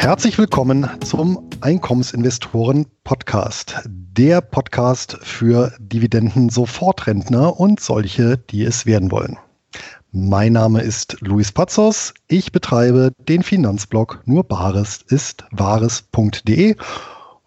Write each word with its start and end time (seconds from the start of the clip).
Herzlich 0.00 0.38
willkommen 0.38 0.88
zum 1.04 1.50
Einkommensinvestoren 1.60 2.86
Podcast, 3.04 3.82
der 3.86 4.40
Podcast 4.40 5.18
für 5.20 5.74
Dividenden-Sofortrentner 5.78 7.60
und 7.60 7.80
solche, 7.80 8.38
die 8.38 8.64
es 8.64 8.86
werden 8.86 9.10
wollen. 9.10 9.36
Mein 10.10 10.54
Name 10.54 10.80
ist 10.80 11.18
Luis 11.20 11.52
Pazos. 11.52 12.14
Ich 12.28 12.50
betreibe 12.50 13.12
den 13.28 13.42
Finanzblog 13.42 14.22
nur 14.24 14.42
Bares 14.42 15.04
ist 15.06 15.44
wahres.de 15.50 16.76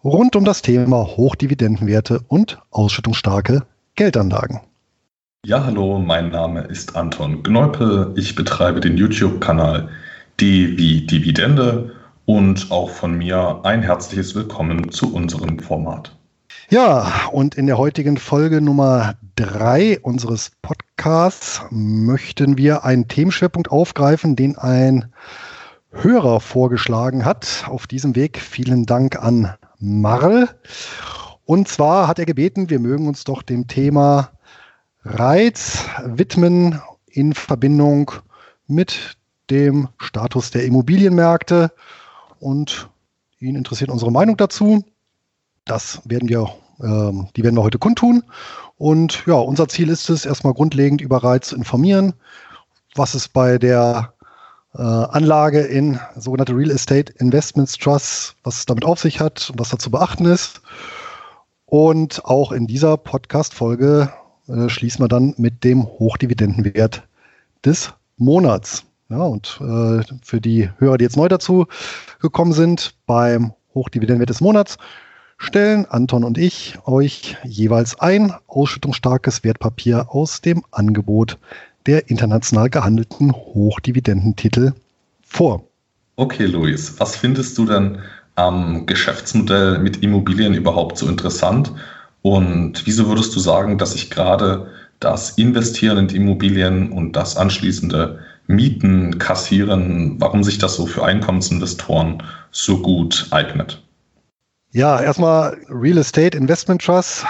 rund 0.04 0.36
um 0.36 0.46
das 0.46 0.62
Thema 0.62 1.08
Hochdividendenwerte 1.08 2.22
und 2.28 2.62
ausschüttungsstarke 2.70 3.64
Geldanlagen. 3.96 4.60
Ja, 5.44 5.66
hallo, 5.66 5.98
mein 5.98 6.30
Name 6.30 6.62
ist 6.66 6.96
Anton 6.96 7.42
Gneupel. 7.42 8.14
Ich 8.16 8.36
betreibe 8.36 8.80
den 8.80 8.96
YouTube-Kanal 8.96 9.90
D 10.40 11.02
Dividende 11.08 12.03
und 12.26 12.72
auch 12.72 12.90
von 12.90 13.18
mir 13.18 13.62
ein 13.64 13.82
herzliches 13.82 14.36
Willkommen 14.36 14.92
zu 14.92 15.14
unserem 15.14 15.60
Format. 15.60 16.16
Ja, 16.70 17.28
und 17.32 17.56
in 17.56 17.68
der 17.68 17.78
heutigen 17.78 18.18
Folge 18.18 18.62
Nummer 18.62 19.16
drei 19.36 20.00
unseres 20.00 20.52
Podcasts 20.62 21.62
möchten 21.70 22.58
wir 22.58 22.86
einen 22.86 23.08
Themenschwerpunkt 23.08 23.70
aufgreifen, 23.70 24.36
den 24.36 24.58
ein 24.58 25.12
Hörer 25.92 26.40
vorgeschlagen 26.40 27.26
hat. 27.26 27.66
Auf 27.68 27.86
diesem 27.86 28.16
Weg 28.16 28.40
vielen 28.40 28.86
Dank 28.86 29.22
an 29.22 29.54
Marl. 29.80 30.50
Und 31.46 31.68
zwar 31.68 32.08
hat 32.08 32.20
er 32.20 32.26
gebeten, 32.26 32.70
wir 32.70 32.80
mögen 32.80 33.08
uns 33.08 33.26
doch 33.26 33.42
dem 33.42 33.68
Thema 33.68 34.32
Reiz 35.04 35.86
widmen 36.06 36.82
in 37.08 37.34
Verbindung 37.34 38.12
mit 38.68 39.18
dem 39.50 39.90
Status 40.00 40.52
der 40.52 40.66
Immobilienmärkte 40.66 41.72
und 42.44 42.90
ihn 43.40 43.56
interessiert 43.56 43.90
unsere 43.90 44.12
Meinung 44.12 44.38
dazu. 44.38 44.84
Das 45.66 46.02
werden 46.06 46.30
wir, 46.30 46.50
äh, 46.80 47.12
die 47.36 47.44
werden 47.44 47.56
wir 47.56 47.64
heute 47.64 47.80
kundtun. 47.80 48.24
Und 48.78 49.24
ja, 49.26 49.36
unser 49.36 49.68
Ziel 49.68 49.90
ist 49.90 50.10
es, 50.10 50.26
erstmal 50.26 50.54
grundlegend 50.54 51.02
über 51.02 51.24
Reiz 51.24 51.50
zu 51.50 51.56
informieren, 51.56 52.14
was 52.96 53.14
es 53.14 53.28
bei 53.28 53.58
der 53.58 54.14
äh, 54.76 54.82
Anlage 54.82 55.62
in 55.62 56.00
sogenannte 56.16 56.56
Real 56.56 56.72
Estate 56.72 57.14
Investments 57.20 57.78
Trusts, 57.78 58.36
was 58.44 58.60
es 58.60 58.66
damit 58.66 58.86
auf 58.86 59.00
sich 59.00 59.20
hat 59.20 59.50
und 59.50 59.60
was 59.60 59.70
da 59.70 59.78
zu 59.78 59.92
beachten 59.92 60.26
ist. 60.26 60.62
Und 61.66 62.26
auch 62.26 62.52
in 62.52 62.68
dieser 62.68 62.98
Podcast-Folge 62.98 64.12
äh, 64.48 64.70
schließen 64.70 65.04
wir 65.04 65.08
dann 65.08 65.34
mit 65.38 65.64
dem 65.64 65.86
Hochdividendenwert 65.86 67.08
des 67.64 67.94
Monats. 68.18 68.84
Ja, 69.14 69.22
und 69.22 69.60
äh, 69.62 70.04
für 70.24 70.42
die 70.42 70.72
Hörer, 70.80 70.98
die 70.98 71.04
jetzt 71.04 71.18
neu 71.18 71.28
dazu 71.28 71.68
gekommen 72.20 72.52
sind, 72.52 72.96
beim 73.06 73.54
Hochdividendenwert 73.76 74.32
des 74.32 74.42
Monats 74.42 74.78
stellen 75.38 75.86
Anton 75.86 76.24
und 76.24 76.40
ich 76.40 76.80
euch 76.86 77.38
jeweils 77.44 78.00
ein 78.00 78.34
ausschüttungsstarkes 78.48 79.44
Wertpapier 79.44 80.08
aus 80.10 80.42
dem 80.42 80.64
Angebot 80.72 81.38
der 81.86 82.10
international 82.10 82.72
gehandelten 82.72 83.32
Hochdividendentitel 83.32 84.72
vor. 85.22 85.64
Okay, 86.16 86.46
Luis, 86.48 87.00
was 87.00 87.16
findest 87.16 87.56
du 87.60 87.68
denn 87.68 88.00
am 88.34 88.88
Geschäftsmodell 88.88 89.78
mit 89.78 90.02
Immobilien 90.02 90.56
überhaupt 90.56 90.98
so 90.98 91.08
interessant? 91.08 91.72
Und 92.24 92.84
wieso 92.88 93.08
würdest 93.08 93.36
du 93.36 93.40
sagen, 93.40 93.78
dass 93.78 93.92
sich 93.92 94.10
gerade 94.10 94.72
das 95.00 95.38
Investieren 95.38 96.10
in 96.10 96.16
Immobilien 96.16 96.92
und 96.92 97.16
das 97.16 97.38
anschließende 97.38 98.18
Mieten, 98.48 99.18
Kassieren, 99.20 100.20
warum 100.20 100.44
sich 100.44 100.58
das 100.58 100.76
so 100.76 100.86
für 100.86 101.04
Einkommensinvestoren 101.04 102.24
so 102.52 102.82
gut 102.82 103.28
eignet? 103.32 103.82
Ja, 104.72 105.00
erstmal 105.00 105.58
Real 105.70 106.00
Estate 106.00 106.38
Investment 106.38 106.82
Trust, 106.82 107.26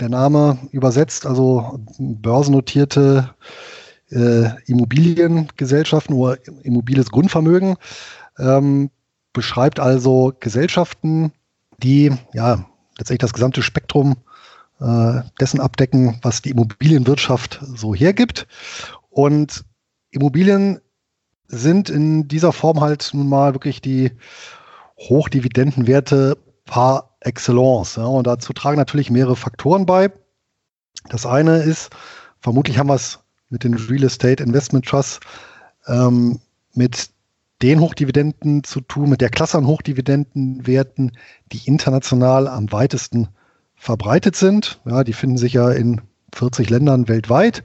der 0.00 0.08
Name 0.08 0.58
übersetzt, 0.72 1.26
also 1.26 1.78
börsennotierte 1.98 3.28
äh, 4.10 4.48
Immobiliengesellschaften 4.66 6.14
oder 6.14 6.38
immobiles 6.62 7.10
Grundvermögen, 7.10 7.76
ähm, 8.38 8.90
beschreibt 9.32 9.80
also 9.80 10.32
Gesellschaften, 10.40 11.32
die 11.82 12.10
ja 12.32 12.64
letztendlich 12.98 13.18
das 13.18 13.32
gesamte 13.34 13.62
Spektrum 13.62 14.16
äh, 14.80 15.20
dessen 15.40 15.60
abdecken, 15.60 16.18
was 16.22 16.42
die 16.42 16.50
Immobilienwirtschaft 16.50 17.60
so 17.74 17.94
hergibt. 17.94 18.46
Und 19.10 19.64
Immobilien 20.12 20.80
sind 21.48 21.90
in 21.90 22.28
dieser 22.28 22.52
Form 22.52 22.80
halt 22.80 23.10
nun 23.12 23.28
mal 23.28 23.54
wirklich 23.54 23.80
die 23.80 24.12
Hochdividendenwerte 24.98 26.38
par 26.64 27.16
excellence. 27.20 27.96
Ja, 27.96 28.04
und 28.04 28.26
dazu 28.26 28.52
tragen 28.52 28.78
natürlich 28.78 29.10
mehrere 29.10 29.36
Faktoren 29.36 29.84
bei. 29.86 30.12
Das 31.08 31.26
eine 31.26 31.58
ist, 31.58 31.90
vermutlich 32.40 32.78
haben 32.78 32.88
wir 32.88 32.94
es 32.94 33.18
mit 33.48 33.64
den 33.64 33.74
Real 33.74 34.04
Estate 34.04 34.42
Investment 34.42 34.86
Trusts 34.86 35.20
ähm, 35.86 36.40
mit 36.74 37.10
den 37.62 37.80
Hochdividenden 37.80 38.64
zu 38.64 38.80
tun, 38.80 39.10
mit 39.10 39.20
der 39.20 39.30
Klasse 39.30 39.58
an 39.58 39.66
Hochdividendenwerten, 39.66 41.12
die 41.52 41.66
international 41.66 42.48
am 42.48 42.72
weitesten 42.72 43.28
verbreitet 43.76 44.36
sind. 44.36 44.80
Ja, 44.84 45.04
die 45.04 45.12
finden 45.12 45.38
sich 45.38 45.52
ja 45.52 45.70
in 45.70 46.00
40 46.34 46.70
Ländern 46.70 47.08
weltweit, 47.08 47.62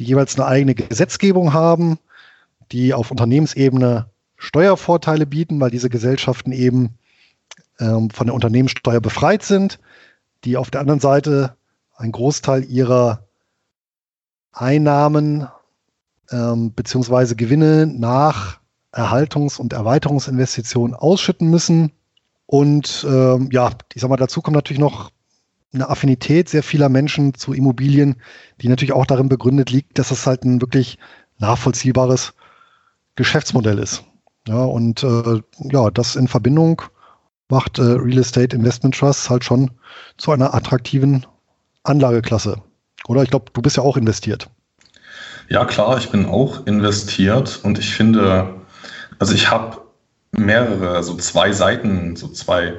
die 0.00 0.04
jeweils 0.04 0.36
eine 0.36 0.46
eigene 0.46 0.74
Gesetzgebung 0.74 1.52
haben, 1.52 1.98
die 2.72 2.94
auf 2.94 3.10
Unternehmensebene 3.10 4.06
Steuervorteile 4.36 5.26
bieten, 5.26 5.60
weil 5.60 5.70
diese 5.70 5.90
Gesellschaften 5.90 6.52
eben 6.52 6.98
ähm, 7.78 8.08
von 8.08 8.26
der 8.26 8.34
Unternehmenssteuer 8.34 9.00
befreit 9.00 9.42
sind, 9.42 9.78
die 10.44 10.56
auf 10.56 10.70
der 10.70 10.80
anderen 10.80 11.00
Seite 11.00 11.54
einen 11.96 12.12
Großteil 12.12 12.64
ihrer 12.64 13.26
Einnahmen 14.52 15.48
ähm, 16.30 16.72
bzw. 16.72 17.34
Gewinne 17.34 17.86
nach 17.86 18.58
Erhaltungs- 18.92 19.60
und 19.60 19.74
Erweiterungsinvestitionen 19.74 20.94
ausschütten 20.96 21.50
müssen. 21.50 21.92
Und 22.46 23.06
ähm, 23.06 23.50
ja, 23.52 23.70
ich 23.92 24.00
sag 24.00 24.08
mal, 24.08 24.16
dazu 24.16 24.40
kommt 24.40 24.54
natürlich 24.54 24.80
noch 24.80 25.10
eine 25.72 25.88
Affinität 25.88 26.48
sehr 26.48 26.62
vieler 26.62 26.88
Menschen 26.88 27.34
zu 27.34 27.52
Immobilien, 27.52 28.16
die 28.60 28.68
natürlich 28.68 28.92
auch 28.92 29.06
darin 29.06 29.28
begründet 29.28 29.70
liegt, 29.70 29.98
dass 29.98 30.10
es 30.10 30.26
halt 30.26 30.44
ein 30.44 30.60
wirklich 30.60 30.98
nachvollziehbares 31.38 32.34
Geschäftsmodell 33.14 33.78
ist. 33.78 34.04
Ja, 34.48 34.64
und 34.64 35.02
äh, 35.02 35.40
ja, 35.70 35.90
das 35.90 36.16
in 36.16 36.26
Verbindung 36.26 36.82
macht 37.48 37.78
äh, 37.78 37.82
Real 37.82 38.18
Estate 38.18 38.56
Investment 38.56 38.96
Trust 38.96 39.28
halt 39.28 39.44
schon 39.44 39.70
zu 40.16 40.32
einer 40.32 40.54
attraktiven 40.54 41.26
Anlageklasse. 41.82 42.62
Oder 43.06 43.22
ich 43.22 43.30
glaube, 43.30 43.46
du 43.52 43.62
bist 43.62 43.76
ja 43.76 43.82
auch 43.82 43.96
investiert. 43.96 44.48
Ja, 45.48 45.64
klar, 45.64 45.98
ich 45.98 46.10
bin 46.10 46.26
auch 46.26 46.66
investiert 46.66 47.60
und 47.62 47.78
ich 47.78 47.94
finde, 47.94 48.54
also 49.18 49.34
ich 49.34 49.50
habe 49.50 49.78
mehrere, 50.32 51.02
so 51.02 51.16
zwei 51.16 51.52
Seiten, 51.52 52.14
so 52.14 52.28
zwei 52.28 52.74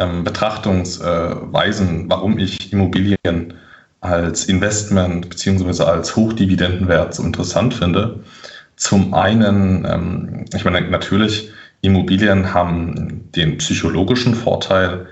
ähm, 0.00 0.24
Betrachtungsweisen, 0.24 2.06
warum 2.08 2.38
ich 2.38 2.72
Immobilien 2.72 3.54
als 4.00 4.46
Investment 4.46 5.28
beziehungsweise 5.28 5.86
als 5.86 6.16
Hochdividendenwert 6.16 7.14
so 7.14 7.22
interessant 7.22 7.74
finde. 7.74 8.20
Zum 8.76 9.12
einen, 9.12 9.84
ähm, 9.84 10.44
ich 10.54 10.64
meine, 10.64 10.80
natürlich 10.88 11.50
Immobilien 11.82 12.54
haben 12.54 13.30
den 13.34 13.58
psychologischen 13.58 14.34
Vorteil, 14.34 15.06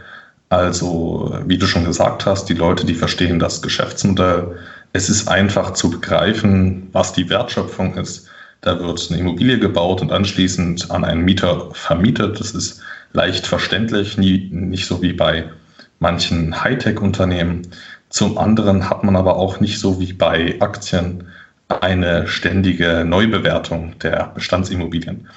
also 0.48 1.38
wie 1.46 1.58
du 1.58 1.66
schon 1.66 1.84
gesagt 1.84 2.24
hast, 2.24 2.46
die 2.48 2.54
Leute, 2.54 2.86
die 2.86 2.94
verstehen 2.94 3.38
das 3.38 3.60
Geschäftsmodell. 3.60 4.56
Es 4.94 5.10
ist 5.10 5.28
einfach 5.28 5.74
zu 5.74 5.90
begreifen, 5.90 6.88
was 6.92 7.12
die 7.12 7.28
Wertschöpfung 7.28 7.94
ist. 7.96 8.28
Da 8.62 8.80
wird 8.80 9.06
eine 9.10 9.20
Immobilie 9.20 9.58
gebaut 9.58 10.00
und 10.00 10.10
anschließend 10.10 10.90
an 10.90 11.04
einen 11.04 11.24
Mieter 11.24 11.68
vermietet. 11.72 12.40
Das 12.40 12.52
ist 12.52 12.80
leicht 13.12 13.46
verständlich, 13.46 14.18
nie, 14.18 14.48
nicht 14.52 14.86
so 14.86 15.02
wie 15.02 15.12
bei 15.12 15.50
manchen 15.98 16.62
Hightech-Unternehmen. 16.62 17.68
Zum 18.08 18.38
anderen 18.38 18.88
hat 18.88 19.04
man 19.04 19.16
aber 19.16 19.36
auch 19.36 19.60
nicht 19.60 19.78
so 19.78 20.00
wie 20.00 20.12
bei 20.12 20.56
Aktien 20.60 21.24
eine 21.68 22.26
ständige 22.26 23.04
Neubewertung 23.04 23.98
der 23.98 24.32
Bestandsimmobilien. 24.34 25.28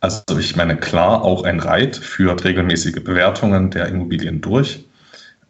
Also 0.00 0.38
ich 0.38 0.54
meine, 0.54 0.76
klar, 0.76 1.22
auch 1.22 1.44
ein 1.44 1.60
Reit 1.60 1.96
führt 1.96 2.44
regelmäßige 2.44 3.02
Bewertungen 3.02 3.70
der 3.70 3.86
Immobilien 3.86 4.40
durch. 4.40 4.84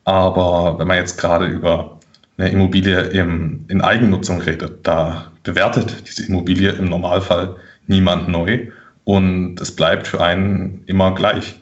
Aber 0.04 0.78
wenn 0.78 0.88
man 0.88 0.96
jetzt 0.96 1.18
gerade 1.18 1.46
über 1.46 1.98
eine 2.38 2.50
Immobilie 2.50 3.00
im, 3.00 3.64
in 3.68 3.82
Eigennutzung 3.82 4.40
redet, 4.40 4.86
da 4.86 5.30
bewertet 5.42 6.08
diese 6.08 6.26
Immobilie 6.26 6.70
im 6.70 6.86
Normalfall 6.86 7.56
niemand 7.88 8.28
neu 8.28 8.68
und 9.04 9.60
es 9.60 9.74
bleibt 9.74 10.06
für 10.06 10.22
einen 10.22 10.82
immer 10.86 11.14
gleich. 11.14 11.57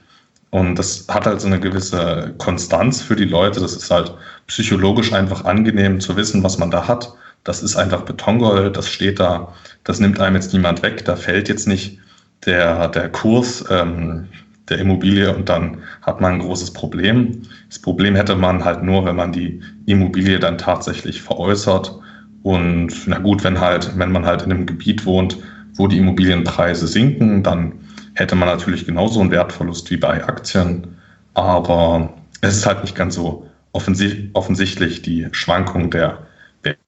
Und 0.56 0.78
das 0.78 1.06
hat 1.08 1.26
halt 1.26 1.42
so 1.42 1.48
eine 1.48 1.60
gewisse 1.60 2.34
Konstanz 2.38 3.02
für 3.02 3.14
die 3.14 3.26
Leute. 3.26 3.60
Das 3.60 3.76
ist 3.76 3.90
halt 3.90 4.14
psychologisch 4.46 5.12
einfach 5.12 5.44
angenehm 5.44 6.00
zu 6.00 6.16
wissen, 6.16 6.42
was 6.42 6.56
man 6.56 6.70
da 6.70 6.88
hat. 6.88 7.12
Das 7.44 7.62
ist 7.62 7.76
einfach 7.76 8.06
Betongold, 8.06 8.74
das 8.74 8.88
steht 8.88 9.20
da, 9.20 9.52
das 9.84 10.00
nimmt 10.00 10.18
einem 10.18 10.36
jetzt 10.36 10.54
niemand 10.54 10.82
weg, 10.82 11.04
da 11.04 11.14
fällt 11.14 11.50
jetzt 11.50 11.68
nicht 11.68 11.98
der, 12.46 12.88
der 12.88 13.10
Kurs 13.10 13.66
ähm, 13.68 14.28
der 14.70 14.78
Immobilie 14.78 15.36
und 15.36 15.50
dann 15.50 15.82
hat 16.00 16.22
man 16.22 16.32
ein 16.32 16.40
großes 16.40 16.72
Problem. 16.72 17.42
Das 17.68 17.78
Problem 17.78 18.14
hätte 18.14 18.34
man 18.34 18.64
halt 18.64 18.82
nur, 18.82 19.04
wenn 19.04 19.16
man 19.16 19.32
die 19.32 19.60
Immobilie 19.84 20.38
dann 20.40 20.56
tatsächlich 20.56 21.20
veräußert. 21.20 22.00
Und 22.42 22.94
na 23.04 23.18
gut, 23.18 23.44
wenn 23.44 23.60
halt, 23.60 23.92
wenn 23.98 24.10
man 24.10 24.24
halt 24.24 24.40
in 24.40 24.52
einem 24.52 24.64
Gebiet 24.64 25.04
wohnt, 25.04 25.36
wo 25.74 25.86
die 25.86 25.98
Immobilienpreise 25.98 26.86
sinken, 26.86 27.42
dann 27.42 27.74
hätte 28.16 28.34
man 28.34 28.48
natürlich 28.48 28.86
genauso 28.86 29.20
einen 29.20 29.30
Wertverlust 29.30 29.90
wie 29.90 29.96
bei 29.96 30.24
Aktien. 30.24 30.98
Aber 31.34 32.12
es 32.40 32.56
ist 32.56 32.66
halt 32.66 32.82
nicht 32.82 32.96
ganz 32.96 33.14
so 33.14 33.46
offensichtlich 33.72 35.02
die 35.02 35.28
Schwankung 35.32 35.90
der 35.90 36.26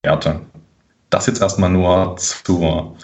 Werte. 0.02 0.40
Das 1.10 1.26
jetzt 1.26 1.40
erstmal 1.40 1.70
nur 1.70 2.16
zur 2.16 2.96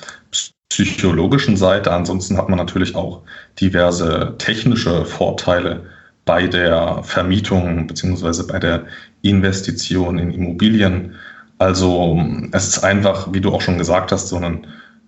psychologischen 0.71 1.57
Seite. 1.57 1.93
Ansonsten 1.93 2.37
hat 2.37 2.49
man 2.49 2.59
natürlich 2.59 2.95
auch 2.97 3.23
diverse 3.61 4.35
technische 4.39 5.05
Vorteile 5.05 5.85
bei 6.25 6.47
der 6.47 7.03
Vermietung 7.03 7.87
beziehungsweise 7.87 8.47
bei 8.47 8.59
der 8.59 8.87
Investition 9.23 10.19
in 10.19 10.33
Immobilien. 10.33 11.15
Also 11.59 12.21
es 12.53 12.69
ist 12.69 12.85
einfach, 12.85 13.33
wie 13.33 13.41
du 13.41 13.53
auch 13.53 13.61
schon 13.61 13.79
gesagt 13.79 14.11
hast, 14.11 14.29
so 14.29 14.37
ein 14.37 14.67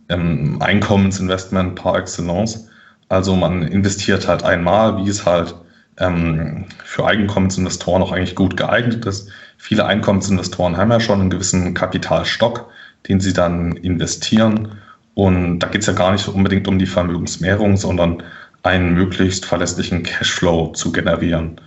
ähm, 0.08 0.60
Einkommensinvestment 0.60 1.74
par 1.74 1.98
excellence. 1.98 2.68
Also 3.08 3.36
man 3.36 3.62
investiert 3.62 4.26
halt 4.26 4.42
einmal, 4.42 4.98
wie 4.98 5.08
es 5.08 5.24
halt 5.24 5.54
ähm, 5.98 6.66
für 6.84 7.06
Einkommensinvestoren 7.06 8.02
auch 8.02 8.12
eigentlich 8.12 8.34
gut 8.34 8.56
geeignet 8.56 9.04
ist. 9.06 9.30
Viele 9.58 9.86
Einkommensinvestoren 9.86 10.76
haben 10.76 10.90
ja 10.90 11.00
schon 11.00 11.20
einen 11.20 11.30
gewissen 11.30 11.74
Kapitalstock, 11.74 12.68
den 13.08 13.20
sie 13.20 13.32
dann 13.32 13.72
investieren 13.76 14.76
und 15.16 15.60
da 15.60 15.68
geht 15.68 15.80
es 15.80 15.86
ja 15.86 15.94
gar 15.94 16.12
nicht 16.12 16.28
unbedingt 16.28 16.68
um 16.68 16.78
die 16.78 16.84
Vermögensmehrung, 16.84 17.78
sondern 17.78 18.22
einen 18.62 18.92
möglichst 18.92 19.46
verlässlichen 19.46 20.02
Cashflow 20.02 20.72
zu 20.74 20.92
generieren. 20.92 21.58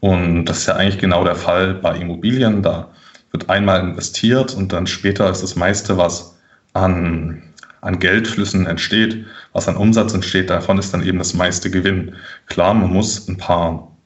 Und 0.00 0.44
das 0.44 0.58
ist 0.58 0.66
ja 0.66 0.74
eigentlich 0.74 0.98
genau 0.98 1.24
der 1.24 1.34
Fall 1.34 1.72
bei 1.72 1.96
Immobilien. 1.96 2.62
Da 2.62 2.90
wird 3.32 3.48
einmal 3.48 3.80
investiert 3.80 4.54
und 4.54 4.74
dann 4.74 4.86
später 4.86 5.30
ist 5.30 5.42
das 5.42 5.56
meiste, 5.56 5.96
was 5.96 6.36
an, 6.74 7.44
an 7.80 7.98
Geldflüssen 7.98 8.66
entsteht, 8.66 9.24
was 9.52 9.68
an 9.68 9.76
Umsatz 9.76 10.14
entsteht, 10.14 10.50
davon 10.50 10.78
ist 10.78 10.92
dann 10.92 11.04
eben 11.04 11.18
das 11.18 11.34
meiste 11.34 11.70
Gewinn. 11.70 12.16
Klar, 12.46 12.74
man 12.74 12.92
muss 12.92 13.28
ein 13.28 13.36
paar 13.36 13.96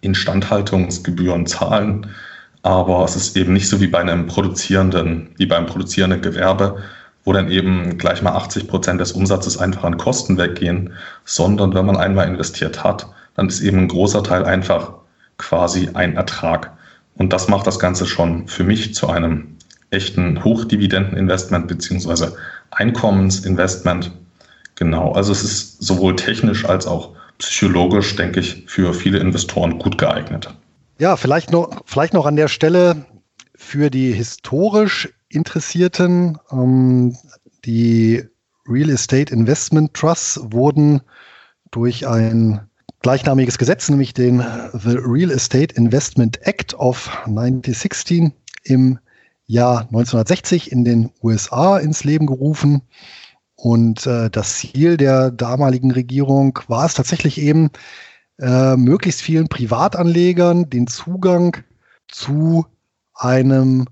Instandhaltungsgebühren 0.00 1.46
zahlen, 1.46 2.06
aber 2.62 3.04
es 3.04 3.16
ist 3.16 3.36
eben 3.36 3.52
nicht 3.52 3.68
so 3.68 3.80
wie 3.80 3.86
bei 3.86 4.00
einem 4.00 4.26
produzierenden, 4.26 5.30
wie 5.36 5.46
beim 5.46 5.66
produzierenden 5.66 6.22
Gewerbe, 6.22 6.82
wo 7.24 7.32
dann 7.32 7.50
eben 7.50 7.98
gleich 7.98 8.22
mal 8.22 8.32
80 8.32 8.68
Prozent 8.68 9.00
des 9.00 9.12
Umsatzes 9.12 9.58
einfach 9.58 9.84
an 9.84 9.98
Kosten 9.98 10.38
weggehen, 10.38 10.92
sondern 11.24 11.74
wenn 11.74 11.86
man 11.86 11.96
einmal 11.96 12.28
investiert 12.28 12.82
hat, 12.82 13.08
dann 13.34 13.48
ist 13.48 13.60
eben 13.60 13.78
ein 13.78 13.88
großer 13.88 14.22
Teil 14.22 14.44
einfach 14.44 14.92
quasi 15.38 15.90
ein 15.94 16.16
Ertrag. 16.16 16.72
Und 17.16 17.32
das 17.32 17.48
macht 17.48 17.66
das 17.66 17.78
Ganze 17.78 18.06
schon 18.06 18.48
für 18.48 18.64
mich 18.64 18.94
zu 18.94 19.08
einem 19.08 19.56
echten 19.90 20.42
Hochdividendeninvestment 20.42 21.68
beziehungsweise 21.68 22.36
Einkommensinvestment. 22.70 24.12
Genau, 24.74 25.12
also 25.12 25.32
es 25.32 25.42
ist 25.42 25.82
sowohl 25.82 26.16
technisch 26.16 26.64
als 26.64 26.86
auch 26.86 27.14
psychologisch, 27.38 28.16
denke 28.16 28.40
ich, 28.40 28.64
für 28.66 28.94
viele 28.94 29.18
Investoren 29.18 29.78
gut 29.78 29.98
geeignet. 29.98 30.54
Ja, 30.98 31.16
vielleicht 31.16 31.50
noch, 31.50 31.82
vielleicht 31.84 32.14
noch 32.14 32.26
an 32.26 32.36
der 32.36 32.48
Stelle 32.48 33.06
für 33.54 33.90
die 33.90 34.12
historisch 34.12 35.08
Interessierten. 35.28 36.38
Ähm, 36.50 37.16
die 37.64 38.24
Real 38.68 38.90
Estate 38.90 39.32
Investment 39.32 39.94
Trusts 39.94 40.40
wurden 40.42 41.02
durch 41.70 42.06
ein 42.06 42.60
gleichnamiges 43.00 43.58
Gesetz, 43.58 43.88
nämlich 43.88 44.14
den 44.14 44.42
The 44.72 44.96
Real 44.98 45.30
Estate 45.30 45.74
Investment 45.74 46.46
Act 46.46 46.74
of 46.74 47.10
1916 47.26 48.32
im 48.64 48.98
Jahr 49.46 49.82
1960 49.82 50.72
in 50.72 50.84
den 50.84 51.10
USA 51.22 51.78
ins 51.78 52.04
Leben 52.04 52.26
gerufen. 52.26 52.82
Und 53.54 54.06
äh, 54.06 54.28
das 54.30 54.58
Ziel 54.58 54.96
der 54.96 55.30
damaligen 55.30 55.90
Regierung 55.90 56.58
war 56.68 56.84
es 56.84 56.94
tatsächlich 56.94 57.38
eben, 57.38 57.70
äh, 58.38 58.76
möglichst 58.76 59.22
vielen 59.22 59.48
Privatanlegern 59.48 60.68
den 60.68 60.86
Zugang 60.86 61.56
zu 62.08 62.66
einem 63.14 63.86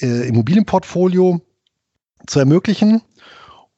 äh, 0.00 0.26
Immobilienportfolio 0.26 1.40
zu 2.26 2.38
ermöglichen. 2.38 3.02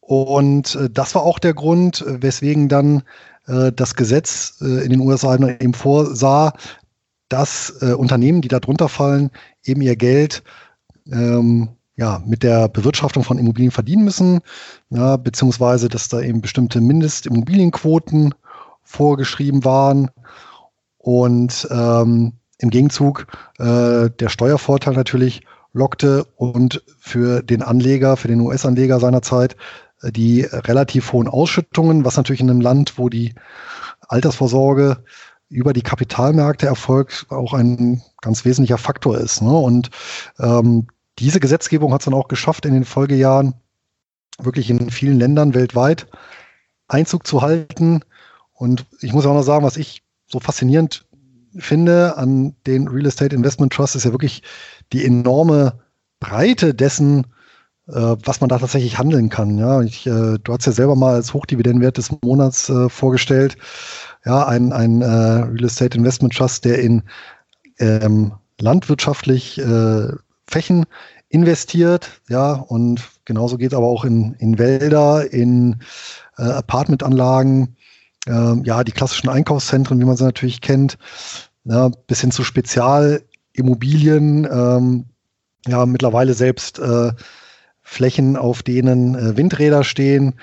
Und 0.01 0.77
äh, 0.77 0.89
das 0.91 1.15
war 1.17 1.23
auch 1.23 1.41
der 1.41 1.55
Grund, 1.55 2.05
weswegen 2.07 2.69
dann 2.69 3.03
äh, 3.47 3.73
das 3.73 3.97
Gesetz 3.97 4.59
äh, 4.61 4.85
in 4.85 4.91
den 4.91 5.01
USA 5.01 5.35
eben 5.35 5.75
vorsah, 5.75 6.53
dass 7.29 7.83
äh, 7.83 7.93
Unternehmen, 7.93 8.41
die 8.41 8.49
darunter 8.49 8.89
fallen, 8.89 9.31
eben 9.65 9.83
ihr 9.83 9.97
Geld 9.97 10.45
ähm, 11.11 11.69
ja, 11.97 12.23
mit 12.27 12.43
der 12.43 12.69
Bewirtschaftung 12.69 13.25
von 13.25 13.39
Immobilien 13.39 13.71
verdienen 13.71 14.05
müssen, 14.05 14.41
ja, 14.91 15.17
beziehungsweise 15.17 15.89
dass 15.89 16.09
da 16.09 16.21
eben 16.21 16.43
bestimmte 16.43 16.81
Mindestimmobilienquoten 16.81 18.35
vorgeschrieben 18.83 19.65
waren. 19.65 20.11
Und 20.99 21.67
ähm, 21.71 22.35
im 22.59 22.71
Gegenzug 22.71 23.27
äh, 23.59 24.11
der 24.11 24.29
Steuervorteil 24.29 24.95
natürlich 24.95 25.43
lockte 25.73 26.25
und 26.37 26.83
für 26.99 27.43
den 27.43 27.63
Anleger, 27.63 28.17
für 28.17 28.29
den 28.29 28.41
US-Anleger 28.41 28.99
seinerzeit 28.99 29.57
äh, 30.03 30.11
die 30.11 30.43
relativ 30.43 31.13
hohen 31.13 31.29
Ausschüttungen, 31.29 32.05
was 32.05 32.17
natürlich 32.17 32.41
in 32.41 32.51
einem 32.51 32.61
Land, 32.61 32.99
wo 32.99 33.09
die 33.09 33.35
Altersvorsorge 34.09 34.99
über 35.49 35.73
die 35.73 35.83
Kapitalmärkte 35.83 36.67
erfolgt, 36.67 37.27
auch 37.29 37.55
ein 37.55 38.03
ganz 38.21 38.45
wesentlicher 38.45 38.79
Faktor 38.79 39.19
ist. 39.19 39.43
Ne? 39.43 39.57
Und 39.57 39.91
ähm, 40.41 40.89
diese 41.19 41.41
Gesetzgebung 41.41 41.93
hat 41.93 42.01
es 42.01 42.05
dann 42.05 42.15
auch 42.15 42.29
geschafft, 42.29 42.67
in 42.67 42.75
den 42.75 42.85
Folgejahren 42.85 43.55
wirklich 44.39 44.71
in 44.71 44.91
vielen 44.91 45.19
Ländern 45.19 45.55
weltweit 45.55 46.07
Einzug 46.89 47.27
zu 47.27 47.43
halten. 47.43 48.01
Und 48.53 48.87
ich 49.01 49.13
muss 49.13 49.27
auch 49.27 49.35
noch 49.35 49.43
sagen, 49.43 49.65
was 49.65 49.77
ich 49.77 50.03
so 50.27 50.41
faszinierend 50.41 51.07
finde 51.57 52.17
an 52.17 52.55
den 52.67 52.89
Real 52.89 53.07
Estate 53.07 53.35
Investment 53.35 53.73
Trust, 53.73 53.97
ist 53.97 54.05
ja 54.05 54.13
wirklich 54.13 54.43
die 54.93 55.05
enorme 55.05 55.81
Breite 56.21 56.75
dessen, 56.75 57.27
äh, 57.89 58.17
was 58.25 58.41
man 58.41 58.49
da 58.49 58.59
tatsächlich 58.59 58.99
handeln 58.99 59.29
kann. 59.31 59.59
Ja, 59.59 59.81
ich, 59.83 60.07
äh, 60.07 60.39
du 60.43 60.53
hast 60.53 60.67
ja 60.67 60.73
selber 60.73 60.97
mal 60.97 61.15
als 61.15 61.33
Hochdividendenwert 61.33 61.97
des 61.97 62.11
Monats 62.23 62.69
äh, 62.69 62.89
vorgestellt. 62.89 63.57
Ja, 64.25 64.47
ein, 64.47 64.73
ein 64.73 65.03
äh, 65.03 65.07
Real 65.07 65.65
Estate 65.65 65.97
Investment 65.97 66.35
Trust, 66.35 66.65
der 66.65 66.79
in 66.81 67.03
ähm, 67.79 68.33
landwirtschaftlich 68.61 69.59
äh, 69.59 70.09
Flächen 70.49 70.87
investiert, 71.29 72.21
ja, 72.29 72.53
und 72.53 73.03
genauso 73.25 73.59
geht 73.59 73.73
es 73.73 73.77
aber 73.77 73.87
auch 73.87 74.05
in, 74.05 74.35
in 74.35 74.59
Wälder, 74.59 75.33
in 75.33 75.81
äh, 76.39 76.43
Apartmentanlagen, 76.43 77.77
äh, 78.27 78.55
ja, 78.63 78.85
die 78.85 78.93
klassischen 78.93 79.29
Einkaufszentren, 79.29 80.01
wie 80.01 80.05
man 80.05 80.17
sie 80.17 80.25
natürlich 80.25 80.61
kennt, 80.61 80.99
ja, 81.65 81.91
bis 82.07 82.21
hin 82.21 82.31
zu 82.31 82.45
Spezialimmobilien, 82.45 84.47
ähm, 84.51 85.07
ja, 85.67 85.85
mittlerweile 85.85 86.35
selbst 86.35 86.79
äh, 86.79 87.13
Flächen, 87.83 88.37
auf 88.37 88.63
denen 88.63 89.15
äh, 89.15 89.37
Windräder 89.37 89.85
stehen, 89.85 90.35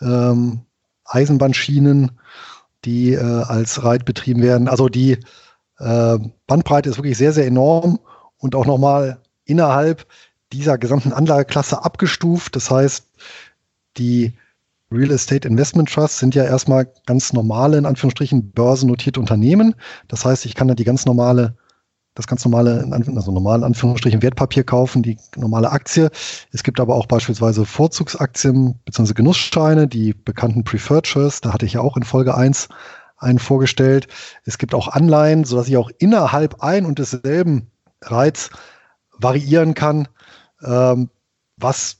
ähm, 0.00 0.62
Eisenbahnschienen, 1.04 2.12
die 2.84 3.12
äh, 3.12 3.20
als 3.20 3.84
Reit 3.84 4.04
betrieben 4.04 4.42
werden. 4.42 4.68
Also 4.68 4.88
die 4.88 5.18
äh, 5.78 6.18
Bandbreite 6.46 6.90
ist 6.90 6.96
wirklich 6.96 7.18
sehr, 7.18 7.32
sehr 7.32 7.46
enorm 7.46 8.00
und 8.38 8.54
auch 8.54 8.66
nochmal 8.66 9.21
innerhalb 9.52 10.06
dieser 10.52 10.78
gesamten 10.78 11.12
Anlageklasse 11.12 11.84
abgestuft. 11.84 12.56
Das 12.56 12.70
heißt, 12.70 13.06
die 13.98 14.32
Real 14.90 15.10
Estate 15.10 15.46
Investment 15.46 15.90
Trusts 15.92 16.18
sind 16.18 16.34
ja 16.34 16.44
erstmal 16.44 16.88
ganz 17.06 17.32
normale, 17.32 17.78
in 17.78 17.86
Anführungsstrichen, 17.86 18.50
börsennotierte 18.52 19.20
Unternehmen. 19.20 19.74
Das 20.08 20.24
heißt, 20.24 20.46
ich 20.46 20.54
kann 20.54 20.68
da 20.68 20.74
die 20.74 20.84
ganz 20.84 21.06
normale, 21.06 21.54
das 22.14 22.26
ganz 22.26 22.44
normale, 22.44 22.86
also 22.90 23.32
normalen 23.32 23.64
Anführungsstrichen 23.64 24.22
Wertpapier 24.22 24.64
kaufen, 24.64 25.02
die 25.02 25.18
normale 25.36 25.70
Aktie. 25.70 26.10
Es 26.50 26.62
gibt 26.62 26.80
aber 26.80 26.94
auch 26.94 27.06
beispielsweise 27.06 27.64
Vorzugsaktien 27.64 28.78
bzw. 28.84 29.12
Genusssteine, 29.14 29.86
die 29.86 30.14
bekannten 30.14 30.64
Preferred 30.64 31.06
Shares. 31.06 31.40
Da 31.42 31.52
hatte 31.52 31.66
ich 31.66 31.74
ja 31.74 31.80
auch 31.80 31.96
in 31.96 32.02
Folge 32.02 32.34
1 32.34 32.68
einen 33.16 33.38
vorgestellt. 33.38 34.08
Es 34.44 34.58
gibt 34.58 34.74
auch 34.74 34.88
Anleihen, 34.88 35.44
sodass 35.44 35.68
ich 35.68 35.76
auch 35.76 35.90
innerhalb 35.98 36.62
ein 36.62 36.84
und 36.84 36.98
desselben 36.98 37.70
Reiz 38.02 38.50
variieren 39.22 39.74
kann, 39.74 40.08
ähm, 40.64 41.08
was 41.56 41.98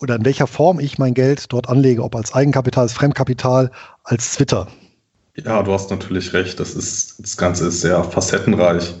oder 0.00 0.16
in 0.16 0.24
welcher 0.24 0.48
Form 0.48 0.80
ich 0.80 0.98
mein 0.98 1.14
Geld 1.14 1.52
dort 1.52 1.68
anlege, 1.68 2.02
ob 2.02 2.16
als 2.16 2.34
Eigenkapital, 2.34 2.82
als 2.82 2.92
Fremdkapital, 2.92 3.70
als 4.02 4.34
Twitter. 4.34 4.66
Ja, 5.36 5.62
du 5.62 5.72
hast 5.72 5.90
natürlich 5.90 6.32
recht. 6.32 6.58
Das, 6.58 6.74
ist, 6.74 7.22
das 7.22 7.36
Ganze 7.36 7.68
ist 7.68 7.80
sehr 7.80 8.02
facettenreich. 8.02 8.94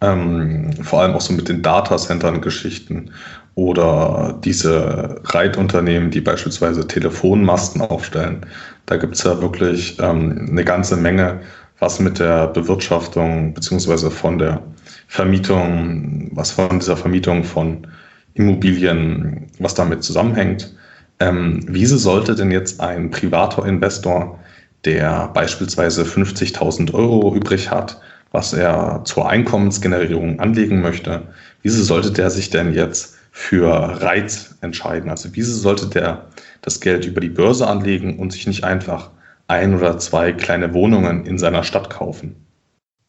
Ähm, 0.00 0.72
vor 0.82 1.00
allem 1.00 1.14
auch 1.14 1.20
so 1.20 1.32
mit 1.32 1.48
den 1.48 1.62
Datacentern-Geschichten. 1.62 3.12
oder 3.54 4.38
diese 4.42 5.20
Reitunternehmen, 5.24 6.10
die 6.10 6.20
beispielsweise 6.20 6.86
Telefonmasten 6.86 7.82
aufstellen. 7.82 8.46
Da 8.86 8.96
gibt 8.96 9.14
es 9.14 9.24
ja 9.24 9.40
wirklich 9.40 9.98
ähm, 10.00 10.48
eine 10.50 10.64
ganze 10.64 10.96
Menge, 10.96 11.40
was 11.78 12.00
mit 12.00 12.18
der 12.18 12.46
Bewirtschaftung 12.48 13.52
beziehungsweise 13.54 14.10
von 14.10 14.38
der 14.38 14.62
Vermietung, 15.12 16.30
was 16.32 16.52
von 16.52 16.78
dieser 16.78 16.96
Vermietung 16.96 17.44
von 17.44 17.86
Immobilien, 18.32 19.46
was 19.58 19.74
damit 19.74 20.02
zusammenhängt. 20.02 20.74
Ähm, 21.20 21.60
wieso 21.68 21.98
sollte 21.98 22.34
denn 22.34 22.50
jetzt 22.50 22.80
ein 22.80 23.10
privater 23.10 23.66
Investor, 23.66 24.38
der 24.86 25.28
beispielsweise 25.34 26.04
50.000 26.04 26.94
Euro 26.94 27.34
übrig 27.34 27.70
hat, 27.70 28.00
was 28.30 28.54
er 28.54 29.02
zur 29.04 29.28
Einkommensgenerierung 29.28 30.40
anlegen 30.40 30.80
möchte, 30.80 31.24
wieso 31.60 31.82
sollte 31.82 32.10
der 32.10 32.30
sich 32.30 32.48
denn 32.48 32.72
jetzt 32.72 33.18
für 33.32 33.68
Reiz 33.70 34.56
entscheiden? 34.62 35.10
Also 35.10 35.28
wieso 35.32 35.52
sollte 35.52 35.88
der 35.88 36.24
das 36.62 36.80
Geld 36.80 37.04
über 37.04 37.20
die 37.20 37.28
Börse 37.28 37.66
anlegen 37.66 38.18
und 38.18 38.32
sich 38.32 38.46
nicht 38.46 38.64
einfach 38.64 39.10
ein 39.46 39.74
oder 39.74 39.98
zwei 39.98 40.32
kleine 40.32 40.72
Wohnungen 40.72 41.26
in 41.26 41.36
seiner 41.36 41.64
Stadt 41.64 41.90
kaufen? 41.90 42.34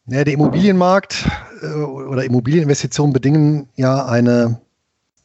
Ja, 0.06 0.22
der 0.22 0.34
Immobilienmarkt 0.34 1.24
äh, 1.62 1.66
oder 1.66 2.24
Immobilieninvestitionen 2.24 3.14
bedingen 3.14 3.68
ja 3.74 4.04
eine 4.04 4.60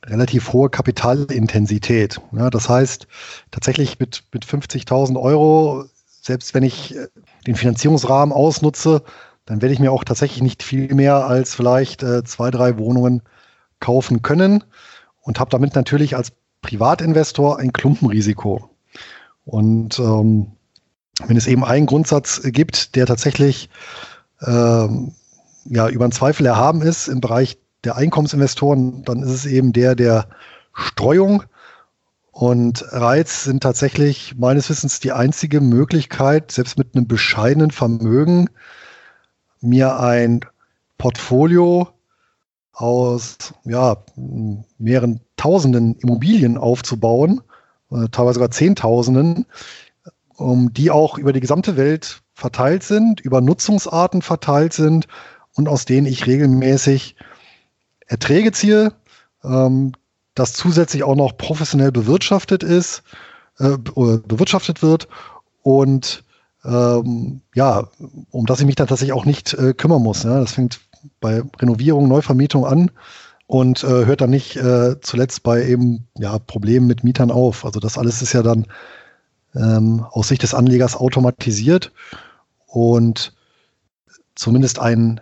relativ 0.05 0.53
hohe 0.53 0.69
Kapitalintensität. 0.69 2.21
Ja, 2.31 2.49
das 2.49 2.69
heißt, 2.69 3.05
tatsächlich 3.51 3.99
mit, 3.99 4.23
mit 4.31 4.45
50.000 4.45 5.19
Euro, 5.21 5.83
selbst 6.21 6.53
wenn 6.53 6.63
ich 6.63 6.95
äh, 6.95 7.07
den 7.45 7.55
Finanzierungsrahmen 7.55 8.33
ausnutze, 8.33 9.03
dann 9.45 9.61
werde 9.61 9.73
ich 9.73 9.79
mir 9.79 9.91
auch 9.91 10.05
tatsächlich 10.05 10.41
nicht 10.41 10.63
viel 10.63 10.93
mehr 10.95 11.25
als 11.25 11.55
vielleicht 11.55 12.01
äh, 12.01 12.23
zwei, 12.23 12.49
drei 12.49 12.77
Wohnungen 12.77 13.21
kaufen 13.81 14.21
können 14.21 14.63
und 15.21 15.41
habe 15.41 15.49
damit 15.49 15.75
natürlich 15.75 16.15
als 16.15 16.31
Privatinvestor 16.61 17.59
ein 17.59 17.73
Klumpenrisiko. 17.73 18.69
Und 19.43 19.99
ähm, 19.99 20.53
wenn 21.25 21.35
es 21.35 21.47
eben 21.47 21.65
einen 21.65 21.85
Grundsatz 21.85 22.41
gibt, 22.45 22.95
der 22.95 23.05
tatsächlich 23.05 23.69
ähm, 24.45 25.13
ja, 25.65 25.89
über 25.89 26.05
einen 26.05 26.11
Zweifel 26.11 26.45
erhaben 26.45 26.81
ist 26.81 27.07
im 27.07 27.21
Bereich 27.21 27.57
der 27.83 27.95
Einkommensinvestoren, 27.95 29.03
dann 29.03 29.23
ist 29.23 29.29
es 29.29 29.45
eben 29.45 29.73
der 29.73 29.95
der 29.95 30.27
Streuung. 30.73 31.43
Und 32.31 32.85
Reiz 32.91 33.43
sind 33.43 33.63
tatsächlich 33.63 34.35
meines 34.37 34.69
Wissens 34.69 34.99
die 34.99 35.11
einzige 35.11 35.59
Möglichkeit, 35.59 36.51
selbst 36.51 36.77
mit 36.77 36.95
einem 36.95 37.07
bescheidenen 37.07 37.71
Vermögen, 37.71 38.49
mir 39.61 39.99
ein 39.99 40.41
Portfolio 40.97 41.89
aus 42.71 43.53
ja, 43.65 43.97
mehreren 44.77 45.19
Tausenden 45.35 45.95
Immobilien 45.95 46.57
aufzubauen, 46.57 47.41
äh, 47.91 48.07
teilweise 48.09 48.35
sogar 48.35 48.51
Zehntausenden, 48.51 49.45
um 50.37 50.71
die 50.71 50.91
auch 50.91 51.17
über 51.17 51.33
die 51.33 51.41
gesamte 51.41 51.75
Welt 51.75 52.21
verteilt 52.39 52.83
sind, 52.83 53.19
über 53.21 53.41
Nutzungsarten 53.41 54.21
verteilt 54.21 54.73
sind 54.73 55.07
und 55.53 55.67
aus 55.67 55.85
denen 55.85 56.07
ich 56.07 56.25
regelmäßig 56.25 57.15
Erträge 58.07 58.51
ziehe, 58.51 58.93
ähm, 59.43 59.93
das 60.35 60.53
zusätzlich 60.53 61.03
auch 61.03 61.15
noch 61.15 61.37
professionell 61.37 61.91
bewirtschaftet 61.91 62.63
ist, 62.63 63.03
äh, 63.59 63.77
bewirtschaftet 63.77 64.81
wird 64.81 65.07
und 65.63 66.23
ähm, 66.65 67.41
ja, 67.53 67.87
um 68.31 68.45
das 68.45 68.59
ich 68.59 68.65
mich 68.65 68.75
dann 68.75 68.87
tatsächlich 68.87 69.13
auch 69.13 69.25
nicht 69.25 69.53
äh, 69.53 69.73
kümmern 69.73 70.01
muss. 70.01 70.23
Ja. 70.23 70.39
Das 70.39 70.53
fängt 70.53 70.79
bei 71.21 71.41
Renovierung, 71.59 72.07
Neuvermietung 72.07 72.65
an 72.65 72.91
und 73.47 73.83
äh, 73.83 74.05
hört 74.05 74.21
dann 74.21 74.29
nicht 74.29 74.57
äh, 74.57 74.99
zuletzt 75.01 75.43
bei 75.43 75.65
eben 75.65 76.07
ja, 76.17 76.37
Problemen 76.39 76.87
mit 76.87 77.03
Mietern 77.03 77.31
auf. 77.31 77.65
Also 77.65 77.79
das 77.79 77.97
alles 77.97 78.21
ist 78.21 78.33
ja 78.33 78.43
dann 78.43 78.67
ähm, 79.55 80.05
aus 80.11 80.27
Sicht 80.27 80.43
des 80.43 80.53
Anlegers 80.53 80.95
automatisiert 80.95 81.91
und 82.69 83.33
zumindest 84.35 84.79
ein 84.79 85.21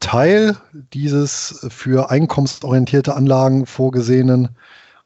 Teil 0.00 0.56
dieses 0.92 1.66
für 1.68 2.10
einkommensorientierte 2.10 3.14
Anlagen 3.14 3.66
vorgesehenen 3.66 4.50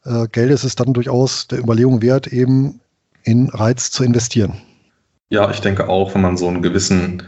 äh, 0.05 0.27
Geldes 0.29 0.65
ist 0.65 0.81
dann 0.81 0.95
durchaus 0.95 1.49
der 1.49 1.59
Überlegung 1.59 2.01
wert, 2.03 2.29
eben 2.29 2.81
in 3.25 3.49
Reiz 3.51 3.91
zu 3.91 4.05
investieren. 4.05 4.55
Ja, 5.29 5.51
ich 5.51 5.61
denke 5.61 5.89
auch, 5.89 6.15
wenn 6.15 6.23
man 6.23 6.37
so 6.37 6.49
einen 6.49 6.63
gewissen, 6.63 7.23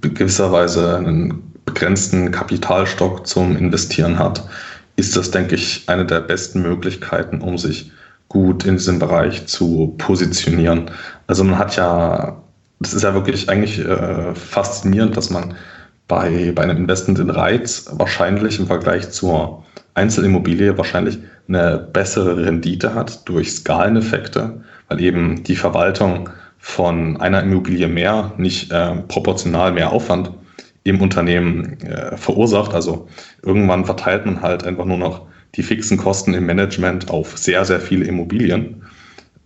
gewisserweise 0.00 0.96
einen 0.96 1.52
begrenzten 1.64 2.30
Kapitalstock 2.30 3.26
zum 3.26 3.56
Investieren 3.56 4.18
hat, 4.18 4.46
ist 4.96 5.16
das, 5.16 5.30
denke 5.30 5.54
ich, 5.54 5.88
eine 5.88 6.04
der 6.04 6.20
besten 6.20 6.62
Möglichkeiten, 6.62 7.40
um 7.40 7.56
sich 7.56 7.90
gut 8.28 8.64
in 8.64 8.76
diesem 8.76 8.98
Bereich 8.98 9.46
zu 9.46 9.94
positionieren. 9.98 10.90
Also 11.26 11.44
man 11.44 11.58
hat 11.58 11.76
ja, 11.76 12.42
das 12.84 12.92
ist 12.92 13.02
ja 13.02 13.14
wirklich 13.14 13.48
eigentlich 13.48 13.78
äh, 13.78 14.34
faszinierend, 14.34 15.16
dass 15.16 15.30
man 15.30 15.54
bei, 16.06 16.52
bei 16.54 16.62
einem 16.62 16.76
Investment 16.76 17.18
in 17.18 17.30
Reiz 17.30 17.86
wahrscheinlich 17.92 18.58
im 18.58 18.66
Vergleich 18.66 19.10
zur 19.10 19.64
Einzelimmobilie 19.94 20.76
wahrscheinlich 20.76 21.18
eine 21.48 21.78
bessere 21.78 22.44
Rendite 22.44 22.94
hat 22.94 23.26
durch 23.26 23.52
Skaleneffekte, 23.52 24.62
weil 24.88 25.00
eben 25.00 25.42
die 25.44 25.56
Verwaltung 25.56 26.28
von 26.58 27.18
einer 27.20 27.42
Immobilie 27.42 27.88
mehr 27.88 28.32
nicht 28.36 28.70
äh, 28.70 28.96
proportional 29.08 29.72
mehr 29.72 29.90
Aufwand 29.90 30.30
im 30.82 31.00
Unternehmen 31.00 31.80
äh, 31.80 32.18
verursacht. 32.18 32.74
Also 32.74 33.08
irgendwann 33.42 33.86
verteilt 33.86 34.26
man 34.26 34.42
halt 34.42 34.64
einfach 34.64 34.84
nur 34.84 34.98
noch 34.98 35.26
die 35.54 35.62
fixen 35.62 35.96
Kosten 35.96 36.34
im 36.34 36.44
Management 36.44 37.10
auf 37.10 37.38
sehr, 37.38 37.64
sehr 37.64 37.80
viele 37.80 38.04
Immobilien. 38.04 38.82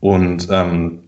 Und 0.00 0.49
ähm, 0.50 1.04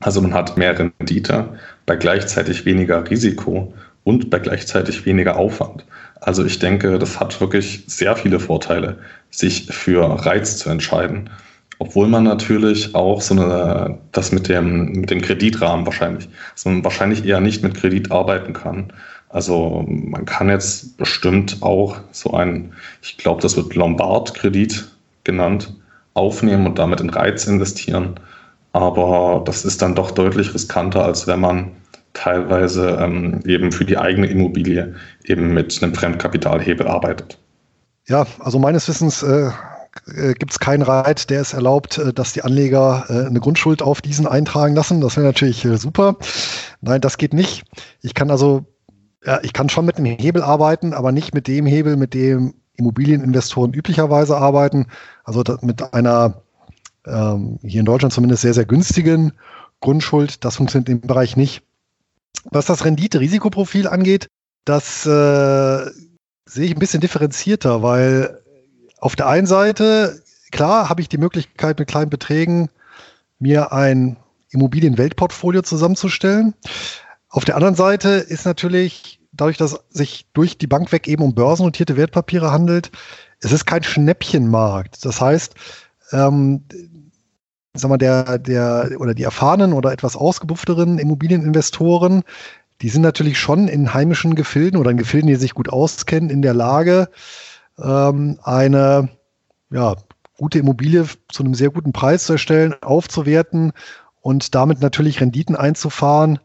also 0.00 0.20
man 0.20 0.34
hat 0.34 0.56
mehr 0.56 0.78
Rendite 0.78 1.48
bei 1.86 1.96
gleichzeitig 1.96 2.64
weniger 2.64 3.08
Risiko 3.08 3.72
und 4.04 4.30
bei 4.30 4.38
gleichzeitig 4.38 5.06
weniger 5.06 5.36
Aufwand. 5.36 5.84
Also 6.20 6.44
ich 6.44 6.58
denke, 6.58 6.98
das 6.98 7.18
hat 7.20 7.40
wirklich 7.40 7.84
sehr 7.86 8.16
viele 8.16 8.40
Vorteile, 8.40 8.98
sich 9.30 9.66
für 9.66 10.24
Reiz 10.24 10.56
zu 10.56 10.70
entscheiden. 10.70 11.30
Obwohl 11.78 12.06
man 12.06 12.22
natürlich 12.22 12.94
auch 12.94 13.20
so 13.20 13.34
eine, 13.34 13.98
das 14.12 14.30
mit 14.30 14.48
dem, 14.48 14.92
mit 14.92 15.10
dem 15.10 15.20
Kreditrahmen 15.20 15.84
wahrscheinlich, 15.84 16.28
dass 16.54 16.64
man 16.64 16.84
wahrscheinlich 16.84 17.24
eher 17.24 17.40
nicht 17.40 17.62
mit 17.64 17.74
Kredit 17.74 18.12
arbeiten 18.12 18.52
kann. 18.52 18.92
Also 19.30 19.84
man 19.88 20.24
kann 20.24 20.48
jetzt 20.48 20.96
bestimmt 20.96 21.58
auch 21.60 21.96
so 22.12 22.34
ein, 22.34 22.72
ich 23.02 23.16
glaube, 23.16 23.42
das 23.42 23.56
wird 23.56 23.74
Lombard-Kredit 23.74 24.86
genannt, 25.24 25.74
aufnehmen 26.14 26.66
und 26.66 26.78
damit 26.78 27.00
in 27.00 27.10
Reiz 27.10 27.46
investieren. 27.46 28.14
Aber 28.72 29.42
das 29.44 29.64
ist 29.64 29.82
dann 29.82 29.94
doch 29.94 30.10
deutlich 30.10 30.54
riskanter, 30.54 31.04
als 31.04 31.26
wenn 31.26 31.40
man 31.40 31.72
teilweise 32.14 32.98
ähm, 33.00 33.40
eben 33.46 33.72
für 33.72 33.84
die 33.84 33.98
eigene 33.98 34.26
Immobilie 34.26 34.94
eben 35.24 35.54
mit 35.54 35.82
einem 35.82 35.94
Fremdkapitalhebel 35.94 36.86
arbeitet. 36.86 37.38
Ja, 38.06 38.26
also 38.40 38.58
meines 38.58 38.88
Wissens 38.88 39.22
äh, 39.22 39.50
äh, 40.06 40.34
gibt 40.34 40.52
es 40.52 40.58
keinen 40.58 40.82
Reit, 40.82 41.30
der 41.30 41.40
es 41.40 41.52
erlaubt, 41.52 41.98
äh, 41.98 42.12
dass 42.12 42.32
die 42.32 42.42
Anleger 42.42 43.04
äh, 43.08 43.26
eine 43.26 43.40
Grundschuld 43.40 43.82
auf 43.82 44.00
diesen 44.00 44.26
eintragen 44.26 44.74
lassen. 44.74 45.00
Das 45.00 45.16
wäre 45.16 45.26
natürlich 45.26 45.64
äh, 45.64 45.76
super. 45.76 46.16
Nein, 46.80 47.00
das 47.00 47.18
geht 47.18 47.34
nicht. 47.34 47.64
Ich 48.00 48.14
kann 48.14 48.30
also, 48.30 48.64
ja, 49.24 49.40
ich 49.42 49.52
kann 49.52 49.68
schon 49.68 49.86
mit 49.86 49.96
einem 49.96 50.06
Hebel 50.18 50.42
arbeiten, 50.42 50.92
aber 50.94 51.12
nicht 51.12 51.34
mit 51.34 51.46
dem 51.46 51.66
Hebel, 51.66 51.96
mit 51.96 52.14
dem 52.14 52.54
Immobilieninvestoren 52.76 53.72
üblicherweise 53.72 54.36
arbeiten. 54.36 54.86
Also 55.24 55.44
mit 55.60 55.94
einer 55.94 56.42
ähm, 57.06 57.58
hier 57.62 57.80
in 57.80 57.86
Deutschland 57.86 58.12
zumindest 58.12 58.42
sehr, 58.42 58.54
sehr 58.54 58.64
günstigen 58.64 59.32
Grundschuld. 59.80 60.44
Das 60.44 60.56
funktioniert 60.56 60.88
im 60.88 61.00
Bereich 61.00 61.36
nicht. 61.36 61.62
Was 62.50 62.66
das 62.66 62.84
Rendite-Risikoprofil 62.84 63.86
angeht, 63.86 64.28
das 64.64 65.06
äh, 65.06 65.90
sehe 66.46 66.66
ich 66.66 66.74
ein 66.74 66.78
bisschen 66.78 67.00
differenzierter, 67.00 67.82
weil 67.82 68.42
auf 68.98 69.16
der 69.16 69.26
einen 69.28 69.46
Seite, 69.46 70.22
klar, 70.50 70.88
habe 70.88 71.00
ich 71.00 71.08
die 71.08 71.18
Möglichkeit, 71.18 71.78
mit 71.78 71.88
kleinen 71.88 72.10
Beträgen 72.10 72.68
mir 73.38 73.72
ein 73.72 74.16
Immobilienweltportfolio 74.50 75.62
zusammenzustellen. 75.62 76.54
Auf 77.28 77.44
der 77.44 77.56
anderen 77.56 77.74
Seite 77.74 78.10
ist 78.10 78.44
natürlich, 78.44 79.20
dadurch, 79.32 79.56
dass 79.56 79.80
sich 79.90 80.26
durch 80.32 80.58
die 80.58 80.66
Bank 80.66 80.92
weg 80.92 81.08
eben 81.08 81.22
um 81.22 81.34
börsennotierte 81.34 81.96
Wertpapiere 81.96 82.52
handelt, 82.52 82.92
es 83.40 83.50
ist 83.50 83.64
kein 83.64 83.82
Schnäppchenmarkt. 83.82 85.04
Das 85.04 85.20
heißt, 85.20 85.54
ähm, 86.12 86.64
sag 87.74 87.88
mal, 87.88 87.98
der, 87.98 88.38
der 88.38 88.90
oder 88.98 89.14
die 89.14 89.22
erfahrenen 89.22 89.72
oder 89.72 89.92
etwas 89.92 90.16
ausgebuffteren 90.16 90.98
Immobilieninvestoren, 90.98 92.22
die 92.82 92.88
sind 92.88 93.02
natürlich 93.02 93.38
schon 93.38 93.68
in 93.68 93.94
heimischen 93.94 94.34
Gefilden 94.34 94.78
oder 94.78 94.90
in 94.90 94.96
Gefilden, 94.96 95.28
die 95.28 95.36
sich 95.36 95.54
gut 95.54 95.68
auskennen, 95.68 96.30
in 96.30 96.42
der 96.42 96.54
Lage, 96.54 97.08
ähm, 97.78 98.38
eine 98.42 99.08
ja, 99.70 99.94
gute 100.36 100.58
Immobilie 100.58 101.06
zu 101.30 101.42
einem 101.42 101.54
sehr 101.54 101.70
guten 101.70 101.92
Preis 101.92 102.24
zu 102.24 102.34
erstellen, 102.34 102.74
aufzuwerten 102.82 103.72
und 104.20 104.54
damit 104.54 104.80
natürlich 104.80 105.20
Renditen 105.20 105.56
einzufahren, 105.56 106.40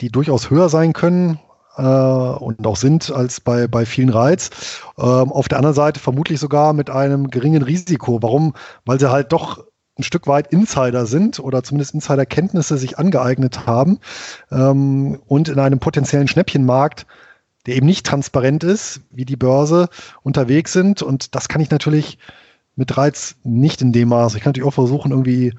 die 0.00 0.10
durchaus 0.10 0.48
höher 0.48 0.68
sein 0.68 0.92
können 0.92 1.38
äh, 1.76 1.82
und 1.82 2.66
auch 2.66 2.76
sind 2.76 3.10
als 3.10 3.40
bei, 3.40 3.66
bei 3.66 3.84
vielen 3.84 4.10
Reiz. 4.10 4.50
Ähm, 4.96 5.32
auf 5.32 5.48
der 5.48 5.58
anderen 5.58 5.74
Seite 5.74 6.00
vermutlich 6.00 6.40
sogar 6.40 6.72
mit 6.72 6.88
einem 6.88 7.30
geringen 7.30 7.62
Risiko. 7.62 8.22
Warum? 8.22 8.54
Weil 8.84 9.00
sie 9.00 9.10
halt 9.10 9.32
doch 9.32 9.64
ein 9.98 10.04
Stück 10.04 10.26
weit 10.26 10.52
Insider 10.52 11.06
sind 11.06 11.40
oder 11.40 11.62
zumindest 11.62 11.94
Insiderkenntnisse 11.94 12.78
sich 12.78 12.98
angeeignet 12.98 13.66
haben 13.66 13.98
ähm, 14.50 15.20
und 15.26 15.48
in 15.48 15.58
einem 15.58 15.80
potenziellen 15.80 16.28
Schnäppchenmarkt, 16.28 17.06
der 17.66 17.76
eben 17.76 17.86
nicht 17.86 18.06
transparent 18.06 18.64
ist, 18.64 19.00
wie 19.10 19.24
die 19.24 19.36
Börse 19.36 19.88
unterwegs 20.22 20.72
sind. 20.72 21.02
Und 21.02 21.34
das 21.34 21.48
kann 21.48 21.60
ich 21.60 21.70
natürlich 21.70 22.18
mit 22.76 22.96
Reiz 22.96 23.34
nicht 23.42 23.82
in 23.82 23.92
dem 23.92 24.08
Maß. 24.08 24.36
Ich 24.36 24.42
kann 24.42 24.50
natürlich 24.50 24.68
auch 24.68 24.74
versuchen, 24.74 25.10
irgendwie 25.10 25.52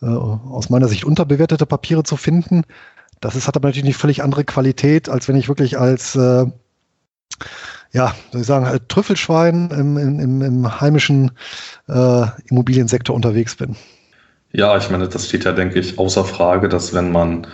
äh, 0.00 0.06
aus 0.06 0.70
meiner 0.70 0.88
Sicht 0.88 1.04
unterbewertete 1.04 1.66
Papiere 1.66 2.04
zu 2.04 2.16
finden. 2.16 2.62
Das 3.20 3.34
ist, 3.34 3.48
hat 3.48 3.56
aber 3.56 3.68
natürlich 3.68 3.84
nicht 3.84 3.98
völlig 3.98 4.22
andere 4.22 4.44
Qualität, 4.44 5.08
als 5.08 5.28
wenn 5.28 5.36
ich 5.36 5.48
wirklich 5.48 5.78
als 5.78 6.14
äh, 6.14 6.46
ja, 7.92 8.14
soll 8.30 8.42
ich 8.42 8.46
sagen, 8.46 8.66
halt 8.66 8.88
Trüffelschwein 8.88 9.70
im, 9.70 9.96
im, 9.96 10.42
im 10.42 10.80
heimischen 10.80 11.32
äh, 11.88 12.26
Immobiliensektor 12.48 13.14
unterwegs 13.14 13.56
bin. 13.56 13.76
Ja, 14.52 14.76
ich 14.76 14.90
meine, 14.90 15.08
das 15.08 15.28
steht 15.28 15.44
ja, 15.44 15.52
denke 15.52 15.78
ich, 15.78 15.98
außer 15.98 16.24
Frage, 16.24 16.68
dass 16.68 16.92
wenn 16.92 17.12
man 17.12 17.46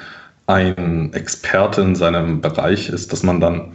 ein 0.46 1.12
Experte 1.12 1.80
in 1.82 1.94
seinem 1.94 2.40
Bereich 2.40 2.88
ist, 2.88 3.12
dass 3.12 3.22
man 3.22 3.40
dann 3.40 3.72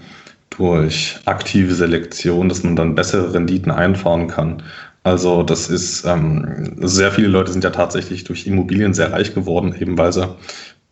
durch 0.50 1.20
aktive 1.25 1.74
Selektion, 1.74 2.50
dass 2.50 2.63
man 2.63 2.75
dann 2.75 2.96
bessere 2.96 3.34
Renditen 3.34 3.72
einfahren 3.72 4.27
kann. 4.27 4.63
Also 5.03 5.44
das 5.44 5.70
ist, 5.70 6.06
ähm, 6.06 6.75
sehr 6.82 7.12
viele 7.12 7.27
Leute 7.27 7.51
sind 7.51 7.63
ja 7.63 7.72
tatsächlich 7.72 8.24
durch 8.24 8.46
Immobilien 8.46 8.94
sehr 8.94 9.12
reich 9.12 9.34
geworden, 9.34 9.75
eben 9.80 9.98
weil 9.98 10.13
sie 10.13 10.27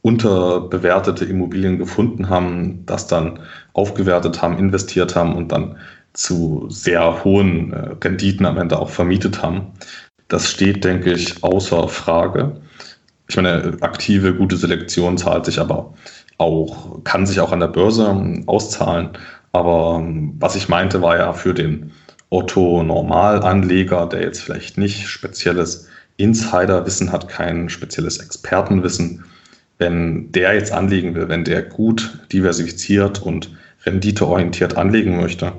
unterbewertete 0.02 1.26
Immobilien 1.26 1.78
gefunden 1.78 2.30
haben, 2.30 2.86
das 2.86 3.08
dann 3.08 3.40
aufgewertet 3.74 4.42
haben, 4.42 4.58
investiert 4.58 5.16
haben 5.16 5.36
und 5.36 5.52
dann 5.52 5.78
zu 6.14 6.68
sehr 6.70 7.24
hohen 7.24 7.74
äh, 7.74 7.96
Renditen 8.04 8.46
am 8.46 8.58
Ende 8.58 8.80
auch 8.80 8.90
vermietet 8.90 9.42
haben. 9.42 9.74
Das 10.28 10.50
steht, 10.50 10.84
denke 10.84 11.12
ich, 11.12 11.44
außer 11.44 11.88
Frage. 11.88 12.62
Ich 13.28 13.36
meine, 13.36 13.78
aktive, 13.82 14.34
gute 14.34 14.58
Selektion 14.58 15.18
zahlt 15.18 15.46
sich 15.46 15.60
aber 15.60 15.94
auch, 16.38 17.04
kann 17.04 17.26
sich 17.26 17.40
auch 17.40 17.52
an 17.52 17.60
der 17.60 17.68
Börse 17.68 18.08
ähm, 18.08 18.44
auszahlen. 18.48 19.10
Aber 19.52 20.00
ähm, 20.00 20.36
was 20.40 20.56
ich 20.56 20.70
meinte, 20.70 21.02
war 21.02 21.18
ja 21.18 21.34
für 21.34 21.54
den 21.54 21.92
Otto-Normalanleger, 22.30 24.08
der 24.08 24.22
jetzt 24.22 24.42
vielleicht 24.42 24.78
nicht 24.78 25.08
spezielles 25.08 25.88
Insiderwissen 26.18 27.12
hat, 27.12 27.28
kein 27.28 27.70
spezielles 27.70 28.18
Expertenwissen, 28.18 29.24
wenn 29.80 30.32
der 30.34 30.54
jetzt 30.54 30.72
anlegen 30.72 31.16
will, 31.16 31.30
wenn 31.30 31.46
der 31.46 31.64
gut 31.64 32.20
diversifiziert 32.32 33.22
und 33.22 33.50
renditeorientiert 33.86 34.78
anlegen 34.78 35.18
möchte, 35.20 35.54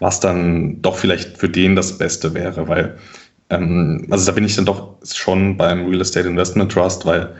was 0.00 0.20
dann 0.20 0.82
doch 0.82 0.96
vielleicht 0.96 1.38
für 1.38 1.48
den 1.48 1.76
das 1.76 1.96
Beste 1.96 2.34
wäre, 2.34 2.68
weil, 2.68 2.98
ähm, 3.50 4.06
also 4.10 4.26
da 4.26 4.32
bin 4.32 4.44
ich 4.44 4.56
dann 4.56 4.66
doch 4.66 4.96
schon 5.04 5.56
beim 5.56 5.86
Real 5.86 6.00
Estate 6.00 6.28
Investment 6.28 6.72
Trust, 6.72 7.06
weil 7.06 7.30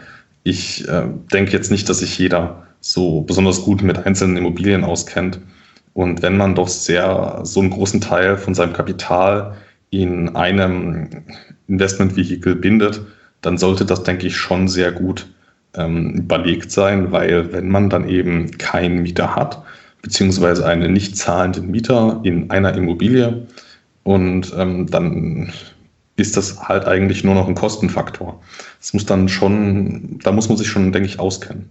ich 0.44 0.88
äh, 0.88 1.08
denke 1.32 1.52
jetzt 1.52 1.72
nicht, 1.72 1.88
dass 1.88 1.98
sich 1.98 2.16
jeder 2.18 2.66
so 2.80 3.22
besonders 3.22 3.62
gut 3.62 3.82
mit 3.82 4.06
einzelnen 4.06 4.36
Immobilien 4.36 4.84
auskennt. 4.84 5.40
Und 5.92 6.22
wenn 6.22 6.36
man 6.36 6.54
doch 6.54 6.68
sehr 6.68 7.40
so 7.42 7.60
einen 7.60 7.70
großen 7.70 8.00
Teil 8.00 8.36
von 8.36 8.54
seinem 8.54 8.72
Kapital 8.72 9.56
in 9.90 10.34
einem 10.36 11.08
Investmentvehikel 11.68 12.56
bindet, 12.56 13.02
dann 13.40 13.58
sollte 13.58 13.84
das, 13.84 14.04
denke 14.04 14.26
ich, 14.26 14.36
schon 14.36 14.68
sehr 14.68 14.90
gut 14.92 15.26
ähm, 15.74 16.10
überlegt 16.12 16.70
sein, 16.70 17.12
weil 17.12 17.52
wenn 17.52 17.68
man 17.68 17.90
dann 17.90 18.08
eben 18.08 18.50
keinen 18.58 19.02
Mieter 19.02 19.34
hat, 19.34 19.62
beziehungsweise 20.02 20.66
einen 20.66 20.92
nicht 20.92 21.16
zahlenden 21.16 21.70
Mieter 21.70 22.20
in 22.24 22.50
einer 22.50 22.74
Immobilie 22.74 23.46
und 24.02 24.52
ähm, 24.56 24.90
dann 24.90 25.52
ist 26.16 26.36
das 26.36 26.68
halt 26.68 26.84
eigentlich 26.84 27.24
nur 27.24 27.34
noch 27.34 27.48
ein 27.48 27.54
Kostenfaktor. 27.54 28.40
Das 28.78 28.92
muss 28.92 29.06
dann 29.06 29.28
schon, 29.28 30.18
da 30.22 30.32
muss 30.32 30.48
man 30.48 30.58
sich 30.58 30.68
schon, 30.68 30.92
denke 30.92 31.08
ich, 31.08 31.18
auskennen. 31.18 31.68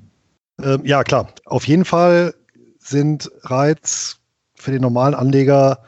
Ähm, 0.61 0.81
ja, 0.83 1.03
klar. 1.03 1.27
Auf 1.45 1.67
jeden 1.67 1.85
Fall 1.85 2.33
sind 2.79 3.29
Reiz 3.43 4.17
für 4.55 4.71
den 4.71 4.81
normalen 4.81 5.13
Anleger 5.13 5.79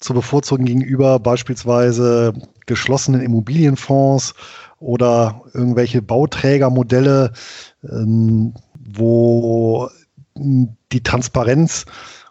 zu 0.00 0.14
bevorzugen 0.14 0.64
gegenüber 0.64 1.18
beispielsweise 1.18 2.32
geschlossenen 2.66 3.20
Immobilienfonds 3.20 4.34
oder 4.80 5.42
irgendwelche 5.54 6.02
Bauträgermodelle, 6.02 7.32
ähm, 7.88 8.54
wo 8.74 9.88
die 10.34 11.02
Transparenz 11.02 11.84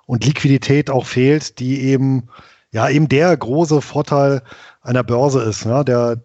und 0.06 0.26
Liquidität 0.26 0.90
auch 0.90 1.06
fehlt, 1.06 1.60
die 1.60 1.82
eben 1.82 2.28
ja 2.72 2.90
eben 2.90 3.08
der 3.08 3.36
große 3.38 3.82
Vorteil 3.82 4.42
einer 4.82 5.04
Börse 5.04 5.42
ist. 5.42 5.66
Ne? 5.66 5.86
Der, 5.86 6.22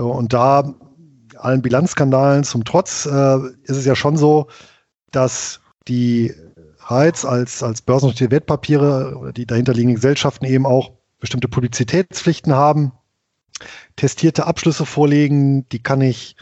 und 0.00 0.32
da 0.32 0.74
allen 1.36 1.62
Bilanzskandalen 1.62 2.44
zum 2.44 2.64
Trotz 2.64 3.06
äh, 3.06 3.38
ist 3.62 3.76
es 3.76 3.84
ja 3.84 3.96
schon 3.96 4.16
so, 4.16 4.48
dass 5.12 5.60
die 5.86 6.34
Heiz 6.88 7.24
als, 7.24 7.62
als 7.62 7.82
börsennotierte 7.82 8.32
Wertpapiere, 8.32 9.32
die 9.36 9.46
dahinterliegenden 9.46 9.96
Gesellschaften 9.96 10.44
eben 10.44 10.66
auch 10.66 10.92
bestimmte 11.20 11.48
Publizitätspflichten 11.48 12.54
haben, 12.54 12.92
testierte 13.98 14.46
Abschlüsse 14.46 14.86
vorlegen, 14.86 15.68
die 15.70 15.82
kann 15.82 16.00
ich 16.00 16.36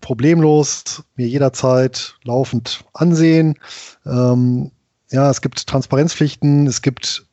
problemlos 0.00 1.04
mir 1.14 1.26
jederzeit 1.26 2.16
laufend 2.24 2.84
ansehen. 2.92 3.58
Ähm, 4.04 4.72
ja, 5.10 5.30
es 5.30 5.40
gibt 5.40 5.66
Transparenzpflichten, 5.66 6.66
es 6.66 6.82
gibt, 6.82 7.26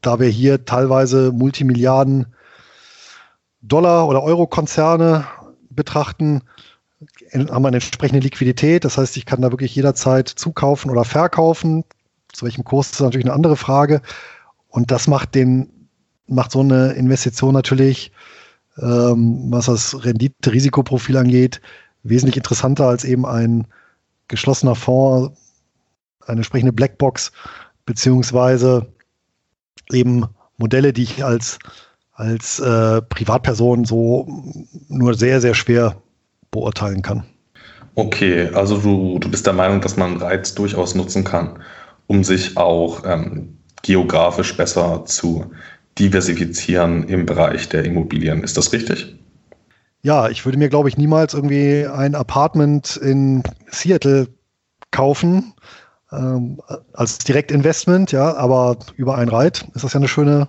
da 0.00 0.18
wir 0.18 0.28
hier 0.28 0.64
teilweise 0.64 1.32
Multimilliarden 1.32 2.26
Dollar- 3.60 4.06
oder 4.06 4.22
Euro-Konzerne 4.22 5.26
betrachten, 5.70 6.42
haben 7.32 7.62
wir 7.62 7.68
eine 7.68 7.76
entsprechende 7.76 8.20
Liquidität. 8.20 8.84
Das 8.84 8.96
heißt, 8.96 9.16
ich 9.16 9.26
kann 9.26 9.42
da 9.42 9.50
wirklich 9.50 9.74
jederzeit 9.74 10.28
zukaufen 10.28 10.90
oder 10.90 11.04
verkaufen. 11.04 11.84
Zu 12.32 12.46
welchem 12.46 12.64
Kurs 12.64 12.90
ist 12.92 13.00
natürlich 13.00 13.26
eine 13.26 13.34
andere 13.34 13.56
Frage. 13.56 14.02
Und 14.68 14.90
das 14.90 15.08
macht 15.08 15.34
den, 15.34 15.88
macht 16.26 16.52
so 16.52 16.60
eine 16.60 16.92
Investition 16.92 17.54
natürlich, 17.54 18.12
ähm, 18.80 19.46
was 19.50 19.66
das 19.66 20.04
Rendite-Risikoprofil 20.04 21.16
angeht, 21.16 21.60
wesentlich 22.02 22.36
interessanter 22.36 22.86
als 22.86 23.04
eben 23.04 23.26
ein 23.26 23.66
geschlossener 24.28 24.74
Fonds, 24.74 25.38
eine 26.26 26.38
entsprechende 26.38 26.72
Blackbox, 26.72 27.32
beziehungsweise 27.86 28.86
eben 29.90 30.26
Modelle, 30.58 30.92
die 30.92 31.04
ich 31.04 31.24
als, 31.24 31.58
als 32.12 32.58
äh, 32.60 33.00
Privatperson 33.02 33.84
so 33.84 34.26
nur 34.88 35.14
sehr, 35.14 35.40
sehr 35.40 35.54
schwer 35.54 35.96
beurteilen 36.50 37.02
kann. 37.02 37.24
Okay, 37.94 38.48
also 38.52 38.78
du, 38.78 39.18
du 39.18 39.30
bist 39.30 39.46
der 39.46 39.54
Meinung, 39.54 39.80
dass 39.80 39.96
man 39.96 40.18
Reiz 40.18 40.54
durchaus 40.54 40.94
nutzen 40.94 41.24
kann, 41.24 41.58
um 42.06 42.22
sich 42.22 42.56
auch 42.56 43.02
ähm, 43.04 43.58
geografisch 43.82 44.56
besser 44.56 45.04
zu 45.04 45.50
diversifizieren 45.98 47.08
im 47.08 47.26
Bereich 47.26 47.68
der 47.68 47.84
Immobilien. 47.84 48.42
Ist 48.42 48.56
das 48.56 48.72
richtig? 48.72 49.16
Ja, 50.02 50.28
ich 50.28 50.44
würde 50.44 50.58
mir, 50.58 50.68
glaube 50.68 50.88
ich, 50.88 50.96
niemals 50.96 51.34
irgendwie 51.34 51.86
ein 51.86 52.14
Apartment 52.14 52.96
in 52.96 53.42
Seattle 53.70 54.28
kaufen 54.90 55.54
ähm, 56.12 56.60
als 56.92 57.18
Direktinvestment, 57.18 58.12
ja, 58.12 58.36
aber 58.36 58.78
über 58.96 59.16
ein 59.16 59.28
Reit 59.28 59.66
ist 59.74 59.84
das 59.84 59.92
ja 59.92 59.98
eine 59.98 60.08
schöne 60.08 60.48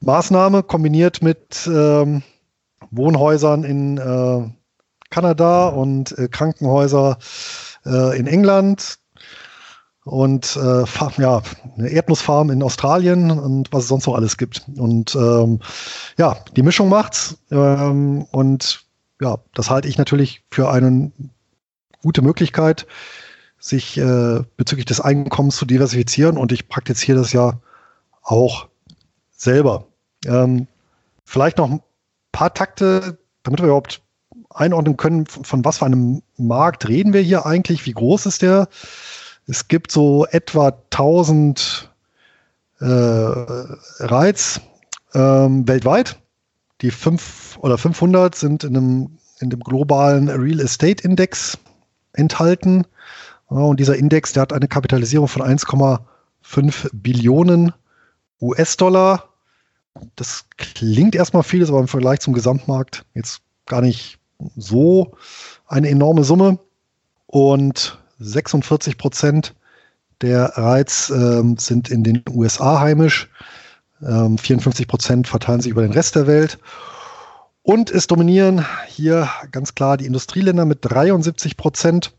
Maßnahme, 0.00 0.62
kombiniert 0.62 1.22
mit 1.22 1.66
ähm, 1.66 2.22
Wohnhäusern 2.90 3.64
in 3.64 3.98
äh, 3.98 4.50
Kanada 5.10 5.68
und 5.68 6.16
äh, 6.18 6.28
Krankenhäuser 6.28 7.18
äh, 7.86 8.18
in 8.18 8.26
England 8.26 8.98
und 10.04 10.56
äh, 10.56 10.84
ja, 11.18 11.42
eine 11.78 11.88
Erdnussfarm 11.88 12.50
in 12.50 12.62
Australien 12.62 13.30
und 13.30 13.72
was 13.72 13.84
es 13.84 13.88
sonst 13.88 14.06
noch 14.06 14.14
alles 14.14 14.36
gibt. 14.36 14.64
Und 14.76 15.14
ähm, 15.14 15.60
ja, 16.18 16.36
die 16.56 16.62
Mischung 16.62 16.90
macht's. 16.90 17.38
Ähm, 17.50 18.26
und 18.30 18.84
ja, 19.20 19.38
das 19.54 19.70
halte 19.70 19.88
ich 19.88 19.96
natürlich 19.96 20.42
für 20.50 20.70
eine 20.70 21.10
gute 22.02 22.20
Möglichkeit, 22.20 22.86
sich 23.58 23.96
äh, 23.96 24.42
bezüglich 24.58 24.84
des 24.84 25.00
Einkommens 25.00 25.56
zu 25.56 25.64
diversifizieren. 25.64 26.36
Und 26.36 26.52
ich 26.52 26.68
praktiziere 26.68 27.18
das 27.18 27.32
ja 27.32 27.58
auch 28.22 28.68
selber. 29.30 29.86
Ähm, 30.26 30.66
vielleicht 31.24 31.56
noch 31.56 31.70
ein 31.70 31.80
paar 32.30 32.52
Takte, 32.52 33.16
damit 33.42 33.60
wir 33.60 33.66
überhaupt 33.66 34.02
einordnen 34.50 34.98
können, 34.98 35.26
von, 35.26 35.44
von 35.44 35.64
was 35.64 35.78
für 35.78 35.86
einem 35.86 36.22
Markt 36.36 36.88
reden 36.88 37.12
wir 37.12 37.22
hier 37.22 37.46
eigentlich, 37.46 37.86
wie 37.86 37.92
groß 37.92 38.26
ist 38.26 38.42
der? 38.42 38.68
Es 39.46 39.68
gibt 39.68 39.90
so 39.90 40.26
etwa 40.26 40.68
1000 40.68 41.90
äh, 42.80 42.84
Reiz 42.86 44.60
ähm, 45.14 45.66
weltweit. 45.68 46.18
Die 46.80 46.90
fünf 46.90 47.56
oder 47.60 47.78
500 47.78 48.34
sind 48.34 48.64
in 48.64 48.76
einem 48.76 49.18
in 49.40 49.50
dem 49.50 49.60
globalen 49.60 50.28
Real 50.28 50.60
Estate 50.60 51.04
Index 51.04 51.58
enthalten, 52.12 52.86
Und 53.48 53.78
dieser 53.80 53.96
Index, 53.96 54.32
der 54.32 54.42
hat 54.42 54.52
eine 54.52 54.68
Kapitalisierung 54.68 55.28
von 55.28 55.42
1,5 55.42 56.90
Billionen 56.92 57.72
US-Dollar. 58.40 59.28
Das 60.16 60.46
klingt 60.56 61.14
erstmal 61.14 61.42
viel, 61.42 61.62
ist 61.62 61.68
aber 61.68 61.80
im 61.80 61.88
Vergleich 61.88 62.20
zum 62.20 62.32
Gesamtmarkt 62.32 63.04
jetzt 63.14 63.42
gar 63.66 63.80
nicht 63.80 64.18
so 64.56 65.16
eine 65.66 65.88
enorme 65.88 66.24
Summe. 66.24 66.58
Und 67.26 67.98
46 68.18 68.98
Prozent 68.98 69.54
der 70.20 70.56
Reiz 70.56 71.10
ähm, 71.10 71.56
sind 71.56 71.90
in 71.90 72.04
den 72.04 72.22
USA 72.30 72.80
heimisch. 72.80 73.28
Ähm, 74.02 74.38
54 74.38 74.86
Prozent 74.86 75.28
verteilen 75.28 75.60
sich 75.60 75.70
über 75.70 75.82
den 75.82 75.92
Rest 75.92 76.16
der 76.16 76.26
Welt. 76.26 76.58
Und 77.62 77.90
es 77.90 78.06
dominieren 78.06 78.64
hier 78.86 79.28
ganz 79.50 79.74
klar 79.74 79.96
die 79.96 80.06
Industrieländer 80.06 80.66
mit 80.66 80.80
73 80.82 81.56
Prozent, 81.56 82.12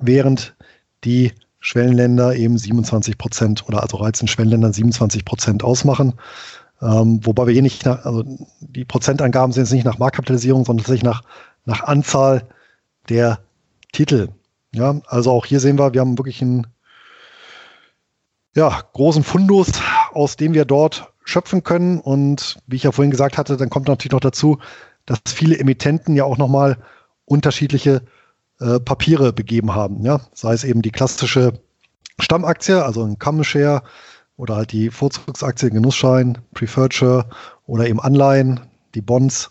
während 0.00 0.56
die 1.04 1.32
Schwellenländer 1.60 2.34
eben 2.34 2.58
27 2.58 3.18
Prozent 3.18 3.68
oder 3.68 3.82
also 3.82 3.96
Reiz 3.96 4.20
in 4.20 4.28
Schwellenländern 4.28 4.72
27 4.72 5.24
Prozent 5.24 5.64
ausmachen. 5.64 6.14
Ähm, 6.82 7.20
wobei 7.24 7.46
wir 7.46 7.52
hier 7.52 7.62
nicht 7.62 7.84
nach, 7.86 8.04
also 8.04 8.24
die 8.60 8.84
Prozentangaben 8.84 9.52
sind 9.52 9.64
jetzt 9.64 9.72
nicht 9.72 9.84
nach 9.84 9.98
Marktkapitalisierung, 9.98 10.64
sondern 10.64 10.84
tatsächlich 10.84 11.04
nach, 11.04 11.22
nach 11.64 11.84
Anzahl 11.84 12.42
der 13.08 13.38
Titel. 13.92 14.28
Ja, 14.74 15.00
also 15.06 15.30
auch 15.30 15.46
hier 15.46 15.60
sehen 15.60 15.78
wir, 15.78 15.94
wir 15.94 16.00
haben 16.00 16.18
wirklich 16.18 16.42
einen 16.42 16.66
ja, 18.54 18.82
großen 18.94 19.22
Fundus, 19.22 19.68
aus 20.12 20.36
dem 20.36 20.54
wir 20.54 20.64
dort 20.64 21.12
schöpfen 21.24 21.62
können. 21.62 22.00
Und 22.00 22.58
wie 22.66 22.76
ich 22.76 22.84
ja 22.84 22.92
vorhin 22.92 23.10
gesagt 23.10 23.38
hatte, 23.38 23.56
dann 23.56 23.70
kommt 23.70 23.88
natürlich 23.88 24.12
noch 24.12 24.20
dazu, 24.20 24.58
dass 25.04 25.18
viele 25.28 25.58
Emittenten 25.58 26.16
ja 26.16 26.24
auch 26.24 26.38
nochmal 26.38 26.78
unterschiedliche 27.26 28.02
äh, 28.60 28.80
Papiere 28.80 29.32
begeben 29.32 29.74
haben. 29.74 30.04
Ja? 30.04 30.20
Sei 30.32 30.54
es 30.54 30.64
eben 30.64 30.82
die 30.82 30.90
klassische 30.90 31.60
Stammaktie, 32.18 32.82
also 32.82 33.04
ein 33.04 33.18
Common 33.18 33.44
Share 33.44 33.82
oder 34.36 34.56
halt 34.56 34.72
die 34.72 34.90
Vorzugsaktie, 34.90 35.70
Genussschein, 35.70 36.38
Preferred 36.54 36.94
Share 36.94 37.26
oder 37.66 37.86
eben 37.86 38.00
Anleihen, 38.00 38.60
die 38.94 39.02
Bonds. 39.02 39.50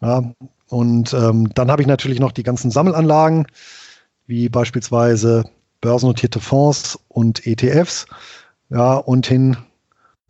Ja? 0.00 0.22
Und 0.68 1.12
ähm, 1.14 1.52
dann 1.54 1.70
habe 1.70 1.82
ich 1.82 1.88
natürlich 1.88 2.20
noch 2.20 2.32
die 2.32 2.42
ganzen 2.42 2.70
Sammelanlagen, 2.70 3.46
wie 4.28 4.48
beispielsweise 4.48 5.44
börsennotierte 5.80 6.38
Fonds 6.38 6.98
und 7.08 7.44
ETFs, 7.46 8.06
ja, 8.70 8.94
und 8.94 9.26
hin 9.26 9.56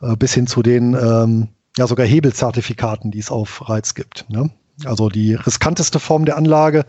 äh, 0.00 0.16
bis 0.16 0.32
hin 0.32 0.46
zu 0.46 0.62
den 0.62 0.94
ähm, 0.94 1.48
ja 1.76 1.86
sogar 1.86 2.06
Hebelzertifikaten, 2.06 3.10
die 3.10 3.18
es 3.18 3.30
auf 3.30 3.68
Reiz 3.68 3.94
gibt. 3.94 4.24
Ne? 4.30 4.50
Also 4.84 5.08
die 5.08 5.34
riskanteste 5.34 6.00
Form 6.00 6.24
der 6.24 6.36
Anlage. 6.36 6.86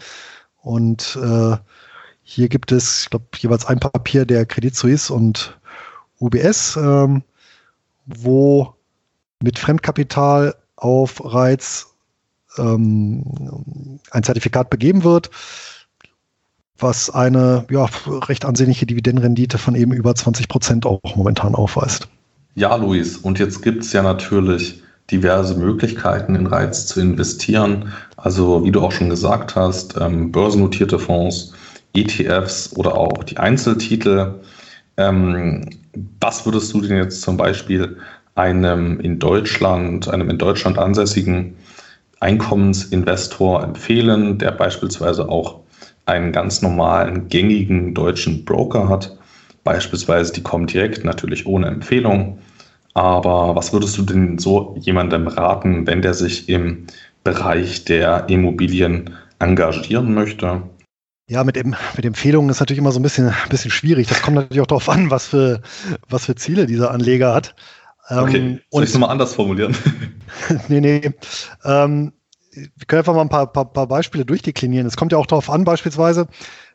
Und 0.61 1.17
äh, 1.21 1.57
hier 2.21 2.49
gibt 2.49 2.71
es, 2.71 3.03
ich 3.03 3.09
glaube, 3.09 3.25
jeweils 3.37 3.65
ein 3.65 3.79
Papier 3.79 4.25
der 4.25 4.45
Credit 4.45 4.75
Suisse 4.75 5.13
und 5.13 5.59
UBS, 6.19 6.75
ähm, 6.77 7.23
wo 8.05 8.75
mit 9.41 9.57
Fremdkapital 9.57 10.55
auf 10.75 11.23
Reiz 11.23 11.87
ähm, 12.57 13.23
ein 14.11 14.23
Zertifikat 14.23 14.69
begeben 14.69 15.03
wird, 15.03 15.29
was 16.81 17.09
eine 17.09 17.65
ja, 17.69 17.87
recht 18.07 18.45
ansehnliche 18.45 18.85
Dividendenrendite 18.85 19.57
von 19.57 19.75
eben 19.75 19.93
über 19.93 20.15
20 20.15 20.47
Prozent 20.47 20.85
auch 20.85 20.99
momentan 21.15 21.55
aufweist. 21.55 22.07
Ja, 22.55 22.75
Luis, 22.75 23.17
und 23.17 23.39
jetzt 23.39 23.61
gibt 23.61 23.83
es 23.83 23.93
ja 23.93 24.01
natürlich 24.01 24.81
diverse 25.11 25.55
Möglichkeiten 25.55 26.35
in 26.35 26.47
Reiz 26.47 26.87
zu 26.87 26.99
investieren. 26.99 27.93
Also 28.17 28.63
wie 28.63 28.71
du 28.71 28.81
auch 28.81 28.91
schon 28.91 29.09
gesagt 29.09 29.55
hast, 29.55 29.95
ähm, 29.99 30.31
börsennotierte 30.31 30.99
Fonds, 30.99 31.53
ETFs 31.93 32.75
oder 32.75 32.95
auch 32.95 33.23
die 33.23 33.37
Einzeltitel. 33.37 34.35
Ähm, 34.97 35.69
was 36.19 36.45
würdest 36.45 36.73
du 36.73 36.81
denn 36.81 36.97
jetzt 36.97 37.21
zum 37.21 37.37
Beispiel 37.37 37.97
einem 38.35 38.99
in 38.99 39.19
Deutschland, 39.19 40.07
einem 40.07 40.29
in 40.29 40.37
Deutschland 40.37 40.77
ansässigen 40.77 41.55
Einkommensinvestor 42.19 43.63
empfehlen, 43.63 44.37
der 44.37 44.51
beispielsweise 44.51 45.29
auch 45.29 45.61
einen 46.09 46.31
ganz 46.31 46.61
normalen, 46.61 47.29
gängigen 47.29 47.93
deutschen 47.93 48.43
Broker 48.43 48.89
hat. 48.89 49.17
Beispielsweise 49.63 50.33
die 50.33 50.43
kommen 50.43 50.67
direkt, 50.67 51.05
natürlich 51.05 51.45
ohne 51.45 51.67
Empfehlung. 51.67 52.39
Aber 52.93 53.55
was 53.55 53.71
würdest 53.71 53.97
du 53.97 54.01
denn 54.01 54.37
so 54.37 54.75
jemandem 54.79 55.27
raten, 55.27 55.85
wenn 55.87 56.01
der 56.01 56.13
sich 56.13 56.49
im 56.49 56.87
Bereich 57.23 57.85
der 57.85 58.27
Immobilien 58.29 59.11
engagieren 59.39 60.13
möchte? 60.13 60.63
Ja, 61.29 61.43
mit, 61.43 61.55
dem, 61.55 61.75
mit 61.95 62.05
Empfehlungen 62.05 62.49
ist 62.49 62.59
natürlich 62.59 62.79
immer 62.79 62.91
so 62.91 62.99
ein 62.99 63.03
bisschen, 63.03 63.27
ein 63.27 63.49
bisschen 63.49 63.69
schwierig. 63.69 64.07
Das 64.07 64.23
kommt 64.23 64.35
natürlich 64.35 64.61
auch 64.61 64.67
darauf 64.67 64.89
an, 64.89 65.11
was 65.11 65.27
für, 65.27 65.61
was 66.09 66.25
für 66.25 66.35
Ziele 66.35 66.65
dieser 66.65 66.91
Anleger 66.91 67.35
hat. 67.35 67.53
Okay, 68.09 68.37
ähm, 68.37 68.59
soll 68.71 68.83
ich 68.83 68.89
es 68.89 68.95
nochmal 68.95 69.11
anders 69.11 69.35
formulieren? 69.35 69.77
nee, 70.67 70.81
nee. 70.81 71.11
Ähm, 71.63 72.13
wir 72.51 72.85
können 72.87 72.99
einfach 72.99 73.13
mal 73.13 73.21
ein 73.21 73.29
paar, 73.29 73.51
paar, 73.51 73.71
paar 73.71 73.87
Beispiele 73.87 74.25
durchdeklinieren. 74.25 74.87
Es 74.87 74.97
kommt 74.97 75.11
ja 75.11 75.17
auch 75.17 75.25
darauf 75.25 75.49
an, 75.49 75.63
beispielsweise, 75.63 76.27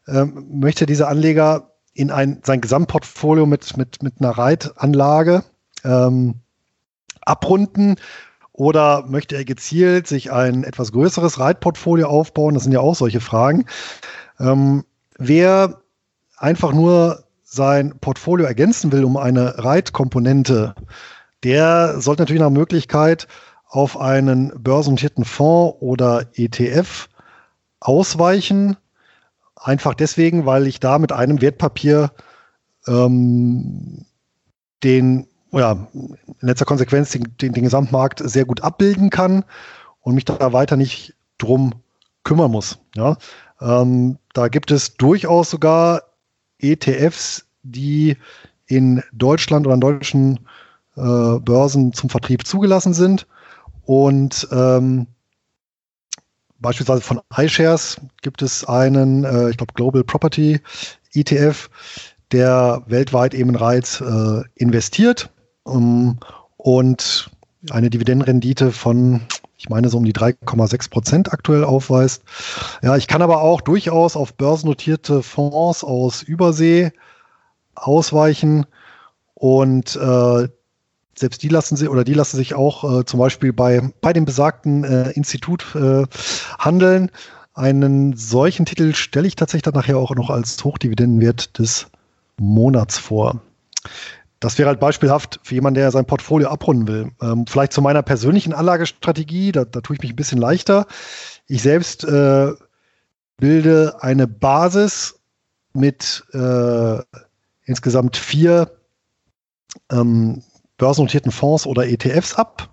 ähm, 0.06 0.46
möchte 0.50 0.86
dieser 0.86 1.08
Anleger 1.08 1.70
in 1.92 2.10
ein, 2.10 2.40
sein 2.44 2.60
Gesamtportfolio 2.60 3.46
mit, 3.46 3.76
mit, 3.76 4.02
mit 4.02 4.14
einer 4.20 4.30
Reitanlage 4.30 5.44
ähm, 5.84 6.36
abrunden 7.22 7.96
oder 8.52 9.04
möchte 9.06 9.36
er 9.36 9.44
gezielt 9.44 10.06
sich 10.06 10.30
ein 10.32 10.64
etwas 10.64 10.92
größeres 10.92 11.38
Reitportfolio 11.38 12.06
aufbauen? 12.06 12.54
Das 12.54 12.64
sind 12.64 12.72
ja 12.72 12.80
auch 12.80 12.94
solche 12.94 13.20
Fragen. 13.20 13.66
Ähm, 14.38 14.84
wer 15.18 15.80
einfach 16.36 16.72
nur 16.72 17.24
sein 17.42 17.98
Portfolio 18.00 18.46
ergänzen 18.46 18.92
will 18.92 19.04
um 19.04 19.16
eine 19.16 19.64
Reitkomponente, 19.64 20.74
der 21.42 22.00
sollte 22.00 22.22
natürlich 22.22 22.42
nach 22.42 22.50
Möglichkeit 22.50 23.28
auf 23.74 24.00
einen 24.00 24.52
börsennotierten 24.62 25.24
Fonds 25.24 25.78
oder 25.80 26.26
ETF 26.34 27.08
ausweichen. 27.80 28.76
Einfach 29.56 29.94
deswegen, 29.94 30.46
weil 30.46 30.68
ich 30.68 30.78
da 30.78 31.00
mit 31.00 31.10
einem 31.10 31.40
Wertpapier 31.40 32.12
ähm, 32.86 34.04
den, 34.84 35.26
ja, 35.50 35.88
in 35.92 36.16
letzter 36.40 36.66
Konsequenz 36.66 37.10
den, 37.10 37.24
den, 37.40 37.52
den, 37.52 37.64
Gesamtmarkt 37.64 38.22
sehr 38.24 38.44
gut 38.44 38.62
abbilden 38.62 39.10
kann 39.10 39.44
und 40.02 40.14
mich 40.14 40.24
da 40.24 40.52
weiter 40.52 40.76
nicht 40.76 41.14
drum 41.38 41.74
kümmern 42.22 42.52
muss. 42.52 42.78
Ja? 42.94 43.16
Ähm, 43.60 44.18
da 44.34 44.46
gibt 44.46 44.70
es 44.70 44.96
durchaus 44.96 45.50
sogar 45.50 46.02
ETFs, 46.60 47.44
die 47.64 48.18
in 48.66 49.02
Deutschland 49.12 49.66
oder 49.66 49.74
an 49.74 49.80
deutschen 49.80 50.46
äh, 50.96 51.40
Börsen 51.40 51.92
zum 51.92 52.08
Vertrieb 52.08 52.46
zugelassen 52.46 52.94
sind. 52.94 53.26
Und 53.84 54.48
ähm, 54.50 55.06
beispielsweise 56.58 57.02
von 57.02 57.20
iShares 57.36 58.00
gibt 58.22 58.42
es 58.42 58.64
einen, 58.64 59.24
äh, 59.24 59.50
ich 59.50 59.56
glaube, 59.56 59.74
Global 59.74 60.04
Property 60.04 60.60
ETF, 61.12 61.68
der 62.32 62.82
weltweit 62.86 63.34
eben 63.34 63.54
Reiz 63.54 64.00
äh, 64.00 64.42
investiert 64.54 65.30
um, 65.62 66.18
und 66.56 67.30
eine 67.70 67.90
Dividendenrendite 67.90 68.72
von, 68.72 69.22
ich 69.56 69.68
meine, 69.68 69.88
so 69.88 69.98
um 69.98 70.04
die 70.04 70.14
3,6 70.14 70.90
Prozent 70.90 71.32
aktuell 71.32 71.64
aufweist. 71.64 72.22
Ja, 72.82 72.96
ich 72.96 73.06
kann 73.06 73.22
aber 73.22 73.42
auch 73.42 73.60
durchaus 73.60 74.16
auf 74.16 74.34
börsennotierte 74.34 75.22
Fonds 75.22 75.84
aus 75.84 76.22
Übersee 76.22 76.92
ausweichen 77.74 78.66
und 79.34 79.96
äh, 79.96 80.48
selbst 81.18 81.42
die 81.42 81.48
lassen 81.48 81.76
sich 81.76 81.88
oder 81.88 82.04
die 82.04 82.14
lassen 82.14 82.36
sich 82.36 82.54
auch 82.54 83.00
äh, 83.00 83.04
zum 83.04 83.20
Beispiel 83.20 83.52
bei, 83.52 83.92
bei 84.00 84.12
dem 84.12 84.24
besagten 84.24 84.84
äh, 84.84 85.10
Institut 85.12 85.74
äh, 85.74 86.04
handeln. 86.58 87.10
Einen 87.54 88.16
solchen 88.16 88.66
Titel 88.66 88.94
stelle 88.94 89.28
ich 89.28 89.36
tatsächlich 89.36 89.62
dann 89.62 89.74
nachher 89.74 89.98
auch 89.98 90.14
noch 90.14 90.30
als 90.30 90.62
Hochdividendenwert 90.64 91.58
des 91.58 91.86
Monats 92.36 92.98
vor. 92.98 93.40
Das 94.40 94.58
wäre 94.58 94.68
halt 94.68 94.80
beispielhaft 94.80 95.40
für 95.42 95.54
jemanden, 95.54 95.76
der 95.76 95.90
sein 95.90 96.04
Portfolio 96.04 96.48
abrunden 96.48 96.88
will. 96.88 97.12
Ähm, 97.22 97.46
vielleicht 97.46 97.72
zu 97.72 97.80
meiner 97.80 98.02
persönlichen 98.02 98.52
Anlagestrategie, 98.52 99.52
da, 99.52 99.64
da 99.64 99.80
tue 99.80 99.96
ich 99.96 100.02
mich 100.02 100.12
ein 100.12 100.16
bisschen 100.16 100.38
leichter. 100.38 100.86
Ich 101.46 101.62
selbst 101.62 102.04
äh, 102.04 102.52
bilde 103.38 103.96
eine 104.02 104.26
Basis 104.26 105.20
mit 105.72 106.24
äh, 106.32 106.98
insgesamt 107.64 108.16
vier 108.16 108.70
ähm, 109.90 110.42
börsennotierten 110.84 111.32
Fonds 111.32 111.66
oder 111.66 111.88
ETFs 111.88 112.34
ab. 112.34 112.68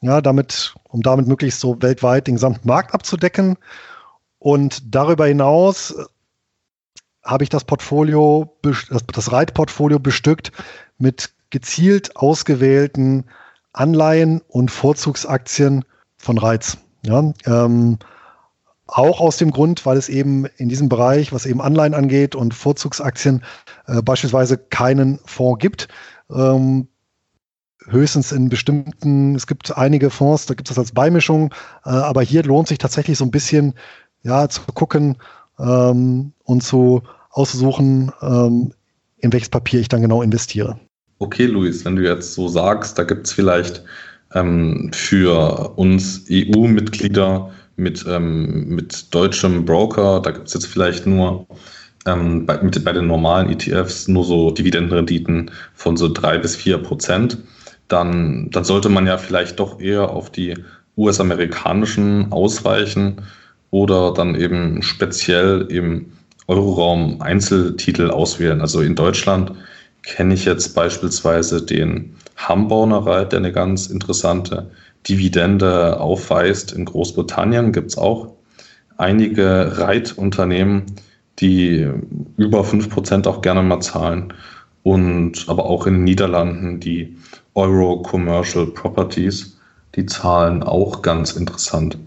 Ja, 0.00 0.20
damit, 0.20 0.74
um 0.88 1.02
damit 1.02 1.26
möglichst 1.26 1.58
so 1.58 1.82
weltweit 1.82 2.28
den 2.28 2.36
gesamten 2.36 2.68
Markt 2.68 2.94
abzudecken. 2.94 3.56
Und 4.38 4.94
darüber 4.94 5.26
hinaus 5.26 5.90
äh, 5.90 6.04
habe 7.24 7.42
ich 7.42 7.50
das 7.50 7.64
Portfolio, 7.64 8.56
das 8.62 9.32
Reitportfolio 9.32 9.98
bestückt 9.98 10.52
mit 10.98 11.32
gezielt 11.50 12.16
ausgewählten 12.16 13.24
Anleihen 13.72 14.40
und 14.46 14.70
Vorzugsaktien 14.70 15.84
von 16.18 16.38
Reiz. 16.38 16.78
Ja, 17.04 17.32
ähm, 17.46 17.98
auch 18.86 19.20
aus 19.20 19.36
dem 19.36 19.50
Grund, 19.50 19.84
weil 19.84 19.96
es 19.96 20.08
eben 20.08 20.46
in 20.58 20.68
diesem 20.68 20.88
Bereich, 20.88 21.32
was 21.32 21.46
eben 21.46 21.60
Anleihen 21.60 21.94
angeht 21.94 22.36
und 22.36 22.54
Vorzugsaktien, 22.54 23.42
äh, 23.86 24.00
beispielsweise 24.00 24.58
keinen 24.58 25.18
Fonds 25.24 25.60
gibt. 25.60 25.88
Ähm, 26.30 26.88
höchstens 27.88 28.32
in 28.32 28.48
bestimmten, 28.48 29.34
es 29.34 29.46
gibt 29.46 29.76
einige 29.76 30.10
Fonds, 30.10 30.46
da 30.46 30.54
gibt 30.54 30.68
es 30.68 30.74
das 30.74 30.84
als 30.84 30.92
Beimischung, 30.92 31.52
äh, 31.84 31.90
aber 31.90 32.22
hier 32.22 32.42
lohnt 32.42 32.68
sich 32.68 32.78
tatsächlich 32.78 33.18
so 33.18 33.24
ein 33.24 33.30
bisschen 33.30 33.74
ja, 34.22 34.48
zu 34.48 34.62
gucken 34.74 35.16
ähm, 35.58 36.32
und 36.44 36.62
zu 36.62 37.02
auszusuchen, 37.30 38.12
ähm, 38.20 38.72
in 39.18 39.32
welches 39.32 39.48
Papier 39.48 39.80
ich 39.80 39.88
dann 39.88 40.02
genau 40.02 40.22
investiere. 40.22 40.78
Okay, 41.18 41.46
Luis, 41.46 41.84
wenn 41.84 41.96
du 41.96 42.02
jetzt 42.02 42.34
so 42.34 42.48
sagst, 42.48 42.98
da 42.98 43.04
gibt 43.04 43.26
es 43.26 43.32
vielleicht 43.32 43.82
ähm, 44.34 44.90
für 44.92 45.72
uns 45.76 46.24
EU-Mitglieder 46.30 47.50
mit, 47.76 48.04
ähm, 48.08 48.68
mit 48.68 49.14
deutschem 49.14 49.64
Broker, 49.64 50.20
da 50.20 50.30
gibt 50.30 50.48
es 50.48 50.54
jetzt 50.54 50.66
vielleicht 50.66 51.06
nur 51.06 51.46
ähm, 52.06 52.46
bei, 52.46 52.60
mit, 52.62 52.84
bei 52.84 52.92
den 52.92 53.06
normalen 53.06 53.50
ETFs 53.50 54.08
nur 54.08 54.24
so 54.24 54.50
Dividendenrenditen 54.50 55.50
von 55.74 55.96
so 55.96 56.08
drei 56.08 56.38
bis 56.38 56.56
vier 56.56 56.78
Prozent, 56.78 57.38
dann, 57.92 58.50
dann 58.50 58.64
sollte 58.64 58.88
man 58.88 59.06
ja 59.06 59.18
vielleicht 59.18 59.60
doch 59.60 59.80
eher 59.80 60.10
auf 60.10 60.30
die 60.30 60.54
US-amerikanischen 60.96 62.32
ausweichen 62.32 63.22
oder 63.70 64.12
dann 64.12 64.34
eben 64.34 64.82
speziell 64.82 65.66
im 65.70 66.06
Euroraum 66.46 67.20
Einzeltitel 67.20 68.10
auswählen. 68.10 68.60
Also 68.60 68.80
in 68.80 68.94
Deutschland 68.94 69.52
kenne 70.02 70.34
ich 70.34 70.44
jetzt 70.44 70.74
beispielsweise 70.74 71.62
den 71.62 72.14
Hambauner 72.36 73.06
Reit, 73.06 73.32
der 73.32 73.38
eine 73.38 73.52
ganz 73.52 73.86
interessante 73.86 74.70
Dividende 75.08 76.00
aufweist. 76.00 76.72
In 76.72 76.84
Großbritannien 76.84 77.72
gibt 77.72 77.90
es 77.90 77.98
auch 77.98 78.32
einige 78.96 79.78
Reitunternehmen, 79.78 80.84
die 81.38 81.88
über 82.36 82.62
5% 82.62 83.26
auch 83.26 83.42
gerne 83.42 83.62
mal 83.62 83.80
zahlen. 83.80 84.32
Und 84.82 85.44
aber 85.46 85.66
auch 85.66 85.86
in 85.86 85.94
den 85.94 86.04
Niederlanden 86.04 86.80
die 86.80 87.16
Euro 87.54 88.02
Commercial 88.02 88.66
Properties, 88.66 89.56
die 89.94 90.06
zahlen 90.06 90.62
auch 90.62 91.02
ganz 91.02 91.32
interessant. 91.32 91.98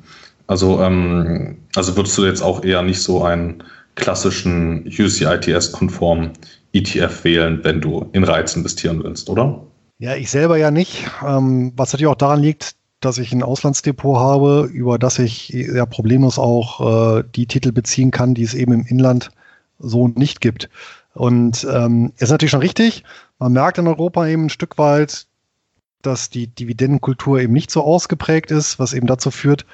Also, 0.48 0.82
ähm, 0.82 1.58
also 1.76 1.96
würdest 1.96 2.18
du 2.18 2.26
jetzt 2.26 2.42
auch 2.42 2.64
eher 2.64 2.82
nicht 2.82 3.02
so 3.02 3.24
einen 3.24 3.64
klassischen 3.96 4.86
UCITS-konformen 4.88 6.32
ETF 6.74 7.24
wählen, 7.24 7.60
wenn 7.64 7.82
du 7.82 8.10
in 8.12 8.24
Reiz 8.24 8.56
investieren 8.56 9.04
willst, 9.04 9.30
oder? 9.30 9.62
Ja, 9.98 10.16
ich 10.16 10.30
selber 10.30 10.58
ja 10.58 10.72
nicht. 10.72 11.06
Ähm, 11.26 11.72
was 11.76 11.94
natürlich 11.94 12.12
auch 12.12 12.16
daran 12.16 12.42
liegt, 12.42 12.76
dass 13.00 13.18
ich 13.18 13.32
ein 13.32 13.44
Auslandsdepot 13.44 14.18
habe, 14.18 14.70
über 14.72 15.00
das 15.00 15.20
ich 15.20 15.50
ja 15.50 15.86
problemlos 15.86 16.38
auch 16.38 17.20
äh, 17.20 17.24
die 17.36 17.46
Titel 17.46 17.72
beziehen 17.72 18.12
kann, 18.12 18.34
die 18.34 18.44
es 18.44 18.54
eben 18.54 18.74
im 18.74 18.86
Inland 18.86 19.32
so 19.80 20.08
nicht 20.08 20.42
gibt. 20.42 20.70
Und 21.14 21.66
ähm, 21.72 22.12
ist 22.18 22.32
natürlich 22.32 22.52
schon 22.52 22.62
richtig. 22.62 23.04
Man 23.40 23.54
merkt 23.54 23.78
in 23.78 23.88
Europa 23.88 24.28
eben 24.28 24.46
ein 24.46 24.50
Stück 24.50 24.78
weit, 24.78 25.28
dass 26.06 26.30
die 26.30 26.48
Dividendenkultur 26.48 27.40
eben 27.40 27.54
nicht 27.54 27.72
so 27.72 27.84
ausgeprägt 27.84 28.52
ist, 28.52 28.80
was 28.80 28.94
eben 28.94 29.08
dazu 29.08 29.32
führt, 29.32 29.66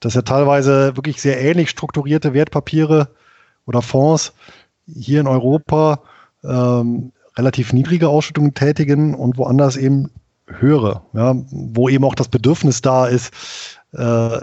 dass 0.00 0.14
ja 0.14 0.22
teilweise 0.22 0.96
wirklich 0.96 1.20
sehr 1.20 1.40
ähnlich 1.40 1.70
strukturierte 1.70 2.34
Wertpapiere 2.34 3.08
oder 3.66 3.82
Fonds 3.82 4.32
hier 4.86 5.20
in 5.20 5.26
Europa 5.26 6.02
ähm, 6.44 7.12
relativ 7.36 7.72
niedrige 7.72 8.08
Ausschüttungen 8.08 8.54
tätigen 8.54 9.14
und 9.14 9.38
woanders 9.38 9.76
eben 9.76 10.10
höhere, 10.46 11.02
ja, 11.12 11.34
wo 11.50 11.88
eben 11.88 12.04
auch 12.04 12.14
das 12.14 12.28
Bedürfnis 12.28 12.80
da 12.80 13.06
ist 13.06 13.32
äh, 13.92 14.38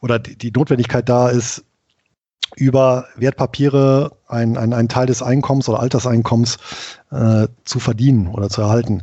oder 0.00 0.18
die, 0.18 0.36
die 0.36 0.52
Notwendigkeit 0.52 1.08
da 1.08 1.28
ist, 1.28 1.64
über 2.56 3.06
Wertpapiere 3.16 4.16
einen, 4.28 4.56
einen, 4.56 4.88
Teil 4.88 5.06
des 5.06 5.22
Einkommens 5.22 5.68
oder 5.68 5.80
Alterseinkommens 5.80 6.58
äh, 7.10 7.48
zu 7.64 7.80
verdienen 7.80 8.28
oder 8.28 8.48
zu 8.48 8.62
erhalten. 8.62 9.02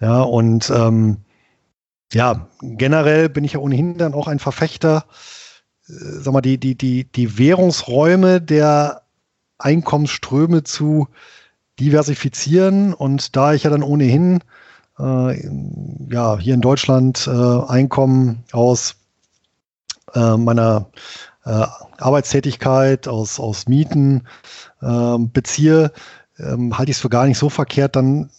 Ja, 0.00 0.22
und 0.22 0.70
ähm, 0.70 1.18
ja, 2.12 2.48
generell 2.60 3.28
bin 3.28 3.44
ich 3.44 3.54
ja 3.54 3.60
ohnehin 3.60 3.96
dann 3.96 4.14
auch 4.14 4.28
ein 4.28 4.38
Verfechter, 4.38 5.04
äh, 5.88 5.92
sag 5.92 6.32
mal, 6.32 6.40
die, 6.40 6.58
die, 6.58 6.74
die, 6.74 7.04
die 7.04 7.38
Währungsräume 7.38 8.40
der 8.40 9.02
Einkommensströme 9.58 10.64
zu 10.64 11.08
diversifizieren. 11.78 12.92
Und 12.92 13.36
da 13.36 13.54
ich 13.54 13.62
ja 13.62 13.70
dann 13.70 13.82
ohnehin 13.82 14.40
äh, 14.98 15.48
ja, 16.10 16.38
hier 16.38 16.54
in 16.54 16.60
Deutschland 16.60 17.26
äh, 17.26 17.30
Einkommen 17.30 18.44
aus 18.52 18.96
äh, 20.14 20.36
meiner 20.36 20.86
äh, 21.50 21.66
Arbeitstätigkeit, 21.98 23.08
aus, 23.08 23.40
aus 23.40 23.66
Mieten 23.66 24.22
ähm, 24.82 25.32
beziehe, 25.32 25.92
ähm, 26.38 26.78
halte 26.78 26.90
ich 26.90 26.96
es 26.96 27.02
für 27.02 27.08
gar 27.08 27.26
nicht 27.26 27.38
so 27.38 27.48
verkehrt, 27.48 27.96
dann 27.96 28.30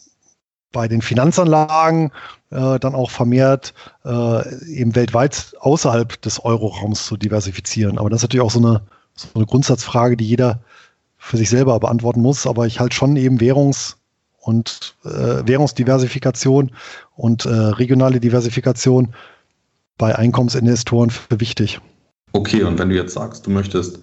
bei 0.72 0.88
den 0.88 1.02
Finanzanlagen 1.02 2.10
äh, 2.50 2.78
dann 2.78 2.94
auch 2.94 3.10
vermehrt 3.10 3.74
äh, 4.06 4.64
eben 4.66 4.94
weltweit 4.94 5.52
außerhalb 5.60 6.20
des 6.22 6.42
Euroraums 6.42 7.04
zu 7.04 7.18
diversifizieren. 7.18 7.98
Aber 7.98 8.08
das 8.08 8.20
ist 8.20 8.22
natürlich 8.22 8.44
auch 8.44 8.50
so 8.50 8.60
eine, 8.60 8.80
so 9.14 9.28
eine 9.34 9.44
Grundsatzfrage, 9.44 10.16
die 10.16 10.26
jeder 10.26 10.60
für 11.18 11.36
sich 11.36 11.50
selber 11.50 11.78
beantworten 11.78 12.22
muss. 12.22 12.46
Aber 12.46 12.66
ich 12.66 12.80
halte 12.80 12.96
schon 12.96 13.16
eben 13.16 13.38
Währungs- 13.38 13.96
und 14.38 14.96
äh, 15.04 15.46
Währungsdiversifikation 15.46 16.72
und 17.14 17.44
äh, 17.44 17.50
regionale 17.50 18.18
Diversifikation 18.18 19.14
bei 19.98 20.16
Einkommensinvestoren 20.16 21.10
für 21.10 21.38
wichtig. 21.38 21.80
Okay, 22.32 22.62
und 22.62 22.78
wenn 22.78 22.88
du 22.88 22.94
jetzt 22.94 23.14
sagst, 23.14 23.46
du 23.46 23.50
möchtest 23.50 24.00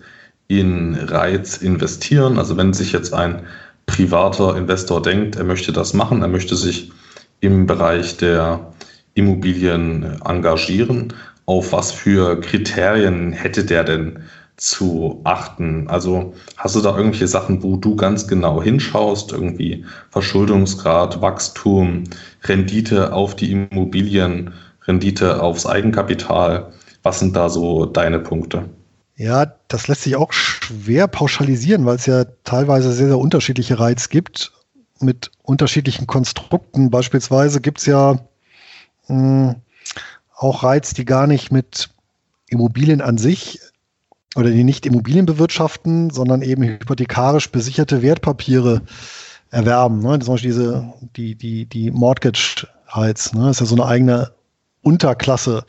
in 0.47 0.95
Reiz 0.95 1.57
investieren, 1.57 2.37
also 2.37 2.57
wenn 2.57 2.73
sich 2.73 2.91
jetzt 2.91 3.13
ein 3.13 3.45
privater 3.85 4.55
Investor 4.55 5.01
denkt, 5.01 5.35
er 5.35 5.43
möchte 5.43 5.71
das 5.71 5.93
machen, 5.93 6.21
er 6.21 6.27
möchte 6.27 6.55
sich 6.55 6.91
im 7.39 7.65
Bereich 7.65 8.17
der 8.17 8.71
Immobilien 9.15 10.21
engagieren, 10.23 11.13
auf 11.45 11.71
was 11.71 11.91
für 11.91 12.39
Kriterien 12.39 13.33
hätte 13.33 13.65
der 13.65 13.83
denn 13.83 14.19
zu 14.57 15.21
achten? 15.23 15.87
Also 15.87 16.33
hast 16.57 16.75
du 16.75 16.81
da 16.81 16.95
irgendwelche 16.95 17.27
Sachen, 17.27 17.63
wo 17.63 17.77
du 17.77 17.95
ganz 17.95 18.27
genau 18.27 18.61
hinschaust, 18.61 19.31
irgendwie 19.31 19.85
Verschuldungsgrad, 20.11 21.21
Wachstum, 21.21 22.03
Rendite 22.43 23.13
auf 23.13 23.35
die 23.35 23.51
Immobilien, 23.51 24.53
Rendite 24.85 25.41
aufs 25.41 25.65
Eigenkapital? 25.65 26.71
Was 27.03 27.19
sind 27.19 27.35
da 27.35 27.49
so 27.49 27.85
deine 27.85 28.19
Punkte? 28.19 28.69
Ja, 29.15 29.53
das 29.67 29.87
lässt 29.87 30.03
sich 30.03 30.15
auch 30.15 30.31
schwer 30.31 31.07
pauschalisieren, 31.07 31.85
weil 31.85 31.97
es 31.97 32.05
ja 32.05 32.25
teilweise 32.43 32.93
sehr, 32.93 33.07
sehr 33.07 33.17
unterschiedliche 33.17 33.79
Reiz 33.79 34.09
gibt 34.09 34.51
mit 35.01 35.31
unterschiedlichen 35.43 36.07
Konstrukten. 36.07 36.89
Beispielsweise 36.89 37.61
gibt 37.61 37.79
es 37.79 37.85
ja 37.85 38.19
mh, 39.07 39.49
hm, 39.49 39.55
auch 40.35 40.63
Reiz, 40.63 40.93
die 40.93 41.05
gar 41.05 41.27
nicht 41.27 41.51
mit 41.51 41.89
Immobilien 42.47 43.01
an 43.01 43.17
sich 43.17 43.59
oder 44.35 44.51
die 44.51 44.63
nicht 44.63 44.85
Immobilien 44.85 45.25
bewirtschaften, 45.25 46.11
sondern 46.11 46.41
eben 46.41 46.63
hypothekarisch 46.63 47.51
besicherte 47.51 48.01
Wertpapiere 48.01 48.81
erwerben. 49.51 49.99
Ne? 49.99 50.19
Zum 50.19 50.33
Beispiel 50.33 50.51
diese, 50.51 50.93
die, 51.15 51.35
die, 51.35 51.65
die 51.65 51.91
Mortgage 51.91 52.67
Heights, 52.93 53.33
ne? 53.33 53.47
Das 53.47 53.57
ist 53.57 53.59
ja 53.59 53.65
so 53.65 53.75
eine 53.75 53.85
eigene 53.85 54.31
Unterklasse. 54.81 55.65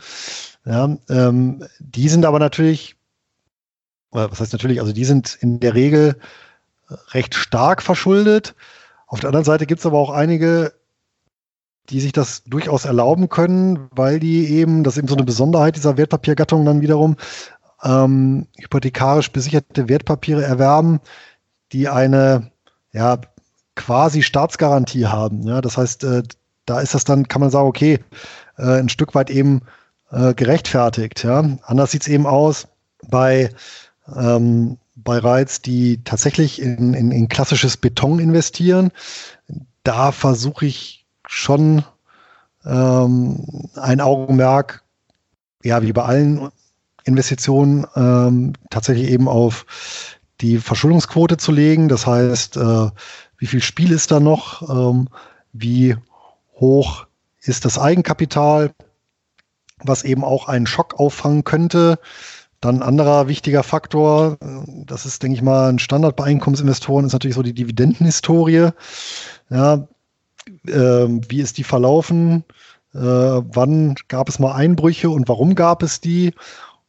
Ja, 0.65 0.97
ähm, 1.09 1.65
die 1.79 2.09
sind 2.09 2.25
aber 2.25 2.39
natürlich, 2.39 2.97
was 4.11 4.41
heißt 4.41 4.53
natürlich, 4.53 4.81
also 4.81 4.93
die 4.93 5.05
sind 5.05 5.37
in 5.41 5.61
der 5.61 5.75
Regel 5.75 6.17
recht 7.13 7.35
stark 7.35 7.83
verschuldet. 7.83 8.55
Auf 9.07 9.21
der 9.21 9.29
anderen 9.29 9.45
Seite 9.45 9.67
gibt 9.67 9.81
es 9.81 9.87
aber 9.87 9.99
auch 9.99 10.11
einige, 10.11 10.73
die 11.89 12.01
sich 12.01 12.13
das 12.13 12.45
durchaus 12.45 12.85
erlauben 12.85 13.29
können, 13.29 13.89
weil 13.91 14.21
die 14.21 14.49
eben, 14.49 14.85
das 14.85 14.95
ist 14.95 14.99
eben 14.99 15.09
so 15.09 15.17
eine 15.17 15.25
Besonderheit 15.25 15.77
dieser 15.77 15.97
Wertpapiergattung 15.97 16.65
dann 16.65 16.81
wiederum, 16.81 17.17
ähm, 17.83 18.47
hypothekarisch 18.59 19.33
besicherte 19.33 19.89
Wertpapiere 19.89 20.45
erwerben, 20.45 21.01
die 21.73 21.89
eine 21.89 22.53
ja, 22.93 23.19
quasi 23.75 24.23
Staatsgarantie 24.23 25.07
haben. 25.07 25.43
Ja, 25.47 25.61
das 25.61 25.77
heißt, 25.77 26.05
äh, 26.05 26.23
da 26.67 26.81
ist 26.81 26.95
das 26.95 27.05
dann, 27.05 27.27
kann 27.27 27.41
man 27.41 27.51
sagen, 27.51 27.69
okay, 27.69 27.99
äh, 28.59 28.79
ein 28.79 28.89
Stück 28.89 29.15
weit 29.15 29.31
eben 29.31 29.63
äh, 30.11 30.35
gerechtfertigt. 30.35 31.25
Ja. 31.25 31.45
Anders 31.63 31.93
sieht 31.93 32.03
es 32.03 32.09
eben 32.09 32.27
aus 32.27 32.69
bei, 33.09 33.51
ähm, 34.15 34.79
bei 34.95 35.19
Reiz, 35.19 35.63
die 35.63 36.03
tatsächlich 36.05 36.61
in, 36.61 36.95
in, 36.95 37.11
in 37.11 37.29
klassisches 37.29 37.77
Beton 37.77 38.19
investieren. 38.19 38.91
Da 39.83 40.13
versuche 40.13 40.67
ich 40.67 41.07
schon 41.27 41.85
ähm, 42.65 43.69
ein 43.75 44.01
Augenmerk, 44.01 44.83
ja, 45.63 45.83
wie 45.83 45.93
bei 45.93 46.05
allen 46.05 46.51
Investitionen 47.05 47.87
ähm, 47.97 48.53
tatsächlich 48.69 49.11
eben 49.11 49.29
auf 49.29 49.65
die 50.41 50.59
Verschuldungsquote 50.59 51.37
zu 51.37 51.53
legen. 51.53 51.89
Das 51.89 52.07
heißt, 52.07 52.57
äh, 52.57 52.91
wie 53.39 53.47
viel 53.47 53.63
Spiel 53.63 53.93
ist 53.93 54.11
da 54.11 54.21
noch? 54.21 54.69
Ähm, 54.71 55.09
wie 55.53 55.97
hoch 56.55 57.07
ist 57.41 57.65
das 57.65 57.79
Eigenkapital, 57.79 58.73
was 59.85 60.05
eben 60.05 60.25
auch 60.25 60.49
einen 60.49 60.67
Schock 60.67 60.99
auffangen 60.99 61.45
könnte, 61.45 61.99
Dann 62.61 62.77
ein 62.77 62.83
anderer 62.83 63.27
wichtiger 63.27 63.63
Faktor, 63.63 64.37
das 64.87 65.07
ist, 65.07 65.23
denke 65.23 65.37
ich 65.37 65.43
mal, 65.43 65.71
ein 65.71 65.79
Standard 65.79 66.15
bei 66.17 66.25
Einkommensinvestoren, 66.25 67.07
ist 67.07 67.15
natürlich 67.15 67.37
so 67.37 67.43
die 67.43 67.55
Dividendenhistorie. 67.55 68.69
Ja, 69.49 69.89
äh, 70.67 71.07
wie 71.29 71.41
ist 71.41 71.57
die 71.57 71.65
verlaufen? 71.65 72.45
Äh, 72.95 72.99
wann 72.99 73.95
gab 74.09 74.29
es 74.29 74.39
mal 74.39 74.53
Einbrüche 74.53 75.09
und 75.09 75.27
warum 75.29 75.55
gab 75.55 75.83
es 75.83 76.03
die? 76.03 76.35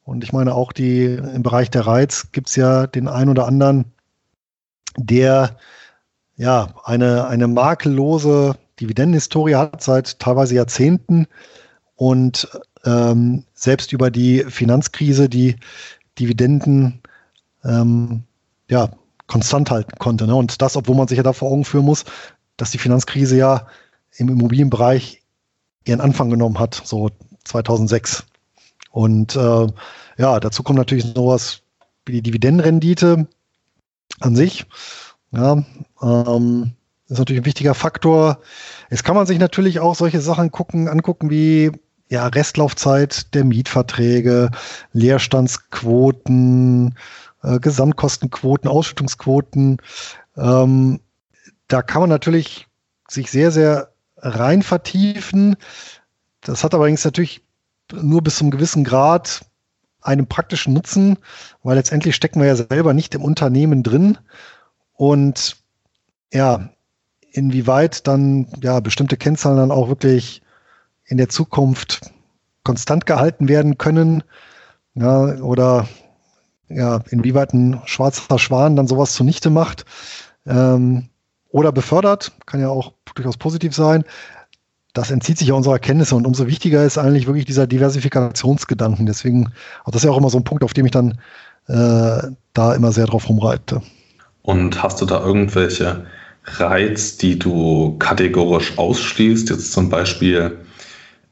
Und 0.04 0.26
ich 0.26 0.34
meine, 0.34 0.56
auch 0.56 0.74
die 0.74 1.06
im 1.06 1.42
Bereich 1.42 1.70
der 1.70 1.88
Reiz 1.88 2.34
gibt 2.34 2.50
es 2.50 2.58
ja 2.58 2.86
den 2.88 3.08
einen 3.08 3.30
oder 3.30 3.48
anderen, 3.48 3.86
der 4.98 5.56
ja 6.36 6.74
eine, 6.84 7.28
eine 7.28 7.48
makellose 7.48 8.58
Dividendenhistorie 8.82 9.56
hat 9.56 9.82
seit 9.82 10.20
teilweise 10.20 10.56
Jahrzehnten 10.56 11.28
und 11.96 12.50
ähm, 12.86 13.44
selbst 13.54 13.94
über 13.94 14.12
die 14.12 14.46
Finanzkrise 14.48 15.30
die 15.30 15.56
Dividenden 16.20 17.02
ähm, 17.64 18.24
ja, 18.70 18.90
konstant 19.28 19.72
halten 19.72 19.98
konnte. 20.00 20.28
Ne? 20.28 20.36
Und 20.36 20.62
das, 20.62 20.76
obwohl 20.76 20.96
man 20.96 21.08
sich 21.08 21.18
ja 21.18 21.24
da 21.24 21.34
vor 21.34 21.52
Augen 21.52 21.66
führen 21.66 21.86
muss, 21.86 22.06
dass 22.58 22.72
die 22.72 22.78
Finanzkrise 22.78 23.38
ja 23.38 23.68
im 24.18 24.30
Immobilienbereich 24.30 25.22
ihren 25.86 26.02
Anfang 26.02 26.30
genommen 26.30 26.60
hat, 26.60 26.82
so 26.84 27.10
2006. 27.46 28.26
Und 28.92 29.36
äh, 29.36 29.68
ja, 30.18 30.40
dazu 30.40 30.64
kommt 30.64 30.78
natürlich 30.78 31.06
sowas 31.06 31.62
wie 32.06 32.14
die 32.14 32.22
Dividendenrendite 32.22 33.28
an 34.20 34.36
sich. 34.36 34.66
Ja, 35.32 35.64
ähm, 36.02 36.74
ist 37.08 37.20
natürlich 37.20 37.42
ein 37.42 37.46
wichtiger 37.46 37.74
Faktor. 37.74 38.40
Jetzt 38.90 39.04
kann 39.04 39.16
man 39.16 39.26
sich 39.26 39.40
natürlich 39.40 39.80
auch 39.80 39.96
solche 39.96 40.22
Sachen 40.22 40.52
gucken, 40.52 40.88
angucken 40.88 41.30
wie 41.30 41.72
ja, 42.12 42.28
Restlaufzeit 42.28 43.34
der 43.34 43.46
Mietverträge, 43.46 44.52
Leerstandsquoten, 44.92 46.96
äh, 47.42 47.60
Gesamtkostenquoten, 47.60 48.70
Ausschüttungsquoten. 48.70 49.78
Ähm, 50.36 51.00
da 51.70 51.82
kann 51.82 52.02
man 52.02 52.10
natürlich 52.10 52.68
sich 53.08 53.32
sehr, 53.32 53.52
sehr 53.52 53.94
rein 54.18 54.62
vertiefen. 54.62 55.56
Das 56.42 56.66
hat 56.66 56.74
allerdings 56.74 57.06
natürlich 57.06 57.46
nur 57.94 58.22
bis 58.22 58.36
zum 58.36 58.52
gewissen 58.52 58.84
Grad 58.84 59.46
einen 60.02 60.28
praktischen 60.28 60.74
Nutzen, 60.74 61.18
weil 61.64 61.78
letztendlich 61.78 62.14
stecken 62.14 62.42
wir 62.42 62.48
ja 62.48 62.58
selber 62.58 62.94
nicht 62.94 63.16
im 63.16 63.24
Unternehmen 63.24 63.84
drin. 63.84 64.18
Und 64.96 65.56
ja, 66.34 66.72
inwieweit 67.32 68.06
dann 68.06 68.48
ja 68.62 68.82
bestimmte 68.82 69.16
Kennzahlen 69.16 69.58
dann 69.58 69.72
auch 69.72 69.88
wirklich 69.88 70.42
in 71.12 71.18
der 71.18 71.28
Zukunft 71.30 72.00
konstant 72.64 73.06
gehalten 73.06 73.50
werden 73.50 73.78
können. 73.78 74.24
Ja, 74.96 75.36
oder 75.42 75.88
ja, 76.70 77.02
inwieweit 77.10 77.54
ein 77.54 77.82
schwarzer 77.86 78.40
Schwan 78.40 78.78
dann 78.78 78.88
sowas 78.88 79.14
zunichte 79.14 79.50
macht 79.50 79.86
ähm, 80.46 81.10
oder 81.50 81.74
befördert, 81.74 82.32
kann 82.46 82.62
ja 82.62 82.70
auch 82.70 82.94
durchaus 83.14 83.36
positiv 83.36 83.76
sein. 83.76 84.06
Das 84.94 85.12
entzieht 85.12 85.38
sich 85.38 85.50
ja 85.50 85.54
unserer 85.54 85.80
Kenntnisse 85.80 86.16
und 86.16 86.26
umso 86.26 86.48
wichtiger 86.48 86.84
ist 86.86 86.98
eigentlich 86.98 87.28
wirklich 87.28 87.46
dieser 87.46 87.68
Diversifikationsgedanken. 87.68 89.06
Deswegen, 89.06 89.48
also 89.80 89.92
das 89.92 89.96
ist 89.98 90.06
ja 90.06 90.12
auch 90.12 90.18
immer 90.18 90.30
so 90.30 90.38
ein 90.38 90.46
Punkt, 90.46 90.64
auf 90.64 90.74
dem 90.74 90.86
ich 90.86 90.92
dann 90.92 91.20
äh, 91.68 92.28
da 92.54 92.74
immer 92.74 92.94
sehr 92.94 93.06
drauf 93.06 93.28
rumreite. 93.28 93.82
Und 94.44 94.82
hast 94.82 95.02
du 95.02 95.06
da 95.06 95.20
irgendwelche 95.20 96.06
Reiz, 96.46 97.18
die 97.18 97.38
du 97.38 97.98
kategorisch 98.00 98.78
ausschließt? 98.78 99.50
Jetzt 99.50 99.74
zum 99.74 99.90
Beispiel 99.90 100.58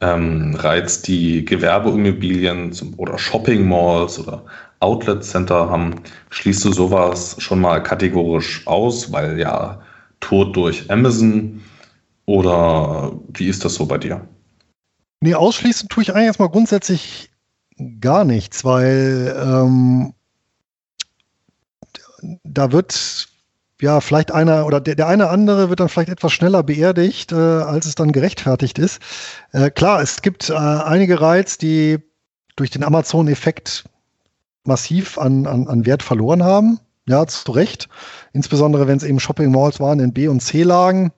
ähm, 0.01 0.55
Reiz, 0.55 1.01
die 1.01 1.43
Gewerbeimmobilien 1.45 2.73
oder 2.97 3.17
Shopping 3.17 3.67
Malls 3.67 4.19
oder 4.19 4.45
Outlet 4.79 5.23
Center 5.23 5.69
haben, 5.69 5.95
schließt 6.29 6.63
du 6.65 6.71
sowas 6.71 7.35
schon 7.39 7.59
mal 7.59 7.83
kategorisch 7.83 8.65
aus, 8.65 9.11
weil 9.11 9.37
ja 9.39 9.81
Tod 10.21 10.55
durch 10.55 10.89
Amazon 10.89 11.61
oder 12.25 13.11
wie 13.33 13.47
ist 13.47 13.65
das 13.65 13.75
so 13.75 13.85
bei 13.85 13.97
dir? 13.97 14.25
Nee, 15.21 15.33
ausschließen 15.33 15.89
tue 15.89 16.03
ich 16.03 16.13
eigentlich 16.13 16.27
erstmal 16.27 16.49
grundsätzlich 16.49 17.29
gar 17.99 18.23
nichts, 18.23 18.63
weil 18.63 19.35
ähm, 19.37 20.13
da 22.43 22.71
wird 22.71 23.28
ja, 23.81 24.01
vielleicht 24.01 24.31
einer 24.31 24.65
oder 24.65 24.81
der, 24.81 24.95
der 24.95 25.07
eine 25.07 25.29
andere 25.29 25.69
wird 25.69 25.79
dann 25.79 25.89
vielleicht 25.89 26.09
etwas 26.09 26.33
schneller 26.33 26.63
beerdigt, 26.63 27.31
äh, 27.31 27.35
als 27.35 27.85
es 27.85 27.95
dann 27.95 28.11
gerechtfertigt 28.11 28.77
ist. 28.77 29.01
Äh, 29.51 29.69
klar, 29.71 30.01
es 30.01 30.21
gibt 30.21 30.49
äh, 30.49 30.53
einige 30.53 31.21
Reiz, 31.21 31.57
die 31.57 31.99
durch 32.55 32.69
den 32.69 32.83
Amazon-Effekt 32.83 33.85
massiv 34.65 35.17
an, 35.17 35.47
an, 35.47 35.67
an 35.67 35.85
Wert 35.85 36.03
verloren 36.03 36.43
haben. 36.43 36.79
Ja, 37.07 37.25
zu 37.25 37.51
Recht. 37.51 37.89
Insbesondere, 38.33 38.87
wenn 38.87 38.97
es 38.97 39.03
eben 39.03 39.19
Shopping-Malls 39.19 39.79
waren 39.79 39.99
in 39.99 40.13
B- 40.13 40.27
und 40.27 40.41
C-Lagen. 40.41 41.11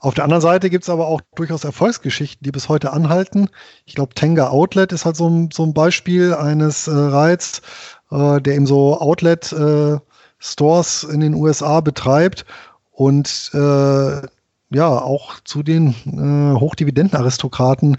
Auf 0.00 0.14
der 0.14 0.24
anderen 0.24 0.42
Seite 0.42 0.68
gibt 0.70 0.84
es 0.84 0.90
aber 0.90 1.06
auch 1.06 1.22
durchaus 1.34 1.64
Erfolgsgeschichten, 1.64 2.44
die 2.44 2.52
bis 2.52 2.68
heute 2.68 2.92
anhalten. 2.92 3.48
Ich 3.86 3.94
glaube, 3.94 4.14
Tenga 4.14 4.48
Outlet 4.50 4.92
ist 4.92 5.04
halt 5.04 5.16
so, 5.16 5.28
ein, 5.28 5.50
so 5.52 5.64
ein 5.64 5.72
Beispiel 5.72 6.34
eines 6.34 6.86
äh, 6.86 6.92
Reiz, 6.92 7.62
äh, 8.10 8.40
der 8.40 8.54
eben 8.54 8.66
so 8.66 9.00
Outlet 9.00 9.52
äh, 9.52 9.98
Stores 10.38 11.02
in 11.02 11.20
den 11.20 11.34
USA 11.34 11.80
betreibt 11.80 12.46
und 12.92 13.50
äh, 13.54 14.22
ja 14.70 14.88
auch 14.88 15.40
zu 15.44 15.62
den 15.62 15.94
äh, 16.06 16.58
Hochdividendenaristokraten 16.58 17.98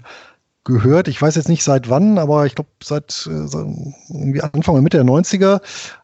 gehört. 0.64 1.08
Ich 1.08 1.20
weiß 1.20 1.36
jetzt 1.36 1.48
nicht 1.48 1.64
seit 1.64 1.88
wann, 1.88 2.18
aber 2.18 2.46
ich 2.46 2.54
glaube 2.54 2.70
seit 2.82 3.28
äh, 3.30 3.46
irgendwie 4.10 4.42
Anfang 4.42 4.74
oder 4.74 4.82
Mitte 4.82 4.98
der 4.98 5.06
90er 5.06 5.60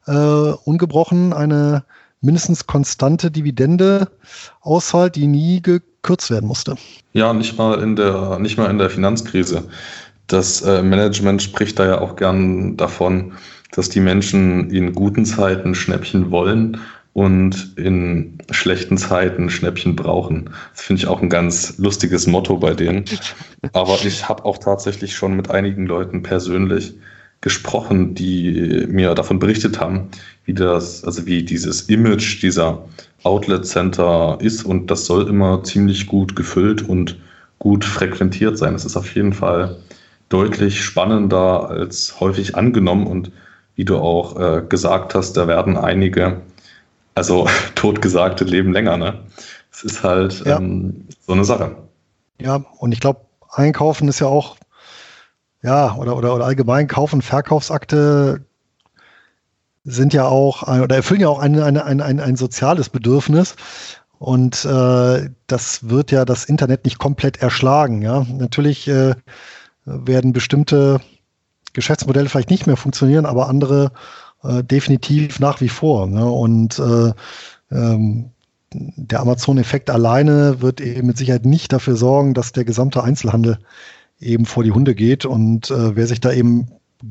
äh, 0.06 0.56
ungebrochen 0.64 1.32
eine 1.32 1.84
mindestens 2.20 2.66
konstante 2.66 3.30
Dividende 3.30 4.08
aushalt, 4.60 5.16
die 5.16 5.26
nie 5.26 5.62
gekürzt 5.62 6.30
werden 6.30 6.46
musste. 6.46 6.76
Ja, 7.12 7.32
nicht 7.32 7.58
mal 7.58 7.80
in 7.80 7.96
der, 7.96 8.38
nicht 8.38 8.56
mal 8.58 8.70
in 8.70 8.78
der 8.78 8.90
Finanzkrise. 8.90 9.64
Das 10.26 10.62
äh, 10.62 10.82
Management 10.82 11.42
spricht 11.42 11.78
da 11.78 11.86
ja 11.86 12.00
auch 12.00 12.16
gern 12.16 12.76
davon, 12.76 13.34
dass 13.72 13.88
die 13.88 14.00
Menschen 14.00 14.70
in 14.70 14.92
guten 14.92 15.24
Zeiten 15.24 15.74
Schnäppchen 15.74 16.30
wollen 16.30 16.78
und 17.12 17.72
in 17.76 18.38
schlechten 18.50 18.98
Zeiten 18.98 19.48
Schnäppchen 19.48 19.96
brauchen. 19.96 20.50
Das 20.74 20.82
finde 20.82 21.00
ich 21.00 21.08
auch 21.08 21.22
ein 21.22 21.30
ganz 21.30 21.78
lustiges 21.78 22.26
Motto 22.26 22.58
bei 22.58 22.74
denen. 22.74 23.06
Aber 23.72 23.98
ich 24.04 24.28
habe 24.28 24.44
auch 24.44 24.58
tatsächlich 24.58 25.16
schon 25.16 25.34
mit 25.34 25.50
einigen 25.50 25.86
Leuten 25.86 26.22
persönlich 26.22 26.94
gesprochen, 27.40 28.14
die 28.14 28.86
mir 28.88 29.14
davon 29.14 29.38
berichtet 29.38 29.80
haben, 29.80 30.08
wie 30.44 30.54
das, 30.54 31.04
also 31.04 31.26
wie 31.26 31.42
dieses 31.42 31.82
Image 31.82 32.42
dieser 32.42 32.84
Outlet 33.22 33.66
Center 33.66 34.38
ist 34.40 34.64
und 34.64 34.90
das 34.90 35.06
soll 35.06 35.28
immer 35.28 35.64
ziemlich 35.64 36.06
gut 36.06 36.36
gefüllt 36.36 36.88
und 36.88 37.18
gut 37.58 37.84
frequentiert 37.84 38.58
sein. 38.58 38.74
Es 38.74 38.84
ist 38.84 38.96
auf 38.96 39.14
jeden 39.14 39.32
Fall 39.32 39.76
deutlich 40.28 40.82
spannender 40.82 41.70
als 41.70 42.20
häufig 42.20 42.56
angenommen 42.56 43.06
und 43.06 43.30
wie 43.76 43.84
du 43.84 43.98
auch 43.98 44.38
äh, 44.40 44.62
gesagt 44.62 45.14
hast, 45.14 45.36
da 45.36 45.46
werden 45.46 45.76
einige, 45.76 46.40
also 47.14 47.46
totgesagte 47.74 48.44
leben 48.44 48.72
länger, 48.72 48.96
ne? 48.96 49.20
Es 49.70 49.84
ist 49.84 50.02
halt 50.02 50.44
ja. 50.44 50.56
ähm, 50.56 51.06
so 51.20 51.32
eine 51.32 51.44
Sache. 51.44 51.76
Ja, 52.40 52.64
und 52.78 52.92
ich 52.92 53.00
glaube, 53.00 53.20
Einkaufen 53.50 54.08
ist 54.08 54.20
ja 54.20 54.26
auch, 54.26 54.56
ja, 55.62 55.94
oder, 55.96 56.16
oder, 56.16 56.34
oder 56.34 56.46
allgemein 56.46 56.88
Kauf- 56.88 57.12
und 57.12 57.22
Verkaufsakte 57.22 58.44
sind 59.84 60.14
ja 60.14 60.26
auch, 60.26 60.62
oder 60.66 60.96
erfüllen 60.96 61.20
ja 61.20 61.28
auch 61.28 61.38
ein, 61.38 61.60
ein, 61.60 61.76
ein, 61.76 62.00
ein, 62.00 62.20
ein 62.20 62.36
soziales 62.36 62.88
Bedürfnis. 62.88 63.54
Und 64.18 64.64
äh, 64.64 65.28
das 65.46 65.88
wird 65.90 66.10
ja 66.10 66.24
das 66.24 66.46
Internet 66.46 66.84
nicht 66.84 66.98
komplett 66.98 67.42
erschlagen. 67.42 68.00
Ja, 68.00 68.24
natürlich 68.28 68.88
äh, 68.88 69.14
werden 69.84 70.32
bestimmte 70.32 71.00
Geschäftsmodelle 71.76 72.28
vielleicht 72.28 72.50
nicht 72.50 72.66
mehr 72.66 72.76
funktionieren, 72.76 73.26
aber 73.26 73.48
andere 73.48 73.92
äh, 74.42 74.64
definitiv 74.64 75.38
nach 75.38 75.60
wie 75.60 75.68
vor. 75.68 76.06
Ne? 76.06 76.24
Und 76.24 76.78
äh, 76.78 77.12
ähm, 77.70 78.30
der 78.72 79.20
Amazon-Effekt 79.20 79.90
alleine 79.90 80.60
wird 80.60 80.80
eben 80.80 81.06
mit 81.06 81.18
Sicherheit 81.18 81.46
nicht 81.46 81.72
dafür 81.72 81.96
sorgen, 81.96 82.34
dass 82.34 82.52
der 82.52 82.64
gesamte 82.64 83.02
Einzelhandel 83.02 83.58
eben 84.18 84.46
vor 84.46 84.64
die 84.64 84.72
Hunde 84.72 84.94
geht. 84.94 85.24
Und 85.24 85.70
äh, 85.70 85.94
wer 85.94 86.06
sich 86.06 86.20
da 86.20 86.32
eben 86.32 86.68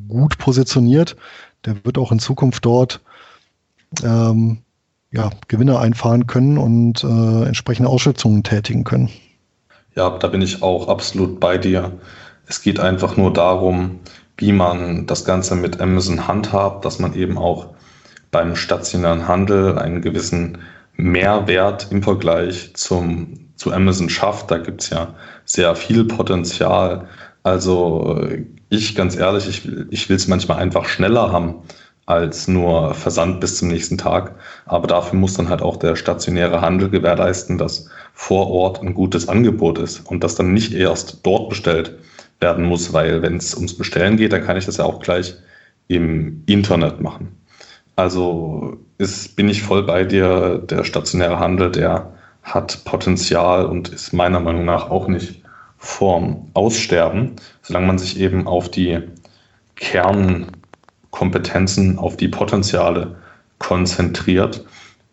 gut 0.07 0.37
positioniert, 0.37 1.15
der 1.63 1.85
wird 1.85 1.97
auch 1.97 2.11
in 2.11 2.19
Zukunft 2.19 2.65
dort 2.65 3.01
ähm, 4.03 4.59
ja, 5.11 5.29
Gewinne 5.47 5.79
einfahren 5.79 6.27
können 6.27 6.57
und 6.57 7.03
äh, 7.03 7.45
entsprechende 7.45 7.89
Ausschützungen 7.89 8.43
tätigen 8.43 8.83
können. 8.83 9.09
Ja, 9.95 10.17
da 10.17 10.27
bin 10.27 10.41
ich 10.41 10.61
auch 10.61 10.87
absolut 10.89 11.39
bei 11.39 11.57
dir. 11.57 11.93
Es 12.47 12.61
geht 12.61 12.79
einfach 12.79 13.15
nur 13.15 13.31
darum, 13.31 13.99
wie 14.37 14.51
man 14.51 15.05
das 15.05 15.25
Ganze 15.25 15.55
mit 15.55 15.79
Amazon 15.79 16.27
handhabt, 16.27 16.85
dass 16.85 16.99
man 16.99 17.13
eben 17.13 17.37
auch 17.37 17.67
beim 18.31 18.55
stationären 18.55 19.27
Handel 19.27 19.77
einen 19.77 20.01
gewissen 20.01 20.57
Mehrwert 20.97 21.87
im 21.91 22.03
Vergleich 22.03 22.71
zum, 22.73 23.49
zu 23.55 23.71
Amazon 23.71 24.09
schafft. 24.09 24.51
Da 24.51 24.57
gibt 24.57 24.81
es 24.81 24.89
ja 24.89 25.13
sehr 25.45 25.75
viel 25.75 26.05
Potenzial. 26.05 27.07
Also 27.43 28.27
ich 28.69 28.95
ganz 28.95 29.15
ehrlich, 29.15 29.47
ich, 29.47 29.69
ich 29.89 30.09
will 30.09 30.15
es 30.15 30.27
manchmal 30.27 30.57
einfach 30.57 30.85
schneller 30.85 31.31
haben 31.31 31.55
als 32.07 32.47
nur 32.47 32.93
Versand 32.93 33.39
bis 33.39 33.57
zum 33.57 33.69
nächsten 33.69 33.97
Tag. 33.97 34.35
Aber 34.65 34.87
dafür 34.87 35.17
muss 35.17 35.35
dann 35.35 35.49
halt 35.49 35.61
auch 35.61 35.77
der 35.77 35.95
stationäre 35.95 36.61
Handel 36.61 36.89
gewährleisten, 36.89 37.57
dass 37.57 37.89
vor 38.13 38.49
Ort 38.51 38.81
ein 38.81 38.93
gutes 38.93 39.27
Angebot 39.27 39.79
ist 39.79 40.01
und 40.05 40.23
das 40.23 40.35
dann 40.35 40.53
nicht 40.53 40.73
erst 40.73 41.19
dort 41.23 41.49
bestellt 41.49 41.97
werden 42.45 42.65
muss, 42.65 42.93
weil 42.93 43.23
wenn 43.23 43.37
es 43.37 43.55
ums 43.55 43.75
Bestellen 43.75 44.17
geht, 44.17 44.33
dann 44.33 44.45
kann 44.45 44.57
ich 44.57 44.65
das 44.65 44.77
ja 44.77 44.85
auch 44.85 44.99
gleich 44.99 45.33
im 45.87 46.43
Internet 46.45 47.01
machen. 47.01 47.35
Also 47.95 48.77
ist, 48.99 49.35
bin 49.35 49.49
ich 49.49 49.63
voll 49.63 49.81
bei 49.83 50.03
dir, 50.03 50.61
der 50.69 50.83
stationäre 50.83 51.39
Handel, 51.39 51.71
der 51.71 52.13
hat 52.43 52.85
Potenzial 52.85 53.65
und 53.65 53.89
ist 53.89 54.13
meiner 54.13 54.39
Meinung 54.39 54.65
nach 54.65 54.91
auch 54.91 55.07
nicht 55.07 55.41
vorm 55.77 56.51
Aussterben, 56.53 57.31
solange 57.63 57.87
man 57.87 57.97
sich 57.97 58.19
eben 58.19 58.45
auf 58.47 58.69
die 58.69 58.99
Kernkompetenzen, 59.75 61.97
auf 61.97 62.15
die 62.17 62.27
Potenziale 62.27 63.15
konzentriert. 63.57 64.63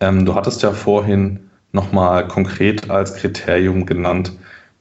Ähm, 0.01 0.27
du 0.27 0.35
hattest 0.35 0.63
ja 0.63 0.73
vorhin 0.73 1.49
nochmal 1.73 2.29
konkret 2.29 2.91
als 2.91 3.15
Kriterium 3.15 3.87
genannt, 3.87 4.33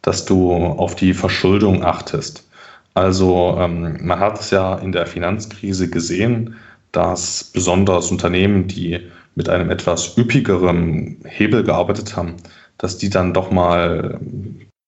dass 0.02 0.26
du 0.26 0.54
auf 0.54 0.95
die 0.95 1.14
Verschuldung 1.14 1.84
achtest. 1.84 2.47
Also 2.93 3.58
ähm, 3.60 3.97
man 4.02 4.20
hat 4.20 4.39
es 4.39 4.52
ja 4.52 4.76
in 4.76 4.91
der 4.91 5.06
Finanzkrise 5.06 5.89
gesehen, 5.89 6.56
dass 6.91 7.52
besonders 7.54 8.12
Unternehmen, 8.12 8.68
die 8.68 8.99
mit 9.36 9.47
einem 9.47 9.70
etwas 9.70 10.18
üppigeren 10.18 11.18
Hebel 11.24 11.64
gearbeitet 11.64 12.18
haben, 12.18 12.36
dass 12.78 12.97
die 12.97 13.10
dann 13.10 13.34
doch 13.34 13.52
mal 13.52 14.20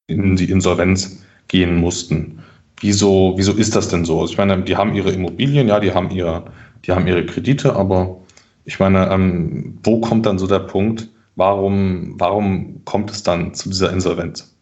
in 0.08 0.36
die 0.36 0.50
Insolvenz 0.50 1.24
gehen 1.48 1.78
mussten. 1.78 2.40
Wieso, 2.82 3.34
wieso 3.38 3.54
ist 3.54 3.76
das 3.76 3.88
denn 3.88 4.04
so? 4.04 4.26
Ich 4.26 4.38
meine, 4.38 4.62
die 4.62 4.76
haben 4.76 4.94
ihre 4.94 5.12
Immobilien, 5.12 5.70
ja, 5.70 5.80
die 5.80 5.94
haben, 5.94 6.12
ihr, 6.12 6.44
die 6.86 6.92
haben 6.92 7.08
ihre 7.08 7.26
Kredite, 7.26 7.76
aber 7.76 8.18
ich 8.66 8.80
meine, 8.80 9.10
ähm, 9.10 9.78
wo 9.84 10.02
kommt 10.02 10.26
dann 10.26 10.40
so 10.40 10.48
der 10.48 10.60
Punkt, 10.60 11.08
warum, 11.36 12.16
warum 12.18 12.84
kommt 12.84 13.12
es 13.12 13.24
dann 13.24 13.54
zu 13.54 13.70
dieser 13.70 13.94
Insolvenz? 13.94 14.53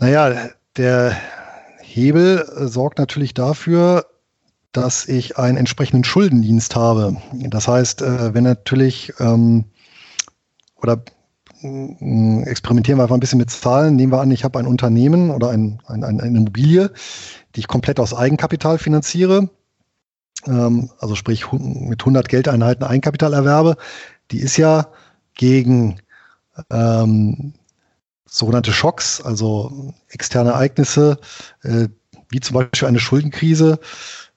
Naja, 0.00 0.48
der 0.78 1.14
Hebel 1.82 2.50
sorgt 2.56 2.98
natürlich 2.98 3.34
dafür, 3.34 4.06
dass 4.72 5.06
ich 5.06 5.36
einen 5.36 5.58
entsprechenden 5.58 6.04
Schuldendienst 6.04 6.74
habe. 6.74 7.18
Das 7.34 7.68
heißt, 7.68 8.00
äh, 8.00 8.32
wenn 8.32 8.44
natürlich 8.44 9.12
ähm, 9.20 9.66
oder 10.76 11.02
mm, 11.60 12.44
experimentieren 12.44 12.98
wir 12.98 13.02
einfach 13.02 13.16
ein 13.16 13.20
bisschen 13.20 13.40
mit 13.40 13.50
Zahlen. 13.50 13.96
Nehmen 13.96 14.10
wir 14.10 14.22
an, 14.22 14.30
ich 14.30 14.42
habe 14.42 14.58
ein 14.58 14.66
Unternehmen 14.66 15.30
oder 15.30 15.50
ein, 15.50 15.82
ein, 15.86 16.02
eine 16.02 16.26
Immobilie, 16.26 16.90
die 17.54 17.60
ich 17.60 17.68
komplett 17.68 18.00
aus 18.00 18.14
Eigenkapital 18.14 18.78
finanziere. 18.78 19.50
Ähm, 20.46 20.88
also 20.98 21.14
sprich 21.14 21.52
mit 21.52 22.00
100 22.00 22.26
Geldeinheiten 22.26 22.84
Eigenkapital 22.84 23.34
erwerbe. 23.34 23.76
Die 24.30 24.40
ist 24.40 24.56
ja 24.56 24.86
gegen 25.34 26.00
ähm, 26.70 27.52
sogenannte 28.30 28.72
Schocks, 28.72 29.20
also 29.20 29.92
externe 30.08 30.50
Ereignisse, 30.50 31.18
äh, 31.62 31.88
wie 32.30 32.40
zum 32.40 32.54
Beispiel 32.54 32.88
eine 32.88 33.00
Schuldenkrise, 33.00 33.80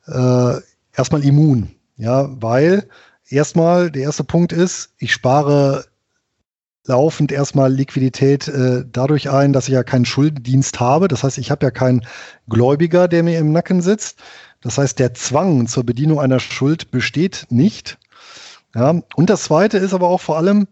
äh, 0.07 0.55
erstmal 0.93 1.23
immun. 1.23 1.71
Ja, 1.95 2.27
weil 2.41 2.89
erstmal 3.29 3.91
der 3.91 4.01
erste 4.01 4.23
Punkt 4.23 4.51
ist, 4.51 4.93
ich 4.97 5.13
spare 5.13 5.85
laufend 6.85 7.31
erstmal 7.31 7.71
Liquidität 7.71 8.47
äh, 8.47 8.83
dadurch 8.91 9.29
ein, 9.29 9.53
dass 9.53 9.67
ich 9.67 9.75
ja 9.75 9.83
keinen 9.83 10.05
Schuldendienst 10.05 10.79
habe. 10.79 11.07
Das 11.07 11.23
heißt, 11.23 11.37
ich 11.37 11.51
habe 11.51 11.65
ja 11.65 11.71
keinen 11.71 12.05
Gläubiger, 12.49 13.07
der 13.07 13.23
mir 13.23 13.37
im 13.37 13.51
Nacken 13.51 13.81
sitzt. 13.81 14.17
Das 14.59 14.77
heißt, 14.79 14.97
der 14.97 15.13
Zwang 15.13 15.67
zur 15.67 15.85
Bedienung 15.85 16.19
einer 16.19 16.39
Schuld 16.39 16.89
besteht 16.91 17.45
nicht. 17.49 17.99
Ja, 18.75 19.01
und 19.15 19.29
das 19.29 19.43
Zweite 19.43 19.77
ist 19.77 19.93
aber 19.93 20.09
auch 20.09 20.19
vor 20.19 20.37
allem, 20.37 20.67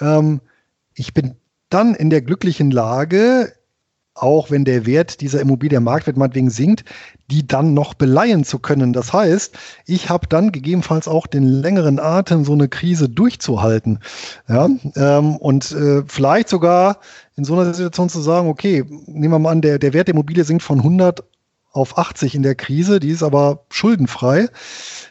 ähm, 0.00 0.40
ich 0.94 1.12
bin 1.12 1.34
dann 1.70 1.94
in 1.94 2.10
der 2.10 2.22
glücklichen 2.22 2.70
Lage, 2.70 3.52
auch 4.14 4.50
wenn 4.50 4.64
der 4.64 4.86
Wert 4.86 5.20
dieser 5.20 5.40
Immobilie, 5.40 5.70
der 5.70 5.80
Marktwert 5.80 6.16
meinetwegen 6.16 6.50
sinkt, 6.50 6.84
die 7.30 7.46
dann 7.46 7.74
noch 7.74 7.94
beleihen 7.94 8.44
zu 8.44 8.58
können. 8.58 8.92
Das 8.92 9.12
heißt, 9.12 9.56
ich 9.86 10.10
habe 10.10 10.26
dann 10.26 10.52
gegebenenfalls 10.52 11.08
auch 11.08 11.26
den 11.26 11.44
längeren 11.44 11.98
Atem, 11.98 12.44
so 12.44 12.52
eine 12.52 12.68
Krise 12.68 13.08
durchzuhalten. 13.08 14.00
Ja, 14.48 14.68
ähm, 14.96 15.36
und 15.36 15.72
äh, 15.72 16.02
vielleicht 16.06 16.48
sogar 16.48 16.98
in 17.36 17.44
so 17.44 17.54
einer 17.54 17.72
Situation 17.72 18.08
zu 18.08 18.20
sagen, 18.20 18.48
okay, 18.48 18.84
nehmen 19.06 19.32
wir 19.32 19.38
mal 19.38 19.52
an, 19.52 19.62
der, 19.62 19.78
der 19.78 19.92
Wert 19.92 20.08
der 20.08 20.14
Immobilie 20.14 20.44
sinkt 20.44 20.62
von 20.62 20.78
100 20.78 21.24
auf 21.72 21.98
80 21.98 22.34
in 22.34 22.42
der 22.42 22.56
Krise, 22.56 22.98
die 22.98 23.10
ist 23.10 23.22
aber 23.22 23.64
schuldenfrei, 23.70 24.48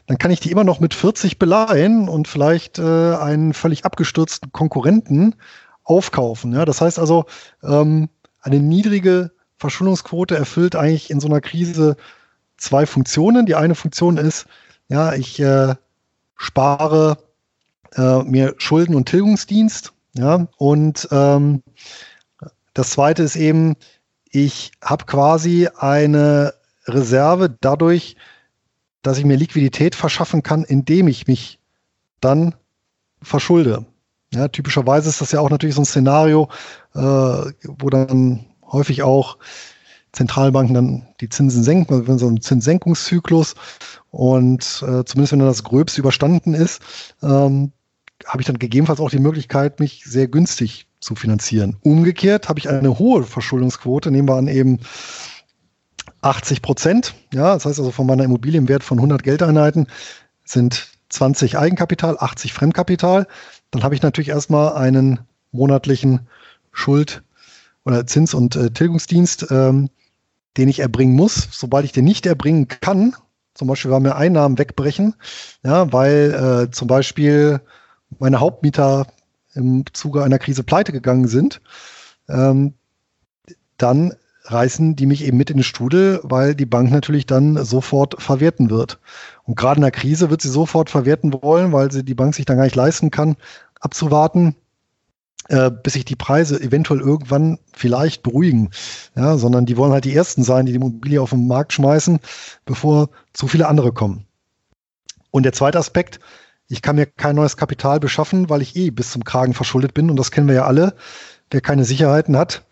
dann 0.07 0.17
kann 0.17 0.29
ich 0.29 0.41
die 0.41 0.51
immer 0.51 0.65
noch 0.65 0.81
mit 0.81 0.93
40 0.93 1.39
beleihen 1.39 2.09
und 2.09 2.27
vielleicht 2.27 2.79
äh, 2.79 3.15
einen 3.15 3.53
völlig 3.53 3.85
abgestürzten 3.85 4.51
Konkurrenten 4.51 5.35
aufkaufen. 5.89 6.53
Ja, 6.53 6.65
das 6.65 6.81
heißt 6.81 6.99
also, 6.99 7.25
ähm, 7.63 8.09
eine 8.41 8.59
niedrige 8.59 9.31
Verschuldungsquote 9.57 10.37
erfüllt 10.37 10.75
eigentlich 10.75 11.09
in 11.09 11.19
so 11.19 11.27
einer 11.27 11.41
Krise 11.41 11.97
zwei 12.57 12.85
Funktionen. 12.85 13.45
Die 13.45 13.55
eine 13.55 13.75
Funktion 13.75 14.17
ist, 14.17 14.45
ja, 14.87 15.13
ich 15.13 15.39
äh, 15.39 15.75
spare 16.35 17.17
äh, 17.95 18.23
mir 18.23 18.55
Schulden- 18.57 18.95
und 18.95 19.09
Tilgungsdienst. 19.09 19.93
Ja, 20.13 20.47
und 20.57 21.07
ähm, 21.11 21.63
das 22.73 22.91
zweite 22.91 23.23
ist 23.23 23.35
eben, 23.35 23.75
ich 24.31 24.71
habe 24.81 25.05
quasi 25.05 25.69
eine 25.75 26.53
Reserve 26.87 27.55
dadurch, 27.61 28.15
dass 29.01 29.17
ich 29.17 29.25
mir 29.25 29.37
Liquidität 29.37 29.95
verschaffen 29.95 30.43
kann, 30.43 30.63
indem 30.63 31.07
ich 31.07 31.27
mich 31.27 31.59
dann 32.21 32.55
verschulde. 33.21 33.85
Ja, 34.33 34.47
typischerweise 34.47 35.09
ist 35.09 35.21
das 35.21 35.31
ja 35.31 35.39
auch 35.39 35.49
natürlich 35.49 35.75
so 35.75 35.81
ein 35.81 35.85
Szenario, 35.85 36.49
äh, 36.93 36.99
wo 36.99 37.89
dann 37.89 38.45
häufig 38.71 39.01
auch 39.03 39.37
Zentralbanken 40.11 40.73
dann 40.73 41.07
die 41.21 41.29
Zinsen 41.29 41.63
senken, 41.63 41.93
also 41.93 42.17
so 42.17 42.27
ein 42.27 42.41
Zinssenkungszyklus. 42.41 43.55
Und 44.11 44.83
äh, 44.87 45.03
zumindest 45.05 45.31
wenn 45.31 45.39
dann 45.39 45.47
das 45.47 45.63
Gröbste 45.63 46.01
überstanden 46.01 46.53
ist, 46.53 46.81
ähm, 47.21 47.71
habe 48.25 48.41
ich 48.41 48.47
dann 48.47 48.59
gegebenenfalls 48.59 48.99
auch 48.99 49.09
die 49.09 49.19
Möglichkeit, 49.19 49.79
mich 49.79 50.03
sehr 50.05 50.27
günstig 50.27 50.87
zu 50.99 51.15
finanzieren. 51.15 51.77
Umgekehrt 51.81 52.49
habe 52.49 52.59
ich 52.59 52.67
eine 52.67 52.99
hohe 52.99 53.23
Verschuldungsquote, 53.23 54.11
nehmen 54.11 54.27
wir 54.27 54.35
an 54.35 54.47
eben 54.47 54.79
80 56.21 56.61
Prozent. 56.61 57.15
Ja, 57.33 57.53
das 57.53 57.65
heißt 57.65 57.79
also 57.79 57.91
von 57.91 58.05
meiner 58.05 58.25
Immobilienwert 58.25 58.83
von 58.83 58.97
100 58.97 59.23
Geldeinheiten 59.23 59.87
sind 60.43 60.89
20 61.09 61.57
Eigenkapital, 61.57 62.17
80 62.19 62.53
Fremdkapital. 62.53 63.27
Dann 63.71 63.83
habe 63.83 63.95
ich 63.95 64.01
natürlich 64.01 64.29
erstmal 64.29 64.73
einen 64.73 65.19
monatlichen 65.51 66.27
Schuld- 66.71 67.23
oder 67.85 68.05
Zins- 68.05 68.33
und 68.33 68.55
äh, 68.55 68.71
Tilgungsdienst, 68.71 69.47
ähm, 69.51 69.89
den 70.57 70.69
ich 70.69 70.79
erbringen 70.79 71.15
muss. 71.15 71.47
Sobald 71.51 71.85
ich 71.85 71.91
den 71.91 72.05
nicht 72.05 72.25
erbringen 72.25 72.67
kann, 72.67 73.15
zum 73.53 73.67
Beispiel, 73.67 73.91
weil 73.91 73.99
mir 73.99 74.15
Einnahmen 74.15 74.57
wegbrechen, 74.57 75.15
ja, 75.63 75.91
weil 75.91 76.67
äh, 76.69 76.71
zum 76.71 76.87
Beispiel 76.87 77.61
meine 78.17 78.39
Hauptmieter 78.39 79.07
im 79.53 79.83
Zuge 79.93 80.23
einer 80.23 80.39
Krise 80.39 80.63
pleite 80.63 80.91
gegangen 80.91 81.27
sind, 81.27 81.61
ähm, 82.27 82.73
dann 83.77 84.13
reißen 84.51 84.95
die 84.95 85.05
mich 85.05 85.23
eben 85.23 85.37
mit 85.37 85.49
in 85.49 85.57
den 85.57 85.63
Strudel, 85.63 86.19
weil 86.23 86.55
die 86.55 86.65
Bank 86.65 86.91
natürlich 86.91 87.25
dann 87.25 87.63
sofort 87.63 88.21
verwerten 88.21 88.69
wird. 88.69 88.99
Und 89.43 89.57
gerade 89.57 89.77
in 89.77 89.83
der 89.83 89.91
Krise 89.91 90.29
wird 90.29 90.41
sie 90.41 90.49
sofort 90.49 90.89
verwerten 90.89 91.33
wollen, 91.41 91.71
weil 91.71 91.91
sie 91.91 92.03
die 92.03 92.15
Bank 92.15 92.35
sich 92.35 92.45
dann 92.45 92.57
gar 92.57 92.63
nicht 92.63 92.75
leisten 92.75 93.11
kann, 93.11 93.35
abzuwarten, 93.79 94.55
äh, 95.49 95.71
bis 95.71 95.93
sich 95.93 96.05
die 96.05 96.15
Preise 96.15 96.59
eventuell 96.61 96.99
irgendwann 96.99 97.59
vielleicht 97.73 98.23
beruhigen. 98.23 98.71
Ja, 99.15 99.37
sondern 99.37 99.65
die 99.65 99.77
wollen 99.77 99.93
halt 99.93 100.05
die 100.05 100.15
Ersten 100.15 100.43
sein, 100.43 100.65
die 100.65 100.71
die 100.71 100.77
Immobilie 100.77 101.21
auf 101.21 101.31
den 101.31 101.47
Markt 101.47 101.73
schmeißen, 101.73 102.19
bevor 102.65 103.09
zu 103.33 103.47
viele 103.47 103.67
andere 103.67 103.91
kommen. 103.91 104.25
Und 105.31 105.43
der 105.43 105.53
zweite 105.53 105.77
Aspekt, 105.77 106.19
ich 106.67 106.81
kann 106.81 106.95
mir 106.95 107.05
kein 107.05 107.35
neues 107.35 107.57
Kapital 107.57 107.99
beschaffen, 107.99 108.49
weil 108.49 108.61
ich 108.61 108.75
eh 108.75 108.91
bis 108.91 109.11
zum 109.11 109.23
Kragen 109.23 109.53
verschuldet 109.53 109.93
bin. 109.93 110.09
Und 110.09 110.17
das 110.17 110.31
kennen 110.31 110.47
wir 110.47 110.55
ja 110.55 110.65
alle. 110.65 110.95
Wer 111.51 111.61
keine 111.61 111.83
Sicherheiten 111.83 112.37
hat, 112.37 112.63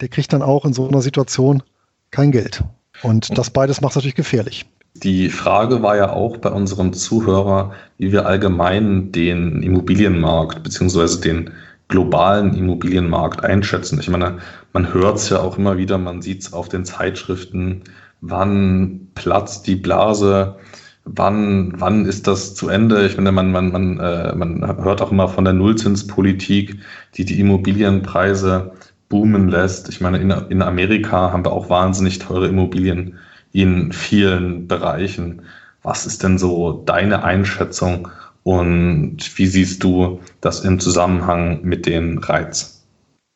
der 0.00 0.08
kriegt 0.08 0.32
dann 0.32 0.42
auch 0.42 0.64
in 0.64 0.72
so 0.72 0.88
einer 0.88 1.02
Situation 1.02 1.62
kein 2.10 2.32
Geld. 2.32 2.62
Und 3.02 3.36
das 3.36 3.50
beides 3.50 3.80
macht 3.80 3.92
es 3.92 3.96
natürlich 3.96 4.14
gefährlich. 4.14 4.66
Die 4.94 5.28
Frage 5.28 5.82
war 5.82 5.96
ja 5.96 6.12
auch 6.12 6.36
bei 6.36 6.50
unserem 6.50 6.92
Zuhörer, 6.92 7.72
wie 7.98 8.12
wir 8.12 8.26
allgemein 8.26 9.10
den 9.10 9.62
Immobilienmarkt 9.62 10.62
beziehungsweise 10.62 11.20
den 11.20 11.50
globalen 11.88 12.54
Immobilienmarkt 12.54 13.42
einschätzen. 13.42 13.98
Ich 13.98 14.08
meine, 14.08 14.38
man 14.72 14.94
hört 14.94 15.16
es 15.16 15.30
ja 15.30 15.40
auch 15.40 15.58
immer 15.58 15.76
wieder, 15.76 15.98
man 15.98 16.22
sieht 16.22 16.42
es 16.42 16.52
auf 16.52 16.68
den 16.68 16.84
Zeitschriften, 16.84 17.82
wann 18.20 19.08
platzt 19.14 19.66
die 19.66 19.76
Blase, 19.76 20.56
wann, 21.04 21.74
wann 21.76 22.06
ist 22.06 22.26
das 22.26 22.54
zu 22.54 22.68
Ende? 22.68 23.04
Ich 23.04 23.16
meine, 23.16 23.32
man, 23.32 23.50
man, 23.50 23.72
man, 23.72 23.98
äh, 23.98 24.34
man 24.34 24.64
hört 24.82 25.02
auch 25.02 25.10
immer 25.10 25.28
von 25.28 25.44
der 25.44 25.54
Nullzinspolitik, 25.54 26.78
die 27.16 27.24
die 27.24 27.40
Immobilienpreise 27.40 28.72
boomen 29.14 29.48
lässt. 29.48 29.88
Ich 29.88 30.00
meine, 30.00 30.18
in, 30.18 30.30
in 30.48 30.60
Amerika 30.60 31.30
haben 31.30 31.44
wir 31.44 31.52
auch 31.52 31.70
wahnsinnig 31.70 32.18
teure 32.18 32.48
Immobilien 32.48 33.16
in 33.52 33.92
vielen 33.92 34.66
Bereichen. 34.66 35.42
Was 35.84 36.04
ist 36.04 36.24
denn 36.24 36.36
so 36.36 36.82
deine 36.84 37.22
Einschätzung 37.22 38.08
und 38.42 39.18
wie 39.38 39.46
siehst 39.46 39.84
du 39.84 40.18
das 40.40 40.64
im 40.64 40.80
Zusammenhang 40.80 41.62
mit 41.62 41.86
den 41.86 42.18
Reiz? 42.18 42.84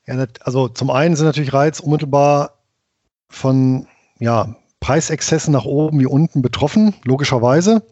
Ja, 0.09 0.26
also 0.41 0.66
zum 0.66 0.91
einen 0.91 1.14
sind 1.14 1.26
natürlich 1.26 1.53
Reiz 1.53 1.79
unmittelbar 1.79 2.55
von 3.29 3.87
ja, 4.18 4.57
Preisexzessen 4.81 5.53
nach 5.53 5.64
oben 5.64 6.01
wie 6.01 6.07
unten 6.07 6.43
betroffen, 6.43 6.93
logischerweise, 7.05 7.85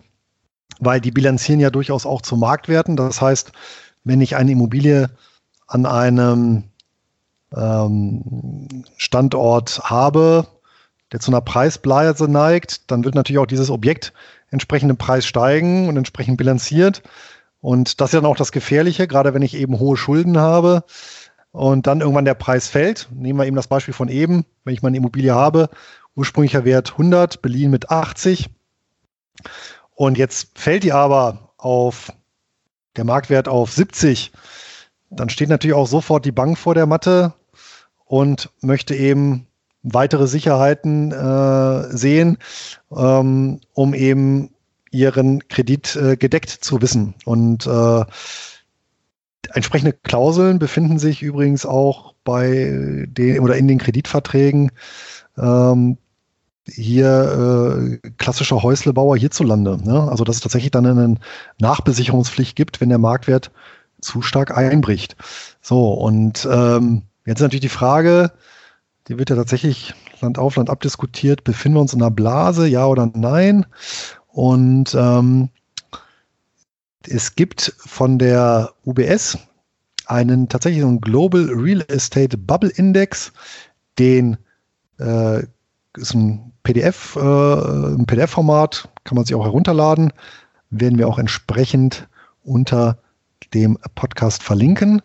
weil 0.81 1.01
die 1.01 1.13
bilanzieren 1.13 1.61
ja 1.61 1.71
durchaus 1.71 2.05
auch 2.05 2.21
zu 2.21 2.37
Marktwerten. 2.37 2.97
Das 2.97 3.21
heißt, 3.21 3.53
wenn 4.03 4.21
ich 4.21 4.35
eine 4.35 4.51
Immobilie 4.51 5.09
an 5.69 5.87
einem 5.87 6.65
ähm, 7.57 8.85
Standort 8.97 9.81
habe, 9.85 10.47
der 11.13 11.21
zu 11.21 11.31
einer 11.31 11.41
Preisblase 11.41 12.29
neigt, 12.29 12.91
dann 12.91 13.05
wird 13.05 13.15
natürlich 13.15 13.39
auch 13.39 13.47
dieses 13.47 13.71
Objekt 13.71 14.13
entsprechend 14.51 14.91
im 14.91 14.97
Preis 14.97 15.27
steigen 15.27 15.89
und 15.89 15.97
entsprechend 15.97 16.37
bilanziert. 16.37 17.03
Und 17.61 18.01
das 18.01 18.11
ist 18.11 18.15
dann 18.15 18.27
auch 18.27 18.37
das 18.37 18.53
Gefährliche, 18.53 19.09
gerade 19.09 19.35
wenn 19.35 19.43
ich 19.43 19.55
eben 19.55 19.79
hohe 19.79 19.97
Schulden 19.97 20.39
habe 20.39 20.85
und 21.53 21.87
dann 21.87 22.01
irgendwann 22.01 22.25
der 22.25 22.35
Preis 22.35 22.69
fällt. 22.69 23.09
Nehmen 23.13 23.39
wir 23.39 23.47
eben 23.47 23.57
das 23.57 23.69
Beispiel 23.69 23.95
von 23.95 24.09
eben, 24.09 24.45
wenn 24.65 24.75
ich 24.75 24.83
meine 24.83 24.97
Immobilie 24.97 25.35
habe, 25.35 25.71
ursprünglicher 26.15 26.65
Wert 26.65 26.93
100, 26.93 27.43
beliehen 27.43 27.71
mit 27.71 27.91
80 27.91 28.51
und 29.95 30.19
jetzt 30.19 30.59
fällt 30.59 30.85
die 30.85 30.93
aber 30.93 31.55
auf 31.57 32.13
der 32.97 33.05
Marktwert 33.05 33.49
auf 33.49 33.73
70, 33.73 34.33
dann 35.11 35.29
steht 35.29 35.49
natürlich 35.49 35.75
auch 35.75 35.87
sofort 35.87 36.25
die 36.25 36.33
Bank 36.33 36.59
vor 36.59 36.75
der 36.75 36.87
Matte 36.87 37.35
und 38.07 38.51
möchte 38.61 38.95
eben 38.95 39.47
weitere 39.83 40.27
Sicherheiten 40.27 41.13
äh, 41.13 41.97
sehen, 41.97 42.39
ähm, 42.95 43.61
um 43.73 43.95
eben 43.95 44.51
ihren 44.91 45.47
Kredit 45.49 45.97
äh, 45.97 46.17
gedeckt 46.17 46.51
zu 46.51 46.81
wissen. 46.81 47.15
Und 47.25 47.67
äh, 47.67 48.05
entsprechende 49.53 49.93
Klauseln 49.93 50.59
befinden 50.59 50.99
sich 50.99 51.23
übrigens 51.23 51.67
auch 51.67 52.15
bei 52.25 53.07
den 53.09 53.41
oder 53.41 53.57
in 53.57 53.69
den 53.69 53.79
Kreditverträgen. 53.79 54.73
Ähm, 55.39 55.99
hier 56.69 58.01
äh, 58.03 58.09
klassischer 58.19 58.63
Häuslebauer 58.63 59.17
hierzulande. 59.17 59.79
Ne? 59.85 60.09
Also 60.11 60.25
dass 60.25 60.37
es 60.37 60.43
tatsächlich 60.43 60.73
dann 60.73 60.87
eine 60.87 61.15
Nachbesicherungspflicht 61.61 62.57
gibt, 62.57 62.81
wenn 62.81 62.89
der 62.89 62.99
Marktwert 62.99 63.53
zu 64.01 64.21
stark 64.21 64.57
einbricht. 64.57 65.17
So, 65.61 65.93
und 65.93 66.47
ähm, 66.51 67.03
jetzt 67.27 67.41
ist 67.41 67.43
natürlich 67.43 67.61
die 67.61 67.69
Frage, 67.69 68.33
die 69.09 69.19
wird 69.19 69.31
ja 69.31 69.37
tatsächlich 69.37 69.95
Land 70.21 70.39
auf, 70.39 70.57
Land 70.57 70.71
ab 70.71 70.81
diskutiert. 70.81 71.45
Befinden 71.45 71.77
wir 71.77 71.83
uns 71.83 71.93
in 71.93 72.03
einer 72.03 72.11
Blase, 72.11 72.67
ja 72.67 72.87
oder 72.87 73.11
nein? 73.15 73.67
Und 74.29 74.95
ähm, 74.95 75.51
es 77.07 77.35
gibt 77.35 77.75
von 77.79 78.19
der 78.19 78.73
UBS 78.85 79.39
einen 80.07 80.49
tatsächlich 80.49 80.83
so 80.83 80.89
einen 80.89 81.01
Global 81.01 81.49
Real 81.53 81.85
Estate 81.89 82.37
Bubble 82.37 82.71
Index, 82.71 83.33
den 83.99 84.37
äh, 84.99 85.43
ist 85.97 86.15
ein 86.15 86.53
PDF, 86.63 87.17
äh, 87.17 87.21
ein 87.21 88.07
PDF-Format, 88.07 88.89
kann 89.05 89.17
man 89.17 89.25
sich 89.25 89.35
auch 89.35 89.45
herunterladen, 89.45 90.13
werden 90.71 90.99
wir 90.99 91.09
auch 91.09 91.19
entsprechend 91.19 92.09
unter 92.43 92.99
dem 93.55 93.79
Podcast 93.95 94.43
verlinken. 94.43 95.03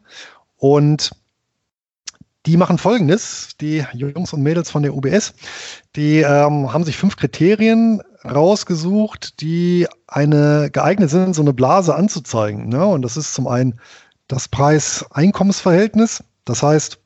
Und 0.57 1.11
die 2.45 2.57
machen 2.57 2.77
folgendes, 2.77 3.49
die 3.59 3.85
Jungs 3.93 4.33
und 4.33 4.41
Mädels 4.41 4.71
von 4.71 4.83
der 4.83 4.95
UBS, 4.95 5.33
die 5.95 6.21
ähm, 6.21 6.73
haben 6.73 6.83
sich 6.83 6.97
fünf 6.97 7.15
Kriterien 7.15 8.01
rausgesucht, 8.25 9.41
die 9.41 9.87
eine 10.07 10.69
geeignet 10.71 11.09
sind, 11.09 11.35
so 11.35 11.41
eine 11.41 11.53
Blase 11.53 11.95
anzuzeigen. 11.95 12.69
Ne? 12.69 12.85
Und 12.85 13.03
das 13.03 13.17
ist 13.17 13.33
zum 13.33 13.47
einen 13.47 13.79
das 14.27 14.47
Preis-Einkommensverhältnis. 14.47 16.23
Das 16.45 16.63
heißt, 16.63 16.99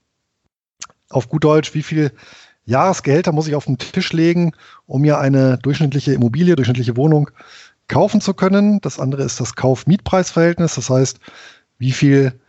auf 1.10 1.30
gut 1.30 1.44
Deutsch, 1.44 1.74
wie 1.74 1.84
viel 1.84 2.12
Jahresgehälter 2.66 3.32
muss 3.32 3.48
ich 3.48 3.56
auf 3.56 3.66
den 3.66 3.78
Tisch 3.78 4.12
legen, 4.14 4.54
um 4.88 5.02
mir 5.02 5.20
eine 5.20 5.58
durchschnittliche 5.58 6.14
Immobilie, 6.14 6.56
durchschnittliche 6.56 6.98
Wohnung 6.98 7.30
kaufen 7.88 8.22
zu 8.22 8.34
können. 8.34 8.82
Das 8.82 9.00
andere 9.00 9.24
ist 9.24 9.40
das 9.40 9.56
Kauf-Mietpreis-Verhältnis. 9.56 10.76
Das 10.76 10.90
heißt, 10.90 11.20
wie 11.78 11.92
viel 11.92 12.40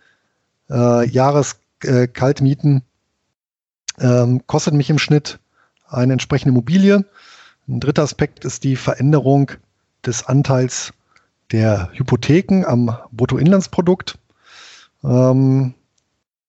äh, 0.70 1.06
Jahreskaltmieten 1.08 1.65
äh, 1.82 2.08
ähm, 3.98 4.46
kostet 4.46 4.74
mich 4.74 4.90
im 4.90 4.98
Schnitt 4.98 5.38
eine 5.88 6.12
entsprechende 6.12 6.50
Immobilie. 6.50 7.04
Ein 7.68 7.80
dritter 7.80 8.02
Aspekt 8.02 8.44
ist 8.44 8.64
die 8.64 8.76
Veränderung 8.76 9.52
des 10.04 10.26
Anteils 10.26 10.92
der 11.52 11.90
Hypotheken 11.92 12.64
am 12.64 12.96
Bruttoinlandsprodukt. 13.12 14.18
Ähm, 15.04 15.74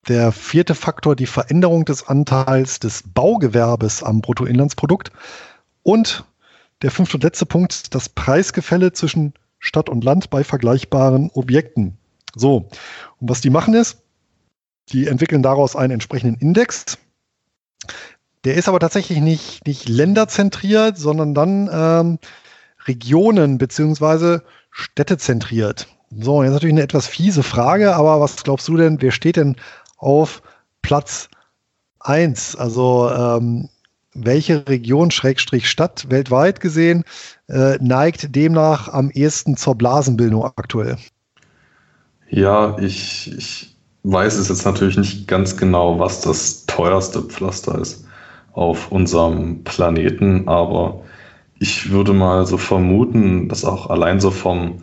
der 0.07 0.31
vierte 0.31 0.73
Faktor, 0.73 1.15
die 1.15 1.25
Veränderung 1.25 1.85
des 1.85 2.07
Anteils 2.07 2.79
des 2.79 3.03
Baugewerbes 3.03 4.03
am 4.03 4.21
Bruttoinlandsprodukt. 4.21 5.11
Und 5.83 6.23
der 6.81 6.91
fünfte 6.91 7.17
und 7.17 7.23
letzte 7.23 7.45
Punkt, 7.45 7.93
das 7.93 8.09
Preisgefälle 8.09 8.93
zwischen 8.93 9.33
Stadt 9.59 9.89
und 9.89 10.03
Land 10.03 10.29
bei 10.29 10.43
vergleichbaren 10.43 11.29
Objekten. 11.33 11.97
So, 12.35 12.69
und 13.19 13.29
was 13.29 13.41
die 13.41 13.49
machen 13.49 13.73
ist, 13.73 14.03
die 14.89 15.07
entwickeln 15.07 15.43
daraus 15.43 15.75
einen 15.75 15.93
entsprechenden 15.93 16.39
Index. 16.39 16.97
Der 18.43 18.55
ist 18.55 18.69
aber 18.69 18.79
tatsächlich 18.79 19.19
nicht, 19.19 19.65
nicht 19.67 19.89
länderzentriert, 19.89 20.97
sondern 20.97 21.33
dann 21.33 21.69
ähm, 21.71 22.19
Regionen 22.85 23.57
beziehungsweise 23.57 24.43
städtezentriert. 24.71 25.87
So, 26.09 26.43
jetzt 26.43 26.53
natürlich 26.53 26.73
eine 26.73 26.83
etwas 26.83 27.07
fiese 27.07 27.43
Frage, 27.43 27.95
aber 27.95 28.21
was 28.21 28.43
glaubst 28.43 28.67
du 28.67 28.77
denn, 28.77 29.01
wer 29.01 29.11
steht 29.11 29.35
denn 29.35 29.57
auf 29.97 30.41
Platz 30.81 31.29
1? 31.99 32.55
Also 32.55 33.09
ähm, 33.11 33.69
welche 34.13 34.67
Region, 34.67 35.11
Schrägstrich 35.11 35.69
Stadt, 35.69 36.09
weltweit 36.09 36.59
gesehen, 36.59 37.03
äh, 37.49 37.77
neigt 37.81 38.35
demnach 38.35 38.87
am 38.87 39.11
ehesten 39.11 39.57
zur 39.57 39.75
Blasenbildung 39.75 40.45
aktuell? 40.45 40.97
Ja, 42.29 42.77
ich, 42.79 43.35
ich 43.37 43.76
weiß 44.11 44.37
es 44.37 44.49
jetzt 44.49 44.65
natürlich 44.65 44.97
nicht 44.97 45.27
ganz 45.27 45.57
genau, 45.57 45.99
was 45.99 46.21
das 46.21 46.65
teuerste 46.65 47.21
Pflaster 47.21 47.79
ist 47.79 48.05
auf 48.53 48.91
unserem 48.91 49.63
Planeten, 49.63 50.47
aber 50.47 51.01
ich 51.59 51.91
würde 51.91 52.13
mal 52.13 52.45
so 52.45 52.57
vermuten, 52.57 53.49
dass 53.49 53.65
auch 53.65 53.89
allein 53.89 54.19
so 54.19 54.31
vom 54.31 54.77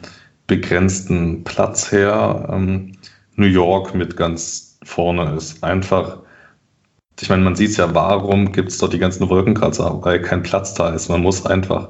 begrenzten 0.46 1.44
Platz 1.44 1.90
her 1.90 2.48
ähm, 2.52 2.92
New 3.36 3.46
York 3.46 3.94
mit 3.94 4.16
ganz 4.16 4.78
vorne 4.84 5.34
ist. 5.36 5.64
Einfach, 5.64 6.18
ich 7.20 7.28
meine, 7.30 7.42
man 7.42 7.56
sieht 7.56 7.70
es 7.70 7.76
ja, 7.78 7.94
warum 7.94 8.52
gibt 8.52 8.70
es 8.70 8.78
dort 8.78 8.92
die 8.92 8.98
ganzen 8.98 9.28
Wolkenkratzer, 9.28 10.00
weil 10.02 10.20
kein 10.20 10.42
Platz 10.42 10.74
da 10.74 10.90
ist. 10.90 11.08
Man 11.08 11.22
muss 11.22 11.46
einfach 11.46 11.88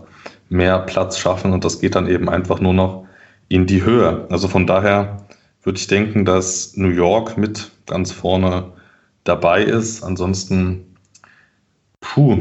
mehr 0.49 0.78
Platz 0.80 1.18
schaffen 1.18 1.53
und 1.53 1.64
das 1.64 1.80
geht 1.80 1.97
dann 1.97 2.07
eben 2.07 2.28
einfach 2.28 2.61
nur 2.61 2.74
noch 2.74 3.07
in 3.49 3.66
die 3.66 3.85
Höhe. 3.85 4.26
Also 4.30 4.49
von 4.49 4.66
daher 4.66 5.24
würde 5.64 5.78
ich 5.78 5.86
denken, 5.86 6.24
dass 6.24 6.76
New 6.76 6.88
York 6.90 7.36
mit 7.36 7.70
ganz 7.86 8.12
vorne 8.12 8.72
dabei 9.24 9.62
ist. 9.62 10.02
Ansonsten 10.02 10.94
Puh, 12.04 12.38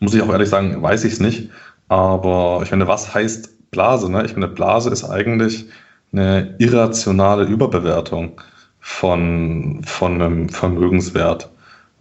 muss 0.00 0.14
ich 0.14 0.20
auch 0.20 0.30
ehrlich 0.30 0.48
sagen, 0.48 0.82
weiß 0.82 1.04
ich 1.04 1.14
es 1.14 1.20
nicht. 1.20 1.48
Aber 1.88 2.60
ich 2.64 2.70
meine, 2.70 2.88
was 2.88 3.14
heißt 3.14 3.70
Blase? 3.70 4.10
Ne? 4.10 4.24
Ich 4.26 4.34
meine, 4.34 4.48
Blase 4.48 4.90
ist 4.90 5.04
eigentlich 5.04 5.66
eine 6.12 6.54
irrationale 6.58 7.44
Überbewertung 7.44 8.40
von, 8.80 9.80
von 9.84 10.20
einem 10.20 10.48
Vermögenswert 10.48 11.48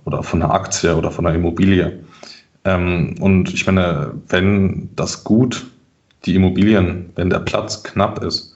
oder 0.06 0.24
von 0.24 0.42
einer 0.42 0.54
Aktie 0.54 0.96
oder 0.96 1.12
von 1.12 1.26
einer 1.26 1.36
Immobilie. 1.36 2.00
Ähm, 2.64 3.16
und 3.20 3.54
ich 3.54 3.66
meine, 3.66 4.12
wenn 4.28 4.90
das 4.96 5.24
Gut, 5.24 5.66
die 6.26 6.36
Immobilien, 6.36 7.12
wenn 7.16 7.30
der 7.30 7.40
Platz 7.40 7.84
knapp 7.84 8.24
ist, 8.24 8.55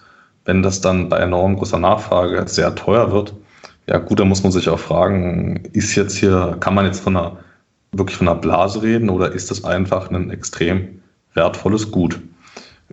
wenn 0.49 0.63
das 0.63 0.81
dann 0.81 1.09
bei 1.09 1.19
enorm 1.19 1.57
großer 1.57 1.77
Nachfrage 1.77 2.43
sehr 2.47 2.73
teuer 2.73 3.11
wird, 3.11 3.35
ja 3.85 3.99
gut, 3.99 4.19
dann 4.19 4.29
muss 4.29 4.41
man 4.41 4.51
sich 4.51 4.67
auch 4.67 4.79
fragen, 4.79 5.61
ist 5.73 5.93
jetzt 5.93 6.17
hier, 6.17 6.57
kann 6.59 6.73
man 6.73 6.87
jetzt 6.87 7.01
von 7.01 7.15
einer 7.15 7.37
wirklich 7.91 8.17
von 8.17 8.27
einer 8.27 8.39
Blase 8.39 8.81
reden 8.81 9.11
oder 9.11 9.31
ist 9.31 9.51
das 9.51 9.63
einfach 9.63 10.09
ein 10.09 10.31
extrem 10.31 11.01
wertvolles 11.35 11.91
Gut? 11.91 12.19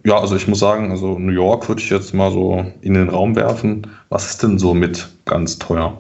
Ja, 0.05 0.19
also 0.21 0.37
ich 0.37 0.47
muss 0.47 0.59
sagen, 0.59 0.91
also 0.91 1.19
New 1.19 1.33
York 1.33 1.67
würde 1.67 1.81
ich 1.81 1.89
jetzt 1.89 2.13
mal 2.13 2.31
so 2.31 2.63
in 2.83 2.93
den 2.93 3.09
Raum 3.09 3.35
werfen. 3.37 3.87
Was 4.11 4.27
ist 4.27 4.43
denn 4.43 4.59
so 4.59 4.75
mit 4.75 5.09
ganz 5.25 5.59
teuer? 5.59 5.99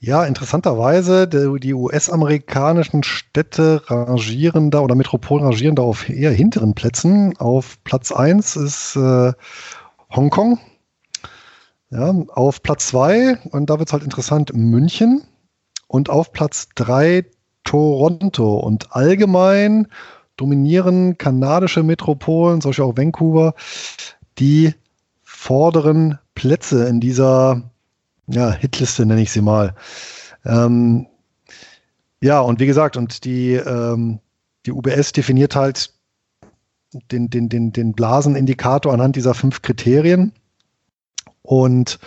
Ja, 0.00 0.24
interessanterweise, 0.24 1.26
die 1.28 1.72
US-amerikanischen 1.72 3.02
Städte 3.04 3.82
rangieren 3.86 4.70
da 4.70 4.80
oder 4.80 4.94
Metropolen 4.94 5.44
rangieren 5.44 5.76
da 5.76 5.82
auf 5.82 6.10
eher 6.10 6.30
hinteren 6.30 6.74
Plätzen. 6.74 7.34
Auf 7.38 7.82
Platz 7.84 8.12
1 8.12 8.56
ist 8.56 8.96
äh, 8.96 9.32
Hongkong. 10.10 10.58
Ja, 11.90 12.14
auf 12.28 12.62
Platz 12.62 12.86
2, 12.88 13.38
und 13.50 13.68
da 13.68 13.78
wird 13.78 13.88
es 13.88 13.92
halt 13.92 14.04
interessant, 14.04 14.52
München. 14.54 15.22
Und 15.88 16.08
auf 16.08 16.32
Platz 16.32 16.68
3 16.76 17.26
Toronto 17.64 18.58
und 18.58 18.92
allgemein 18.92 19.88
dominieren 20.36 21.18
kanadische 21.18 21.82
Metropolen, 21.82 22.60
solche 22.60 22.84
auch 22.84 22.96
Vancouver, 22.96 23.54
die 24.38 24.74
vorderen 25.22 26.18
Plätze 26.34 26.86
in 26.86 27.00
dieser 27.00 27.70
ja, 28.28 28.52
Hitliste, 28.52 29.04
nenne 29.04 29.20
ich 29.20 29.32
sie 29.32 29.42
mal. 29.42 29.74
Ähm, 30.44 31.06
ja, 32.22 32.40
und 32.40 32.60
wie 32.60 32.66
gesagt, 32.66 32.96
und 32.96 33.24
die, 33.24 33.54
ähm, 33.54 34.20
die 34.64 34.72
UBS 34.72 35.12
definiert 35.12 35.56
halt 35.56 35.92
den, 37.10 37.30
den, 37.30 37.48
den, 37.48 37.72
den 37.72 37.92
Blasenindikator 37.92 38.92
anhand 38.92 39.16
dieser 39.16 39.34
fünf 39.34 39.62
Kriterien. 39.62 40.32
Und 41.42 41.98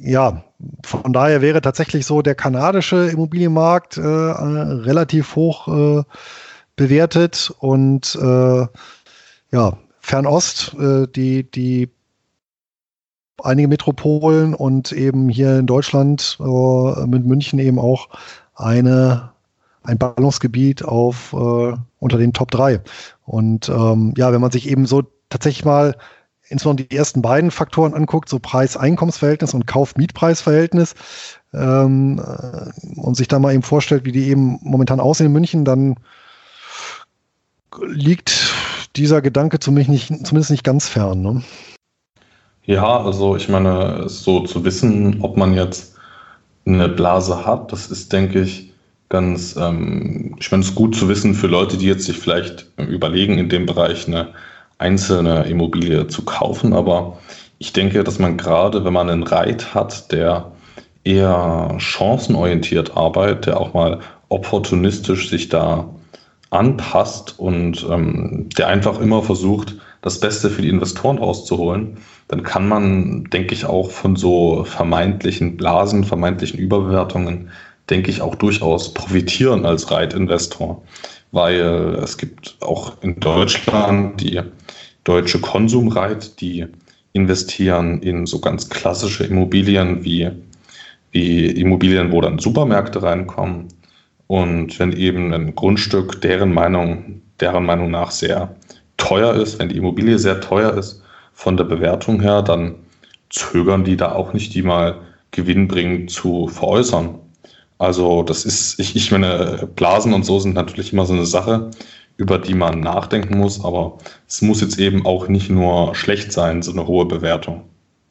ja, 0.00 0.44
von 0.84 1.12
daher 1.12 1.42
wäre 1.42 1.60
tatsächlich 1.60 2.06
so 2.06 2.22
der 2.22 2.34
kanadische 2.34 3.08
Immobilienmarkt 3.10 3.96
äh, 3.96 4.00
relativ 4.00 5.36
hoch 5.36 5.68
äh, 5.68 6.02
bewertet 6.76 7.52
und 7.58 8.14
äh, 8.16 8.66
ja, 9.50 9.78
Fernost, 10.00 10.74
äh, 10.74 11.06
die, 11.06 11.48
die 11.50 11.90
einige 13.42 13.68
Metropolen 13.68 14.54
und 14.54 14.92
eben 14.92 15.28
hier 15.28 15.58
in 15.58 15.66
Deutschland 15.66 16.38
äh, 16.40 17.06
mit 17.06 17.26
München 17.26 17.58
eben 17.58 17.78
auch 17.78 18.08
eine, 18.54 19.30
ein 19.82 19.98
Ballungsgebiet 19.98 20.84
auf 20.84 21.32
äh, 21.32 21.74
unter 21.98 22.18
den 22.18 22.32
Top 22.32 22.50
3. 22.50 22.80
Und 23.24 23.68
ähm, 23.68 24.14
ja, 24.16 24.32
wenn 24.32 24.40
man 24.40 24.50
sich 24.50 24.68
eben 24.68 24.86
so 24.86 25.02
tatsächlich 25.28 25.64
mal 25.64 25.96
insbesondere 26.48 26.86
die 26.86 26.96
ersten 26.96 27.22
beiden 27.22 27.50
Faktoren 27.50 27.94
anguckt, 27.94 28.28
so 28.28 28.38
Preis-Einkommensverhältnis 28.38 29.54
und 29.54 29.66
Kauf-Mietpreisverhältnis, 29.66 30.94
ähm, 31.54 32.20
äh, 32.20 33.00
und 33.00 33.16
sich 33.16 33.28
da 33.28 33.38
mal 33.38 33.52
eben 33.52 33.62
vorstellt, 33.62 34.04
wie 34.04 34.12
die 34.12 34.28
eben 34.28 34.58
momentan 34.62 35.00
aussehen 35.00 35.26
in 35.26 35.32
München, 35.32 35.64
dann 35.64 35.96
liegt 37.86 38.52
dieser 38.96 39.22
Gedanke 39.22 39.58
zumindest 39.58 40.10
nicht, 40.10 40.26
zumindest 40.26 40.50
nicht 40.50 40.64
ganz 40.64 40.88
fern. 40.88 41.22
Ne? 41.22 41.42
Ja, 42.64 43.00
also 43.00 43.36
ich 43.36 43.48
meine, 43.48 44.08
so 44.08 44.40
zu 44.40 44.64
wissen, 44.64 45.20
ob 45.22 45.36
man 45.36 45.54
jetzt 45.54 45.96
eine 46.64 46.88
Blase 46.88 47.44
hat, 47.44 47.72
das 47.72 47.90
ist, 47.90 48.12
denke 48.12 48.42
ich, 48.42 48.72
ganz, 49.08 49.56
ähm, 49.56 50.36
ich 50.38 50.50
meine, 50.50 50.62
es 50.62 50.70
ist 50.70 50.74
gut 50.74 50.94
zu 50.94 51.08
wissen 51.08 51.34
für 51.34 51.48
Leute, 51.48 51.76
die 51.76 51.86
jetzt 51.86 52.04
sich 52.04 52.18
vielleicht 52.18 52.66
überlegen, 52.76 53.38
in 53.38 53.48
dem 53.48 53.66
Bereich 53.66 54.06
eine 54.06 54.32
einzelne 54.82 55.44
Immobilie 55.44 56.08
zu 56.08 56.24
kaufen. 56.24 56.72
Aber 56.74 57.18
ich 57.58 57.72
denke, 57.72 58.04
dass 58.04 58.18
man 58.18 58.36
gerade, 58.36 58.84
wenn 58.84 58.92
man 58.92 59.08
einen 59.08 59.22
Reit 59.22 59.74
hat, 59.74 60.12
der 60.12 60.52
eher 61.04 61.74
chancenorientiert 61.78 62.96
arbeitet, 62.96 63.46
der 63.46 63.60
auch 63.60 63.72
mal 63.72 64.00
opportunistisch 64.28 65.30
sich 65.30 65.48
da 65.48 65.88
anpasst 66.50 67.38
und 67.38 67.86
ähm, 67.90 68.48
der 68.58 68.68
einfach 68.68 69.00
immer 69.00 69.22
versucht, 69.22 69.76
das 70.02 70.20
Beste 70.20 70.50
für 70.50 70.62
die 70.62 70.68
Investoren 70.68 71.18
rauszuholen, 71.18 71.98
dann 72.28 72.42
kann 72.42 72.68
man, 72.68 73.24
denke 73.24 73.54
ich, 73.54 73.64
auch 73.64 73.90
von 73.90 74.16
so 74.16 74.64
vermeintlichen 74.64 75.56
Blasen, 75.56 76.04
vermeintlichen 76.04 76.58
Überbewertungen, 76.58 77.50
denke 77.88 78.10
ich, 78.10 78.20
auch 78.20 78.34
durchaus 78.34 78.92
profitieren 78.92 79.64
als 79.64 79.90
Reitinvestor. 79.90 80.82
Weil 81.32 81.60
es 82.02 82.16
gibt 82.16 82.56
auch 82.60 83.02
in 83.02 83.18
Deutschland 83.18 84.20
die 84.20 84.40
deutsche 85.04 85.40
Konsumreit, 85.40 86.40
die 86.40 86.66
investieren 87.14 88.00
in 88.00 88.26
so 88.26 88.40
ganz 88.40 88.68
klassische 88.68 89.24
Immobilien 89.24 90.04
wie, 90.04 90.30
wie 91.10 91.46
Immobilien, 91.46 92.12
wo 92.12 92.20
dann 92.20 92.38
Supermärkte 92.38 93.02
reinkommen. 93.02 93.68
Und 94.26 94.78
wenn 94.78 94.92
eben 94.92 95.32
ein 95.34 95.54
Grundstück 95.54 96.20
deren 96.20 96.54
Meinung, 96.54 97.22
deren 97.40 97.64
Meinung 97.64 97.90
nach 97.90 98.10
sehr 98.10 98.54
teuer 98.96 99.34
ist, 99.34 99.58
wenn 99.58 99.68
die 99.68 99.76
Immobilie 99.76 100.18
sehr 100.18 100.40
teuer 100.40 100.74
ist 100.74 101.02
von 101.34 101.56
der 101.56 101.64
Bewertung 101.64 102.20
her, 102.20 102.42
dann 102.42 102.76
zögern 103.30 103.84
die 103.84 103.96
da 103.96 104.12
auch 104.12 104.32
nicht, 104.32 104.54
die 104.54 104.62
mal 104.62 105.00
gewinnbringend 105.32 106.10
zu 106.10 106.48
veräußern. 106.48 107.18
Also 107.82 108.22
das 108.22 108.44
ist, 108.44 108.78
ich, 108.78 108.94
ich 108.94 109.10
meine, 109.10 109.68
Blasen 109.74 110.14
und 110.14 110.24
so 110.24 110.38
sind 110.38 110.54
natürlich 110.54 110.92
immer 110.92 111.04
so 111.04 111.14
eine 111.14 111.26
Sache 111.26 111.70
über 112.16 112.38
die 112.38 112.54
man 112.54 112.80
nachdenken 112.80 113.38
muss. 113.38 113.64
Aber 113.64 113.98
es 114.28 114.42
muss 114.42 114.60
jetzt 114.60 114.78
eben 114.78 115.04
auch 115.06 115.28
nicht 115.28 115.50
nur 115.50 115.94
schlecht 115.94 116.32
sein, 116.32 116.62
so 116.62 116.70
eine 116.70 116.86
hohe 116.86 117.06
Bewertung. 117.06 117.64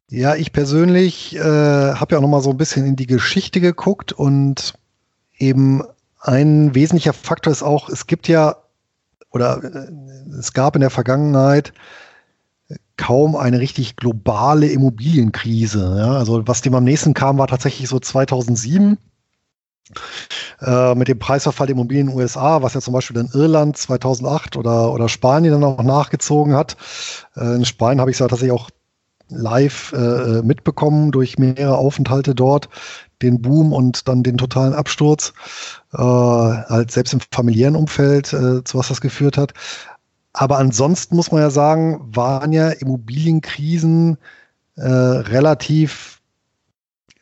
Ja, 0.10 0.36
ich 0.36 0.52
persönlich 0.52 1.36
äh, 1.36 1.40
habe 1.40 2.08
ja 2.12 2.18
auch 2.18 2.22
noch 2.22 2.28
mal 2.28 2.42
so 2.42 2.50
ein 2.50 2.58
bisschen 2.58 2.86
in 2.86 2.98
die 2.98 3.08
Geschichte 3.08 3.62
geguckt 3.62 4.12
und 4.12 4.74
eben 5.38 5.84
ein 6.20 6.76
wesentlicher 6.76 7.14
Faktor 7.14 7.54
ist 7.54 7.64
auch, 7.64 7.88
es 7.88 8.08
gibt 8.08 8.28
ja 8.28 8.58
oder 9.32 9.64
äh, 9.64 10.38
es 10.38 10.52
gab 10.52 10.76
in 10.76 10.82
der 10.82 10.90
Vergangenheit 10.90 11.72
kaum 12.98 13.38
eine 13.38 13.60
richtig 13.60 13.96
globale 13.96 14.68
Immobilienkrise. 14.68 15.96
Ja? 15.98 16.18
Also 16.18 16.46
was 16.46 16.62
dem 16.62 16.76
am 16.76 16.84
nächsten 16.84 17.14
kam, 17.14 17.38
war 17.38 17.48
tatsächlich 17.48 17.88
so 17.88 18.00
2007 18.00 18.98
äh, 20.62 20.96
mit 20.96 21.08
dem 21.08 21.20
Preisverfall 21.20 21.68
der 21.68 21.76
Immobilien 21.76 22.08
in 22.08 22.14
den 22.14 22.20
USA, 22.20 22.62
was 22.62 22.74
ja 22.74 22.82
zum 22.82 22.94
Beispiel 22.94 23.18
in 23.18 23.30
Irland 23.34 23.78
2008 23.78 24.58
oder, 24.58 24.92
oder 24.92 25.10
Spanien 25.10 25.54
dann 25.54 25.64
auch 25.64 25.84
nachgezogen 25.84 26.54
hat. 26.56 26.78
Äh, 27.36 27.56
in 27.56 27.66
Spanien 27.66 28.00
habe 28.00 28.12
ich 28.12 28.16
es 28.16 28.20
ja 28.20 28.28
tatsächlich 28.28 28.54
auch 28.60 28.70
live 29.30 29.94
äh, 29.94 30.42
mitbekommen 30.42 31.12
durch 31.12 31.38
mehrere 31.38 31.78
Aufenthalte 31.78 32.36
dort, 32.36 32.70
den 33.22 33.42
Boom 33.42 33.72
und 33.74 34.08
dann 34.08 34.24
den 34.24 34.38
totalen 34.38 34.74
Absturz, 34.74 35.34
äh, 35.94 35.98
halt 35.98 36.92
selbst 36.92 37.14
im 37.14 37.22
familiären 37.32 37.76
Umfeld, 37.76 38.34
äh, 38.34 38.64
zu 38.64 38.78
was 38.78 38.90
das 38.90 39.02
geführt 39.02 39.38
hat. 39.38 39.54
Aber 40.34 40.58
ansonsten 40.58 41.16
muss 41.16 41.32
man 41.32 41.42
ja 41.42 41.50
sagen, 41.50 42.02
waren 42.14 42.54
ja 42.54 42.70
Immobilienkrisen 42.70 44.18
äh, 44.76 44.88
relativ 44.88 46.21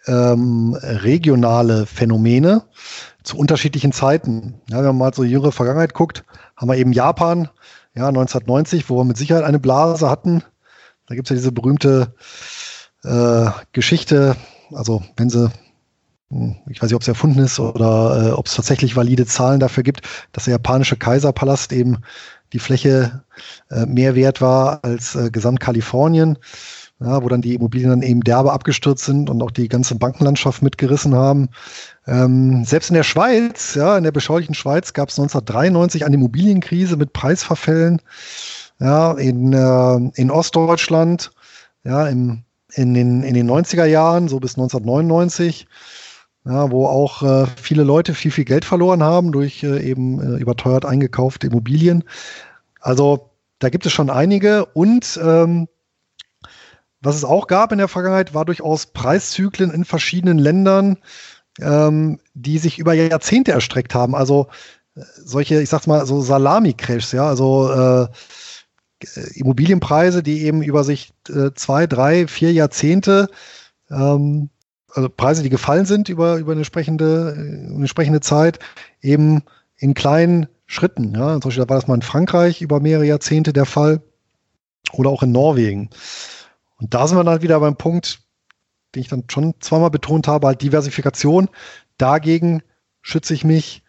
ähm, 0.10 0.76
regionale 0.82 1.86
Phänomene 1.86 2.64
zu 3.24 3.38
unterschiedlichen 3.38 3.92
Zeiten. 3.92 4.56
Ja, 4.70 4.78
wenn 4.78 4.86
man 4.86 4.98
mal 4.98 5.14
so 5.14 5.24
jüngere 5.24 5.52
Vergangenheit 5.52 5.94
guckt, 5.94 6.26
haben 6.58 6.70
wir 6.70 6.78
eben 6.78 6.94
Japan, 6.94 7.50
ja, 7.96 8.08
1990, 8.08 8.90
wo 8.90 8.98
wir 8.98 9.04
mit 9.04 9.18
Sicherheit 9.18 9.44
eine 9.44 9.60
Blase 9.60 10.10
hatten. 10.10 10.44
Da 11.08 11.16
gibt 11.16 11.28
es 11.28 11.30
ja 11.30 11.36
diese 11.36 11.52
berühmte 11.52 12.14
äh, 13.04 13.50
Geschichte, 13.72 14.36
also 14.74 15.04
wenn 15.16 15.30
sie, 15.30 15.52
hm, 16.30 16.56
ich 16.70 16.82
weiß 16.82 16.90
nicht, 16.90 16.96
ob 16.96 17.02
es 17.02 17.08
erfunden 17.08 17.40
ist 17.40 17.60
oder 17.60 18.30
äh, 18.30 18.32
ob 18.32 18.48
es 18.48 18.56
tatsächlich 18.56 18.96
valide 18.96 19.26
Zahlen 19.26 19.60
dafür 19.60 19.84
gibt, 19.84 20.02
dass 20.32 20.46
der 20.46 20.54
japanische 20.54 20.98
Kaiserpalast 20.98 21.72
eben 21.72 22.00
die 22.54 22.60
Fläche 22.60 23.24
äh, 23.70 23.86
mehr 23.86 24.16
wert 24.16 24.42
war 24.42 24.84
als 24.84 25.16
äh, 25.16 25.30
Gesamtkalifornien 25.30 26.38
ja, 27.00 27.24
wo 27.24 27.30
dann 27.30 27.42
die 27.42 27.56
Immobilien 27.56 27.90
dann 27.90 28.02
eben 28.02 28.22
derbe 28.22 28.52
abgestürzt 28.52 29.06
sind 29.06 29.30
und 29.30 29.42
auch 29.42 29.52
die 29.52 29.70
ganze 29.70 29.96
Bankenlandschaft 29.96 30.62
mitgerissen 30.62 31.16
haben. 31.16 31.50
Ähm, 32.08 32.66
selbst 32.66 32.90
in 32.90 32.96
der 32.96 33.04
Schweiz, 33.04 33.76
ja, 33.76 33.98
in 33.98 34.04
der 34.04 34.12
beschaulichen 34.12 34.54
Schweiz 34.54 34.94
gab 34.94 35.10
es 35.10 35.18
1993 35.18 36.06
eine 36.06 36.16
Immobilienkrise 36.16 36.98
mit 36.98 37.14
Preisverfällen. 37.14 38.02
Ja, 38.80 39.14
in, 39.14 39.54
äh, 39.54 40.12
in 40.16 40.32
Ostdeutschland, 40.32 41.32
ja, 41.84 42.08
im, 42.08 42.44
in, 42.74 42.94
den, 42.94 43.24
in 43.24 43.34
den 43.34 43.50
90er 43.50 43.86
Jahren, 43.86 44.28
so 44.28 44.40
bis 44.40 44.58
1999, 44.58 45.68
ja, 46.46 46.72
wo 46.72 46.86
auch 46.86 47.24
äh, 47.24 47.46
viele 47.62 47.84
Leute 47.84 48.14
viel, 48.14 48.32
viel 48.32 48.46
Geld 48.46 48.66
verloren 48.66 49.04
haben 49.04 49.32
durch 49.32 49.64
äh, 49.64 49.82
eben 49.82 50.20
äh, 50.20 50.40
überteuert 50.40 50.86
eingekaufte 50.86 51.48
Immobilien. 51.48 52.04
Also 52.80 53.30
da 53.60 53.70
gibt 53.70 53.86
es 53.86 53.92
schon 53.92 54.10
einige 54.10 54.66
und 54.66 55.20
ähm, 55.22 55.68
was 57.02 57.16
es 57.16 57.24
auch 57.24 57.48
gab 57.48 57.72
in 57.72 57.78
der 57.78 57.88
Vergangenheit, 57.88 58.34
war 58.34 58.46
durchaus 58.46 58.88
Preiszyklen 58.88 59.72
in 59.72 59.86
verschiedenen 59.86 60.38
Ländern, 60.38 60.98
ähm, 61.62 62.20
die 62.34 62.58
sich 62.58 62.80
über 62.80 62.94
Jahrzehnte 62.94 63.52
erstreckt 63.52 63.96
haben. 63.96 64.16
Also 64.16 64.48
äh, 64.96 65.02
solche, 65.24 65.62
ich 65.62 65.70
sag's 65.70 65.88
mal, 65.88 66.06
so 66.06 66.22
Salami-Crashs, 66.22 67.12
ja, 67.12 67.28
also 67.28 67.72
äh, 67.72 68.08
Immobilienpreise, 69.36 70.24
die 70.24 70.44
eben 70.44 70.62
über 70.62 70.84
sich 70.84 71.14
äh, 71.30 71.52
zwei, 71.56 71.88
drei, 71.88 72.28
vier 72.28 72.52
Jahrzehnte, 72.52 73.30
ähm, 73.90 74.50
also 74.92 75.08
Preise, 75.08 75.44
die 75.44 75.50
gefallen 75.50 75.86
sind 75.86 76.10
über, 76.10 76.38
über 76.38 76.52
eine 76.52 76.62
entsprechende, 76.62 77.34
eine 77.38 77.76
entsprechende 77.76 78.22
Zeit, 78.22 78.60
eben 79.02 79.44
in 79.78 79.94
kleinen 79.94 80.48
Schritten. 80.66 81.14
Ja. 81.16 81.34
Zum 81.34 81.50
Beispiel 81.50 81.70
war 81.70 81.78
das 81.78 81.88
mal 81.88 81.96
in 81.96 82.02
Frankreich 82.02 82.62
über 82.62 82.80
mehrere 82.80 83.06
Jahrzehnte 83.06 83.54
der 83.54 83.66
Fall 83.66 84.02
oder 84.94 85.10
auch 85.10 85.24
in 85.24 85.32
Norwegen. 85.32 85.90
Und 86.80 86.94
da 86.94 87.08
sind 87.08 87.18
wir 87.18 87.24
dann 87.24 87.42
wieder 87.42 87.60
beim 87.60 87.76
Punkt, 87.76 88.20
den 88.96 89.02
ich 89.02 89.10
dann 89.10 89.26
schon 89.30 89.54
zweimal 89.60 89.92
betont 89.92 90.28
habe, 90.28 90.48
halt 90.48 90.62
Diversifikation. 90.62 91.50
Dagegen 91.98 92.64
schütze 93.02 93.34
ich 93.34 93.44
mich 93.44 93.84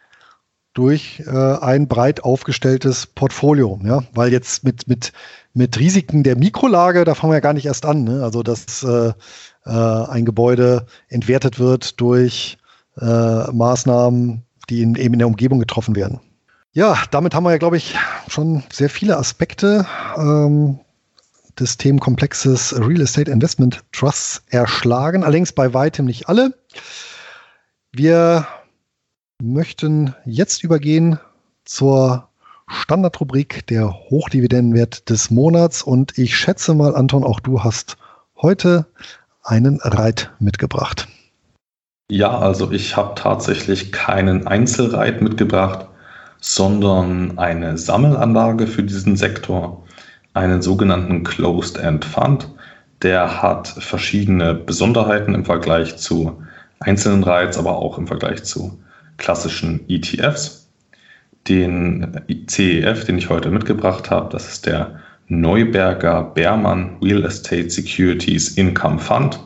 durch 0.74 1.22
äh, 1.26 1.30
ein 1.30 1.88
breit 1.88 2.22
aufgestelltes 2.22 3.06
Portfolio, 3.06 3.80
ja, 3.82 4.04
weil 4.14 4.32
jetzt 4.32 4.62
mit, 4.62 4.86
mit, 4.86 5.12
mit 5.52 5.78
Risiken 5.78 6.22
der 6.22 6.36
Mikrolage, 6.36 7.04
da 7.04 7.14
fangen 7.14 7.32
wir 7.32 7.36
ja 7.36 7.40
gar 7.40 7.54
nicht 7.54 7.66
erst 7.66 7.84
an, 7.84 8.04
ne? 8.04 8.22
also 8.22 8.42
dass 8.42 8.84
äh, 8.84 9.12
äh, 9.66 9.70
ein 9.70 10.24
Gebäude 10.24 10.86
entwertet 11.08 11.58
wird 11.58 12.00
durch 12.00 12.58
äh, 13.00 13.50
Maßnahmen, 13.50 14.44
die 14.68 14.82
in, 14.82 14.94
eben 14.94 15.14
in 15.14 15.18
der 15.18 15.28
Umgebung 15.28 15.58
getroffen 15.58 15.96
werden. 15.96 16.20
Ja, 16.72 17.02
damit 17.10 17.34
haben 17.34 17.42
wir 17.42 17.50
ja, 17.50 17.58
glaube 17.58 17.76
ich, 17.76 17.96
schon 18.28 18.62
sehr 18.70 18.90
viele 18.90 19.16
Aspekte 19.16 19.86
ähm, 20.16 20.78
des 21.60 21.76
Themenkomplexes 21.76 22.74
Real 22.78 23.02
Estate 23.02 23.30
Investment 23.30 23.84
Trusts 23.92 24.42
erschlagen, 24.48 25.22
allerdings 25.22 25.52
bei 25.52 25.72
weitem 25.74 26.06
nicht 26.06 26.28
alle. 26.28 26.54
Wir 27.92 28.46
möchten 29.42 30.14
jetzt 30.24 30.64
übergehen 30.64 31.18
zur 31.64 32.28
Standardrubrik 32.66 33.66
der 33.66 33.92
Hochdividendenwert 33.92 35.10
des 35.10 35.30
Monats 35.30 35.82
und 35.82 36.16
ich 36.18 36.36
schätze 36.36 36.74
mal, 36.74 36.94
Anton, 36.94 37.24
auch 37.24 37.40
du 37.40 37.62
hast 37.62 37.96
heute 38.36 38.86
einen 39.42 39.80
Reit 39.80 40.30
mitgebracht. 40.38 41.08
Ja, 42.10 42.38
also 42.38 42.70
ich 42.70 42.96
habe 42.96 43.14
tatsächlich 43.14 43.92
keinen 43.92 44.46
Einzelreit 44.46 45.22
mitgebracht, 45.22 45.86
sondern 46.40 47.38
eine 47.38 47.76
Sammelanlage 47.76 48.66
für 48.66 48.82
diesen 48.82 49.16
Sektor, 49.16 49.84
einen 50.34 50.62
sogenannten 50.62 51.24
Closed-End 51.24 52.04
Fund. 52.04 52.48
Der 53.02 53.42
hat 53.42 53.68
verschiedene 53.68 54.54
Besonderheiten 54.54 55.34
im 55.34 55.44
Vergleich 55.44 55.96
zu 55.96 56.42
einzelnen 56.80 57.24
Reits, 57.24 57.58
aber 57.58 57.76
auch 57.76 57.98
im 57.98 58.06
Vergleich 58.06 58.44
zu 58.44 58.78
klassischen 59.16 59.88
ETFs. 59.88 60.68
Den 61.48 62.20
CEF, 62.46 63.04
den 63.04 63.18
ich 63.18 63.30
heute 63.30 63.50
mitgebracht 63.50 64.10
habe, 64.10 64.30
das 64.30 64.48
ist 64.48 64.66
der 64.66 65.00
Neuberger 65.28 66.24
Beermann 66.24 66.96
Real 67.02 67.24
Estate 67.24 67.70
Securities 67.70 68.56
Income 68.56 68.98
Fund. 68.98 69.38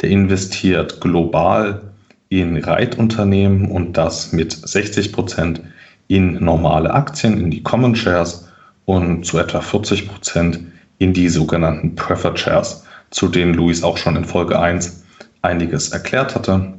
Der 0.00 0.10
investiert 0.10 1.00
global 1.00 1.82
in 2.28 2.56
Reitunternehmen 2.56 3.70
und 3.70 3.96
das 3.96 4.32
mit 4.32 4.52
60 4.52 5.12
Prozent 5.12 5.60
in 6.08 6.42
normale 6.44 6.92
Aktien, 6.92 7.40
in 7.40 7.50
die 7.50 7.62
Common 7.62 7.94
Shares 7.94 8.43
und 8.84 9.24
zu 9.24 9.38
etwa 9.38 9.60
40 9.60 10.08
Prozent 10.08 10.60
in 10.98 11.12
die 11.12 11.28
sogenannten 11.28 11.94
Preferred 11.94 12.38
Shares, 12.38 12.84
zu 13.10 13.28
denen 13.28 13.54
Luis 13.54 13.82
auch 13.82 13.96
schon 13.96 14.16
in 14.16 14.24
Folge 14.24 14.58
1 14.58 15.04
einiges 15.42 15.90
erklärt 15.90 16.34
hatte. 16.34 16.74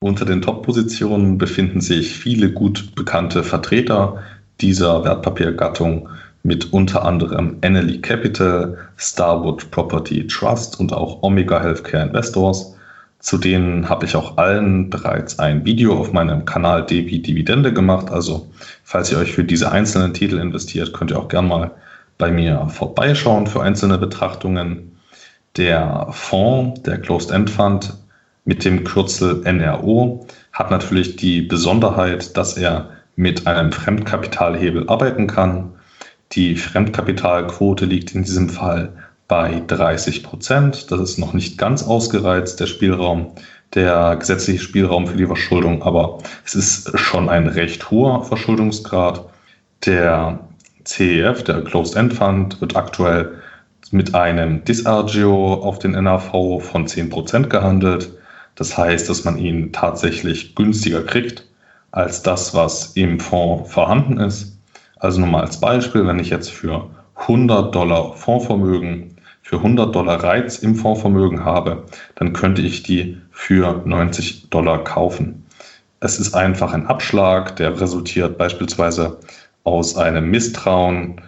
Unter 0.00 0.24
den 0.24 0.42
Top-Positionen 0.42 1.38
befinden 1.38 1.80
sich 1.80 2.14
viele 2.14 2.52
gut 2.52 2.94
bekannte 2.94 3.42
Vertreter 3.42 4.22
dieser 4.60 5.04
Wertpapiergattung 5.04 6.08
mit 6.42 6.72
unter 6.72 7.04
anderem 7.04 7.56
Annaly 7.62 8.00
Capital, 8.00 8.78
Starwood 8.96 9.70
Property 9.70 10.26
Trust 10.26 10.78
und 10.78 10.92
auch 10.92 11.22
Omega 11.22 11.60
Healthcare 11.60 12.06
Investors. 12.06 12.76
Zu 13.18 13.38
denen 13.38 13.88
habe 13.88 14.06
ich 14.06 14.14
auch 14.14 14.36
allen 14.36 14.88
bereits 14.88 15.38
ein 15.38 15.64
Video 15.64 15.98
auf 15.98 16.12
meinem 16.12 16.44
Kanal 16.44 16.86
DB 16.86 17.18
Dividende 17.18 17.72
gemacht. 17.72 18.10
Also 18.10 18.46
falls 18.86 19.10
ihr 19.10 19.18
euch 19.18 19.32
für 19.32 19.42
diese 19.42 19.72
einzelnen 19.72 20.14
Titel 20.14 20.38
investiert, 20.38 20.92
könnt 20.92 21.10
ihr 21.10 21.18
auch 21.18 21.26
gern 21.26 21.48
mal 21.48 21.72
bei 22.18 22.30
mir 22.30 22.68
vorbeischauen 22.68 23.48
für 23.48 23.60
einzelne 23.60 23.98
Betrachtungen. 23.98 24.96
Der 25.56 26.06
Fonds, 26.12 26.82
der 26.82 26.98
Closed 26.98 27.32
End 27.32 27.50
Fund 27.50 27.94
mit 28.44 28.64
dem 28.64 28.84
Kürzel 28.84 29.42
NRO, 29.44 30.24
hat 30.52 30.70
natürlich 30.70 31.16
die 31.16 31.42
Besonderheit, 31.42 32.36
dass 32.36 32.56
er 32.56 32.90
mit 33.16 33.48
einem 33.48 33.72
Fremdkapitalhebel 33.72 34.88
arbeiten 34.88 35.26
kann. 35.26 35.72
Die 36.32 36.54
Fremdkapitalquote 36.54 37.86
liegt 37.86 38.14
in 38.14 38.22
diesem 38.22 38.48
Fall 38.48 38.92
bei 39.26 39.62
30 39.66 40.22
Prozent. 40.22 40.92
Das 40.92 41.00
ist 41.00 41.18
noch 41.18 41.32
nicht 41.32 41.58
ganz 41.58 41.82
ausgereizt, 41.82 42.60
der 42.60 42.66
Spielraum, 42.66 43.32
der 43.76 44.16
gesetzliche 44.16 44.60
Spielraum 44.60 45.06
für 45.06 45.16
die 45.16 45.26
Verschuldung, 45.26 45.82
aber 45.82 46.18
es 46.44 46.54
ist 46.54 46.98
schon 46.98 47.28
ein 47.28 47.46
recht 47.46 47.90
hoher 47.90 48.24
Verschuldungsgrad. 48.24 49.24
Der 49.84 50.40
CEF, 50.84 51.44
der 51.44 51.62
Closed 51.62 51.94
End 51.94 52.14
Fund, 52.14 52.60
wird 52.60 52.74
aktuell 52.74 53.34
mit 53.90 54.14
einem 54.14 54.64
Disagio 54.64 55.54
auf 55.54 55.78
den 55.78 55.92
NAV 55.92 56.60
von 56.60 56.86
10 56.86 57.10
Prozent 57.10 57.50
gehandelt. 57.50 58.10
Das 58.54 58.76
heißt, 58.76 59.08
dass 59.08 59.24
man 59.24 59.36
ihn 59.38 59.72
tatsächlich 59.72 60.54
günstiger 60.54 61.02
kriegt 61.02 61.46
als 61.92 62.22
das, 62.22 62.54
was 62.54 62.96
im 62.96 63.20
Fonds 63.20 63.70
vorhanden 63.70 64.18
ist. 64.18 64.58
Also 64.96 65.20
nur 65.20 65.28
mal 65.28 65.42
als 65.42 65.60
Beispiel, 65.60 66.06
wenn 66.06 66.18
ich 66.18 66.30
jetzt 66.30 66.50
für 66.50 66.88
100 67.16 67.74
Dollar 67.74 68.14
Fondsvermögen 68.14 69.15
für 69.46 69.58
100 69.58 69.94
Dollar 69.94 70.24
Reiz 70.24 70.58
im 70.58 70.74
Fondsvermögen 70.74 71.44
habe, 71.44 71.84
dann 72.16 72.32
könnte 72.32 72.62
ich 72.62 72.82
die 72.82 73.16
für 73.30 73.80
90 73.84 74.50
Dollar 74.50 74.82
kaufen. 74.82 75.44
Es 76.00 76.18
ist 76.18 76.34
einfach 76.34 76.72
ein 76.72 76.88
Abschlag, 76.88 77.54
der 77.54 77.80
resultiert 77.80 78.38
beispielsweise 78.38 79.20
aus 79.62 79.96
einem 79.96 80.32
Misstrauen 80.32 81.20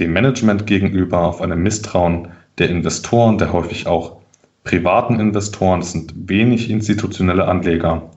dem 0.00 0.12
Management 0.12 0.66
gegenüber, 0.66 1.20
auf 1.20 1.40
einem 1.40 1.62
Misstrauen 1.62 2.32
der 2.58 2.68
Investoren, 2.68 3.38
der 3.38 3.52
häufig 3.52 3.86
auch 3.86 4.16
privaten 4.64 5.20
Investoren, 5.20 5.78
das 5.78 5.92
sind 5.92 6.12
wenig 6.28 6.68
institutionelle 6.68 7.46
Anleger. 7.46 8.10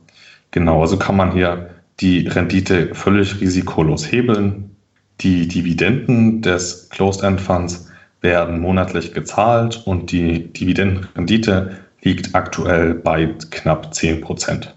Genau, 0.50 0.82
also 0.82 0.98
kann 0.98 1.18
man 1.18 1.34
hier 1.34 1.70
die 2.00 2.28
Rendite 2.28 2.96
völlig 2.96 3.40
risikolos 3.40 4.12
hebeln. 4.12 4.76
Die 5.22 5.48
Dividenden 5.48 6.42
des 6.42 6.90
Closed-End 6.90 7.40
Funds 7.40 7.93
werden 8.24 8.60
monatlich 8.60 9.14
gezahlt 9.14 9.84
und 9.86 10.12
die 10.12 10.52
Dividendenrendite 10.52 11.78
liegt 12.02 12.34
aktuell 12.34 12.96
bei 12.96 13.36
knapp 13.52 13.94
10 13.94 14.22
Prozent. 14.22 14.74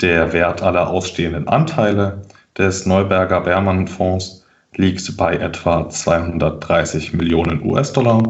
Der 0.00 0.32
Wert 0.32 0.62
aller 0.62 0.88
ausstehenden 0.88 1.46
Anteile 1.48 2.22
des 2.58 2.86
Neuberger 2.86 3.42
Bermann 3.42 3.86
Fonds 3.86 4.44
liegt 4.74 5.16
bei 5.16 5.36
etwa 5.36 5.88
230 5.88 7.14
Millionen 7.14 7.64
US-Dollar 7.64 8.24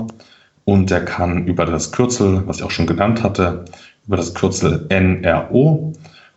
und 0.65 0.91
der 0.91 1.05
kann 1.05 1.47
über 1.47 1.65
das 1.65 1.93
Kürzel, 1.93 2.43
was 2.47 2.59
ich 2.59 2.65
auch 2.65 2.71
schon 2.71 2.87
genannt 2.87 3.23
hatte, 3.23 3.65
über 4.07 4.17
das 4.17 4.35
Kürzel 4.35 4.87
NRO 4.91 5.93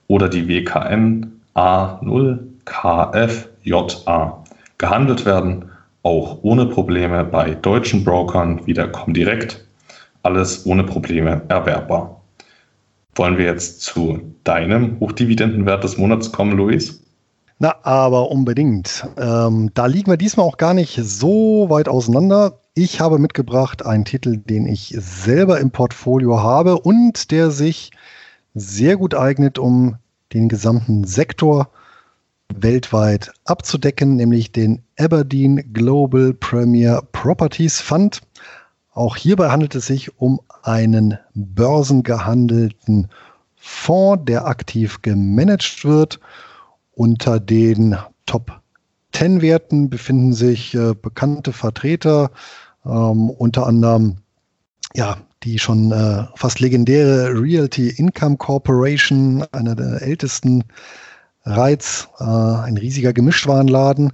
oder 0.08 0.30
die 0.30 0.48
WKN 0.48 1.32
A0KFJA 1.56 4.44
gehandelt 4.78 5.26
werden 5.26 5.68
auch 6.04 6.39
ohne 6.43 6.66
Probleme 6.66 7.24
bei 7.26 7.56
deutschen 7.56 8.04
Brokern 8.04 8.62
wie 8.66 8.74
der 8.74 8.91
Comdirect. 8.91 9.66
Alles 10.24 10.66
ohne 10.66 10.84
Probleme 10.84 11.41
erwerbbar. 11.47 12.22
Wollen 13.16 13.38
wir 13.38 13.45
jetzt 13.45 13.82
zu 13.82 14.34
deinem 14.43 15.00
Hochdividendenwert 15.00 15.84
des 15.84 15.97
Monats 15.97 16.32
kommen, 16.32 16.58
Luis? 16.58 17.02
Na, 17.60 17.76
aber 17.84 18.32
unbedingt. 18.32 19.06
Ähm, 19.18 19.72
da 19.74 19.86
liegen 19.86 20.10
wir 20.10 20.18
diesmal 20.18 20.45
auch 20.45 20.58
gar 20.58 20.74
nicht 20.74 21.00
so 21.04 21.70
weit 21.70 21.89
auseinander. 21.89 22.62
Ich 22.74 23.02
habe 23.02 23.20
mitgebracht 23.20 23.86
einen 23.86 24.06
Titel, 24.06 24.38
den 24.38 24.66
ich 24.66 24.95
selber 24.97 25.60
im 25.60 25.72
Portfolio 25.72 26.41
habe 26.41 26.80
und 26.80 27.32
der 27.32 27.52
sich 27.52 27.91
sehr 28.54 28.95
gut 28.95 29.16
eignet, 29.16 29.60
um 29.60 29.97
den 30.34 30.47
gesamten 30.47 31.04
Sektor 31.04 31.70
weltweit 32.54 33.32
abzudecken, 33.45 34.16
nämlich 34.16 34.52
den 34.52 34.84
Aberdeen 34.97 35.74
Global 35.74 36.34
Premier 36.34 37.02
Properties 37.12 37.80
Fund. 37.80 38.22
Auch 38.91 39.16
hierbei 39.16 39.50
handelt 39.50 39.76
es 39.76 39.88
sich 39.88 40.20
um 40.20 40.41
einen 40.64 41.18
börsengehandelten 41.34 43.08
Fonds, 43.56 44.26
der 44.26 44.45
aktiv 44.45 45.02
gemanagt 45.02 45.86
wird. 45.86 46.20
Unter 46.91 47.39
den 47.39 47.97
Top 48.26 48.62
10 49.14 49.41
Werten 49.41 49.89
befinden 49.89 50.34
sich 50.34 50.74
äh, 50.76 50.93
bekannte 50.93 51.54
Vertreter, 51.54 52.32
ähm, 52.86 53.30
unter 53.30 53.68
anderem 53.68 54.18
ja, 54.95 55.18
die 55.43 55.60
schon 55.60 55.91
äh, 55.91 56.26
fast 56.36 56.60
legendäre 56.60 57.30
Realty 57.39 57.89
Income 57.89 58.38
Corporation, 58.38 59.45
einer 59.52 59.76
der 59.76 60.02
ältesten 60.02 60.64
Reiz, 61.50 62.10
äh, 62.20 62.24
ein 62.24 62.78
riesiger 62.78 63.14
Gemischtwarenladen. 63.14 64.14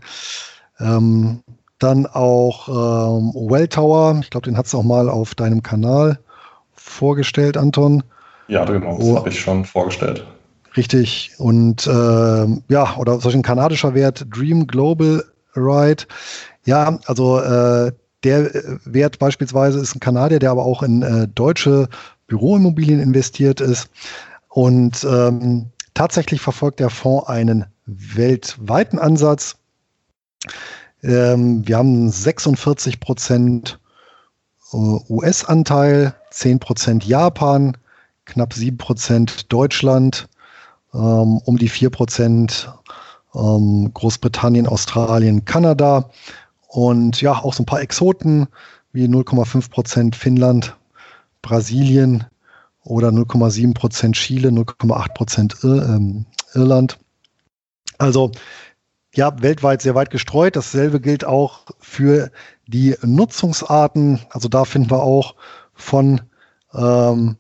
Ähm, 0.79 1.41
dann 1.79 2.05
auch 2.05 2.69
ähm, 2.69 3.33
Well 3.33 3.67
Tower, 3.67 4.17
ich 4.21 4.29
glaube, 4.29 4.45
den 4.45 4.57
hat 4.57 4.65
es 4.65 4.75
auch 4.75 4.83
mal 4.83 5.09
auf 5.09 5.35
deinem 5.35 5.61
Kanal 5.61 6.19
vorgestellt, 6.73 7.57
Anton. 7.57 8.03
Ja, 8.47 8.63
genau, 8.65 8.97
das 8.97 9.07
oh, 9.07 9.17
habe 9.17 9.29
ich 9.29 9.39
schon 9.39 9.65
vorgestellt. 9.65 10.25
Richtig. 10.77 11.31
Und 11.37 11.87
äh, 11.87 12.47
ja, 12.69 12.95
oder 12.97 13.19
solch 13.19 13.35
ein 13.35 13.41
kanadischer 13.41 13.93
Wert, 13.93 14.25
Dream 14.29 14.67
Global 14.67 15.23
Ride. 15.55 16.03
Ja, 16.65 16.99
also 17.05 17.39
äh, 17.39 17.91
der 18.23 18.51
Wert 18.85 19.19
beispielsweise 19.19 19.79
ist 19.79 19.95
ein 19.95 19.99
Kanadier, 19.99 20.39
der 20.39 20.51
aber 20.51 20.65
auch 20.65 20.83
in 20.83 21.01
äh, 21.01 21.27
deutsche 21.27 21.87
Büroimmobilien 22.27 22.99
investiert 22.99 23.61
ist. 23.61 23.89
Und 24.49 25.05
ähm, 25.09 25.67
Tatsächlich 25.95 26.41
verfolgt 26.41 26.81
der 26.81 26.89
Fonds 26.89 27.27
einen 27.27 27.65
weltweiten 27.85 28.99
Ansatz. 28.99 29.55
Ähm, 31.01 31.65
wir 31.65 31.77
haben 31.77 32.11
46 32.11 32.99
Prozent 32.99 33.79
äh, 34.73 34.77
US-Anteil, 34.77 36.13
10 36.31 36.59
Prozent 36.59 37.05
Japan, 37.05 37.77
knapp 38.25 38.53
7 38.53 38.77
Prozent 38.77 39.51
Deutschland, 39.53 40.27
ähm, 40.93 41.37
um 41.45 41.57
die 41.57 41.69
4 41.69 41.89
Prozent 41.91 42.69
ähm, 43.33 43.89
Großbritannien, 43.93 44.67
Australien, 44.67 45.45
Kanada 45.45 46.09
und 46.67 47.21
ja, 47.21 47.33
auch 47.41 47.53
so 47.53 47.63
ein 47.63 47.67
paar 47.67 47.81
Exoten 47.81 48.47
wie 48.91 49.05
0,5 49.05 49.69
Prozent 49.69 50.15
Finnland, 50.17 50.75
Brasilien 51.41 52.25
oder 52.85 53.09
0,7 53.09 53.73
Prozent 53.73 54.15
Chile, 54.15 54.49
0,8 54.49 55.13
Prozent 55.13 55.63
Ir 55.63 55.83
ähm, 55.89 56.25
Irland. 56.53 56.97
Also 57.97 58.31
ja, 59.13 59.41
weltweit 59.41 59.81
sehr 59.81 59.95
weit 59.95 60.11
gestreut. 60.11 60.55
Dasselbe 60.55 60.99
gilt 60.99 61.25
auch 61.25 61.65
für 61.79 62.31
die 62.67 62.95
Nutzungsarten. 63.01 64.19
Also 64.29 64.49
da 64.49 64.65
finden 64.65 64.91
wir 64.91 65.03
auch 65.03 65.35
von 65.73 66.21
ähm, 66.73 67.37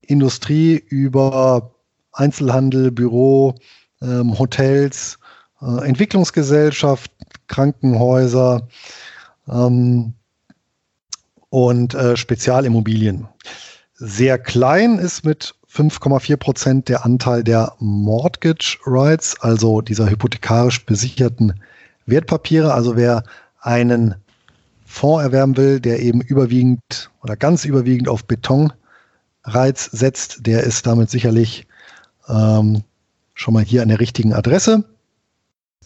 Industrie 0.00 0.76
über 0.76 1.72
Einzelhandel, 2.12 2.90
Büro, 2.90 3.54
ähm, 4.00 4.38
Hotels, 4.38 5.18
äh, 5.60 5.86
Entwicklungsgesellschaft, 5.86 7.10
Krankenhäuser 7.48 8.68
ähm, 9.48 10.14
und 11.50 11.94
äh, 11.94 12.16
Spezialimmobilien. 12.16 13.28
Sehr 14.00 14.38
klein 14.38 14.98
ist 14.98 15.24
mit 15.24 15.56
5,4 15.68 16.36
Prozent 16.36 16.88
der 16.88 17.04
Anteil 17.04 17.42
der 17.42 17.74
Mortgage 17.80 18.78
Rights, 18.86 19.40
also 19.40 19.80
dieser 19.80 20.08
hypothekarisch 20.08 20.86
besicherten 20.86 21.60
Wertpapiere. 22.06 22.72
Also 22.72 22.94
wer 22.94 23.24
einen 23.60 24.14
Fonds 24.86 25.24
erwerben 25.24 25.56
will, 25.56 25.80
der 25.80 25.98
eben 25.98 26.20
überwiegend 26.20 27.10
oder 27.24 27.36
ganz 27.36 27.64
überwiegend 27.64 28.08
auf 28.08 28.24
Betonreiz 28.24 28.76
setzt, 29.90 30.46
der 30.46 30.62
ist 30.62 30.86
damit 30.86 31.10
sicherlich 31.10 31.66
ähm, 32.28 32.84
schon 33.34 33.54
mal 33.54 33.64
hier 33.64 33.82
an 33.82 33.88
der 33.88 33.98
richtigen 33.98 34.32
Adresse. 34.32 34.84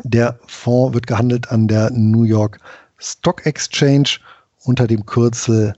Der 0.02 0.38
Fonds 0.46 0.92
wird 0.92 1.06
gehandelt 1.06 1.50
an 1.50 1.66
der 1.66 1.90
New 1.90 2.24
York 2.24 2.58
Stock 2.98 3.46
Exchange 3.46 4.18
unter 4.64 4.86
dem 4.86 5.06
Kürzel 5.06 5.72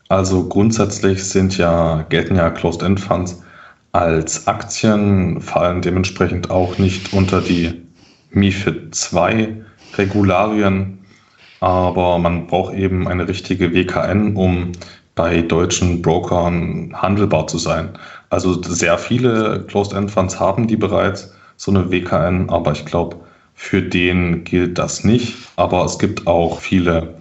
Also 0.08 0.48
grundsätzlich 0.48 1.24
sind 1.24 1.58
ja, 1.58 2.06
gelten 2.10 2.36
ja 2.36 2.50
Closed-End-Funds 2.50 3.42
als 3.92 4.48
Aktien, 4.48 5.42
fallen 5.42 5.82
dementsprechend 5.82 6.50
auch 6.50 6.78
nicht 6.78 7.14
unter 7.14 7.42
die 7.42 7.82
MIFID 8.32 8.96
II 9.14 9.64
Regularien, 9.98 11.00
aber 11.62 12.20
man 12.20 12.48
braucht 12.48 12.76
eben 12.76 13.08
eine 13.08 13.28
richtige 13.28 13.74
WKN, 13.74 14.36
um 14.36 14.74
bei 15.16 15.42
deutschen 15.42 16.02
Brokern 16.02 16.94
handelbar 16.94 17.48
zu 17.48 17.58
sein. 17.58 17.90
Also 18.30 18.62
sehr 18.62 18.98
viele 18.98 19.64
Closed-End-Funds 19.68 20.40
haben 20.40 20.68
die 20.68 20.76
bereits, 20.76 21.34
so 21.58 21.72
eine 21.72 21.90
WKN, 21.90 22.50
aber 22.50 22.74
ich 22.74 22.86
glaube, 22.86 23.16
für 23.56 23.82
den 23.82 24.44
gilt 24.44 24.78
das 24.78 25.06
nicht. 25.06 25.36
Aber 25.56 25.86
es 25.86 25.98
gibt 25.98 26.28
auch 26.28 26.60
viele 26.60 27.16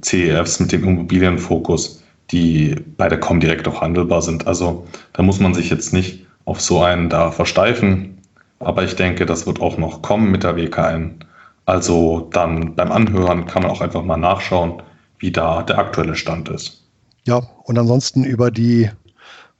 CEFs 0.00 0.60
mit 0.60 0.72
dem 0.72 0.84
Immobilienfokus, 0.84 2.02
die 2.30 2.76
bei 2.96 3.08
der 3.08 3.20
Comdirect 3.20 3.66
auch 3.68 3.80
handelbar 3.80 4.22
sind. 4.22 4.46
Also 4.46 4.86
da 5.12 5.22
muss 5.22 5.40
man 5.40 5.54
sich 5.54 5.70
jetzt 5.70 5.92
nicht 5.92 6.26
auf 6.44 6.60
so 6.60 6.82
einen 6.82 7.08
da 7.08 7.30
versteifen. 7.30 8.18
Aber 8.60 8.84
ich 8.84 8.94
denke, 8.94 9.26
das 9.26 9.46
wird 9.46 9.60
auch 9.60 9.78
noch 9.78 10.02
kommen 10.02 10.30
mit 10.30 10.44
der 10.44 10.56
WKN. 10.56 11.24
Also 11.64 12.28
dann 12.32 12.74
beim 12.74 12.92
Anhören 12.92 13.46
kann 13.46 13.62
man 13.62 13.70
auch 13.70 13.80
einfach 13.80 14.02
mal 14.02 14.16
nachschauen, 14.16 14.82
wie 15.18 15.32
da 15.32 15.62
der 15.62 15.78
aktuelle 15.78 16.16
Stand 16.16 16.48
ist. 16.48 16.84
Ja, 17.26 17.42
und 17.64 17.78
ansonsten 17.78 18.24
über 18.24 18.50
die 18.50 18.90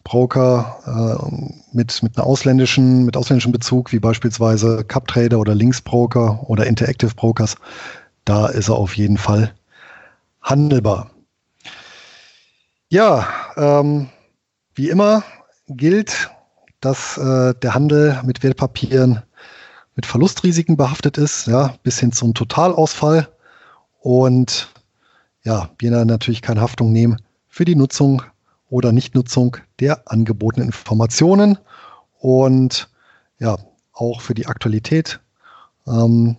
Broker 0.04 0.78
äh, 0.86 1.76
mit, 1.76 2.02
mit 2.02 2.16
einer 2.16 2.26
ausländischen, 2.26 3.04
mit 3.04 3.16
ausländischem 3.16 3.52
Bezug, 3.52 3.92
wie 3.92 3.98
beispielsweise 3.98 4.84
CupTrader 4.84 5.38
oder 5.38 5.54
Linksbroker 5.54 6.48
oder 6.48 6.66
Interactive 6.66 7.14
Brokers, 7.14 7.56
da 8.24 8.46
ist 8.46 8.68
er 8.68 8.76
auf 8.76 8.96
jeden 8.96 9.18
Fall 9.18 9.52
handelbar. 10.40 11.10
Ja, 12.88 13.26
ähm, 13.56 14.08
wie 14.74 14.88
immer 14.88 15.22
gilt, 15.68 16.30
dass 16.80 17.18
äh, 17.18 17.54
der 17.54 17.74
Handel 17.74 18.20
mit 18.24 18.42
Wertpapieren 18.42 19.22
mit 19.94 20.06
Verlustrisiken 20.06 20.76
behaftet 20.76 21.18
ist, 21.18 21.46
ja, 21.46 21.74
bis 21.82 21.98
hin 21.98 22.12
zum 22.12 22.34
Totalausfall. 22.34 23.28
Und 24.00 24.72
ja, 25.42 25.70
wir 25.78 25.90
natürlich 26.04 26.42
keine 26.42 26.60
Haftung 26.60 26.92
nehmen 26.92 27.20
für 27.48 27.64
die 27.64 27.76
Nutzung 27.76 28.22
oder 28.68 28.92
Nichtnutzung 28.92 29.56
der 29.78 30.10
angebotenen 30.10 30.68
Informationen 30.68 31.58
und 32.18 32.88
ja, 33.38 33.56
auch 33.92 34.20
für 34.20 34.34
die 34.34 34.46
Aktualität 34.46 35.20
ähm, 35.86 36.36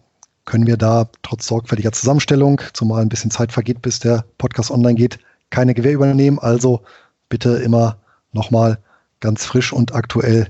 können 0.51 0.67
wir 0.67 0.75
da 0.75 1.07
trotz 1.21 1.47
sorgfältiger 1.47 1.93
Zusammenstellung, 1.93 2.59
zumal 2.73 3.01
ein 3.01 3.07
bisschen 3.07 3.31
Zeit 3.31 3.53
vergeht, 3.53 3.81
bis 3.81 3.99
der 3.99 4.25
Podcast 4.37 4.69
online 4.69 4.95
geht, 4.95 5.17
keine 5.49 5.73
Gewähr 5.73 5.93
übernehmen. 5.93 6.39
Also 6.39 6.81
bitte 7.29 7.51
immer 7.51 7.99
nochmal 8.33 8.77
ganz 9.21 9.45
frisch 9.45 9.71
und 9.71 9.95
aktuell 9.95 10.49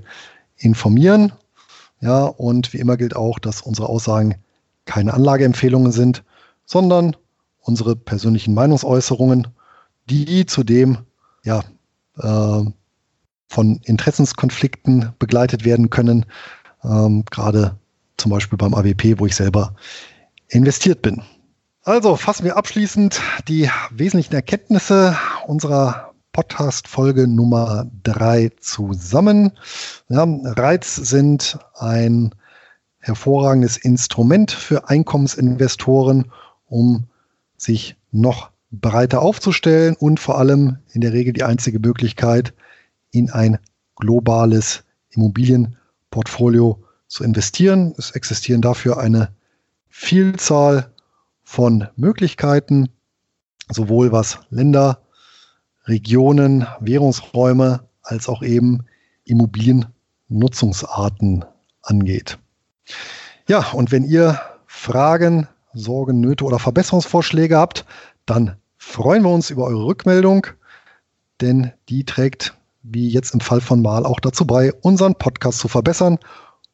informieren. 0.58 1.34
Ja, 2.00 2.24
und 2.24 2.74
wie 2.74 2.80
immer 2.80 2.98
gilt 2.98 3.16
auch, 3.16 3.38
dass 3.38 3.62
unsere 3.62 3.90
Aussagen 3.90 4.38
keine 4.86 5.14
Anlageempfehlungen 5.14 5.92
sind, 5.92 6.24
sondern 6.66 7.16
unsere 7.60 7.96
persönlichen 7.96 8.56
Meinungsäußerungen, 8.56 9.50
die 10.10 10.48
zudem 10.48 10.98
ja, 11.44 11.64
äh, 12.18 12.66
von 13.50 13.76
Interessenskonflikten 13.84 15.14
begleitet 15.20 15.64
werden 15.64 15.92
können, 15.92 16.26
ähm, 16.84 17.24
gerade 17.30 17.78
zum 18.18 18.32
Beispiel 18.32 18.58
beim 18.58 18.74
AWP, 18.74 19.20
wo 19.20 19.26
ich 19.26 19.36
selber 19.36 19.76
investiert 20.48 21.02
bin. 21.02 21.24
Also 21.84 22.16
fassen 22.16 22.44
wir 22.44 22.58
abschließend 22.58 23.20
die 23.48 23.70
wesentlichen 23.90 24.36
Erkenntnisse 24.36 25.18
unserer 25.48 26.14
Podcast-Folge 26.32 27.28
Nummer 27.28 27.90
drei 28.04 28.52
zusammen. 28.60 29.52
Ja, 30.08 30.26
Reiz 30.44 30.96
sind 30.96 31.58
ein 31.76 32.36
hervorragendes 33.00 33.78
Instrument 33.78 34.52
für 34.52 34.90
Einkommensinvestoren, 34.90 36.32
um 36.68 37.08
sich 37.58 37.96
noch 38.12 38.52
breiter 38.72 39.22
aufzustellen 39.22 39.96
und 39.96 40.20
vor 40.20 40.38
allem 40.38 40.78
in 40.94 41.02
der 41.02 41.14
Regel 41.14 41.34
die 41.34 41.44
einzige 41.44 41.80
Möglichkeit, 41.80 42.54
in 43.12 43.32
ein 43.32 43.58
globales 43.96 44.84
Immobilienportfolio 45.10 46.82
zu 47.12 47.24
investieren. 47.26 47.94
Es 47.98 48.12
existieren 48.12 48.62
dafür 48.62 48.98
eine 48.98 49.34
Vielzahl 49.90 50.94
von 51.44 51.90
Möglichkeiten, 51.98 52.88
sowohl 53.70 54.14
was 54.14 54.40
Länder, 54.50 55.02
Regionen, 55.84 56.66
Währungsräume 56.80 57.82
als 58.02 58.30
auch 58.30 58.44
eben 58.44 58.86
Immobiliennutzungsarten 59.26 61.44
angeht. 61.82 62.40
Ja, 63.48 63.72
und 63.72 63.92
wenn 63.92 64.06
ihr 64.06 64.40
Fragen, 64.66 65.50
Sorgen, 65.74 66.22
Nöte 66.22 66.46
oder 66.46 66.60
Verbesserungsvorschläge 66.60 67.58
habt, 67.58 67.84
dann 68.26 68.56
freuen 68.78 69.24
wir 69.24 69.32
uns 69.32 69.50
über 69.50 69.66
eure 69.66 69.84
Rückmeldung, 69.86 70.48
denn 71.42 71.74
die 71.90 72.06
trägt, 72.06 72.56
wie 72.84 73.10
jetzt 73.10 73.34
im 73.34 73.42
Fall 73.42 73.60
von 73.60 73.82
Mal, 73.82 74.06
auch 74.06 74.22
dazu 74.22 74.46
bei, 74.46 74.72
unseren 74.72 75.16
Podcast 75.16 75.60
zu 75.60 75.68
verbessern 75.68 76.18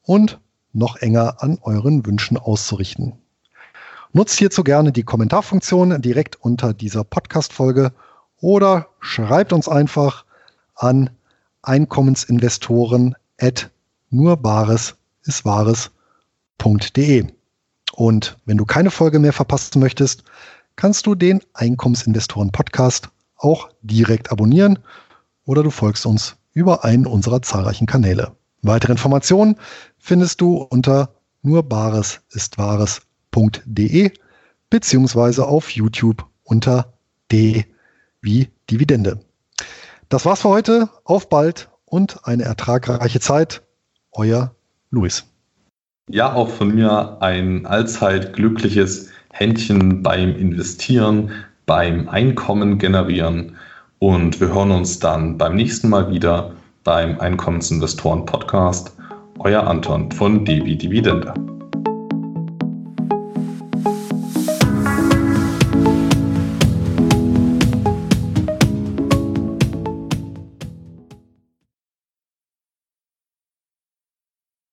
und 0.08 0.40
noch 0.74 0.96
enger 0.96 1.44
an 1.44 1.60
euren 1.62 2.06
Wünschen 2.06 2.38
auszurichten. 2.38 3.14
Nutzt 4.14 4.40
hierzu 4.40 4.64
gerne 4.64 4.92
die 4.92 5.04
Kommentarfunktion 5.04 6.02
direkt 6.02 6.38
unter 6.38 6.74
dieser 6.74 7.04
Podcast-Folge 7.04 7.92
oder 8.40 8.88
schreibt 9.00 9.54
uns 9.54 9.68
einfach 9.68 10.26
an 10.76 11.10
Einkommensinvestoren 11.62 13.16
at 13.38 13.70
nurbares 14.10 14.96
ist 15.24 15.44
wahres.de. 15.44 17.28
Und 17.94 18.38
wenn 18.46 18.58
du 18.58 18.66
keine 18.66 18.92
Folge 18.92 19.20
mehr 19.20 19.34
verpassen 19.34 19.82
möchtest, 19.82 20.24
kannst 20.78 21.06
du 21.06 21.16
den 21.16 21.42
Einkommensinvestoren 21.54 22.52
Podcast 22.52 23.10
auch 23.36 23.70
direkt 23.82 24.32
abonnieren 24.32 24.80
oder 25.44 25.64
du 25.64 25.70
folgst 25.70 26.06
uns 26.06 26.38
über 26.54 26.86
einen 26.86 27.06
unserer 27.06 27.42
zahlreichen 27.42 27.88
Kanäle. 27.88 28.37
Weitere 28.62 28.92
Informationen 28.92 29.56
findest 29.98 30.42
du 30.42 30.58
unter 30.58 31.16
nurbaresistwahres.de 31.42 34.12
beziehungsweise 34.70 35.48
auf 35.48 35.72
YouTube 35.72 36.24
unter 36.44 36.94
D 37.32 37.66
wie 38.22 38.50
Dividende. 38.70 39.20
Das 40.10 40.26
war's 40.26 40.42
für 40.42 40.50
heute. 40.50 40.90
Auf 41.04 41.30
bald 41.30 41.70
und 41.86 42.26
eine 42.26 42.44
ertragreiche 42.44 43.20
Zeit. 43.20 43.64
Euer 44.12 44.56
Luis. 44.90 45.26
Ja, 46.10 46.34
auch 46.34 46.50
von 46.50 46.74
mir 46.74 47.18
ein 47.22 47.66
allzeit 47.66 48.34
glückliches 48.34 49.10
Händchen 49.32 50.02
beim 50.02 50.36
Investieren, 50.36 51.32
beim 51.66 52.08
Einkommen 52.08 52.78
generieren. 52.78 53.58
Und 54.00 54.40
wir 54.40 54.54
hören 54.54 54.72
uns 54.72 55.00
dann 55.00 55.38
beim 55.38 55.56
nächsten 55.56 55.90
Mal 55.90 56.12
wieder 56.12 56.54
beim 56.88 57.20
Einkommensinvestoren 57.20 58.26
Podcast. 58.26 58.96
Euer 59.40 59.68
Anton 59.68 60.10
von 60.10 60.46
DB 60.46 60.74
Dividende. 60.76 61.34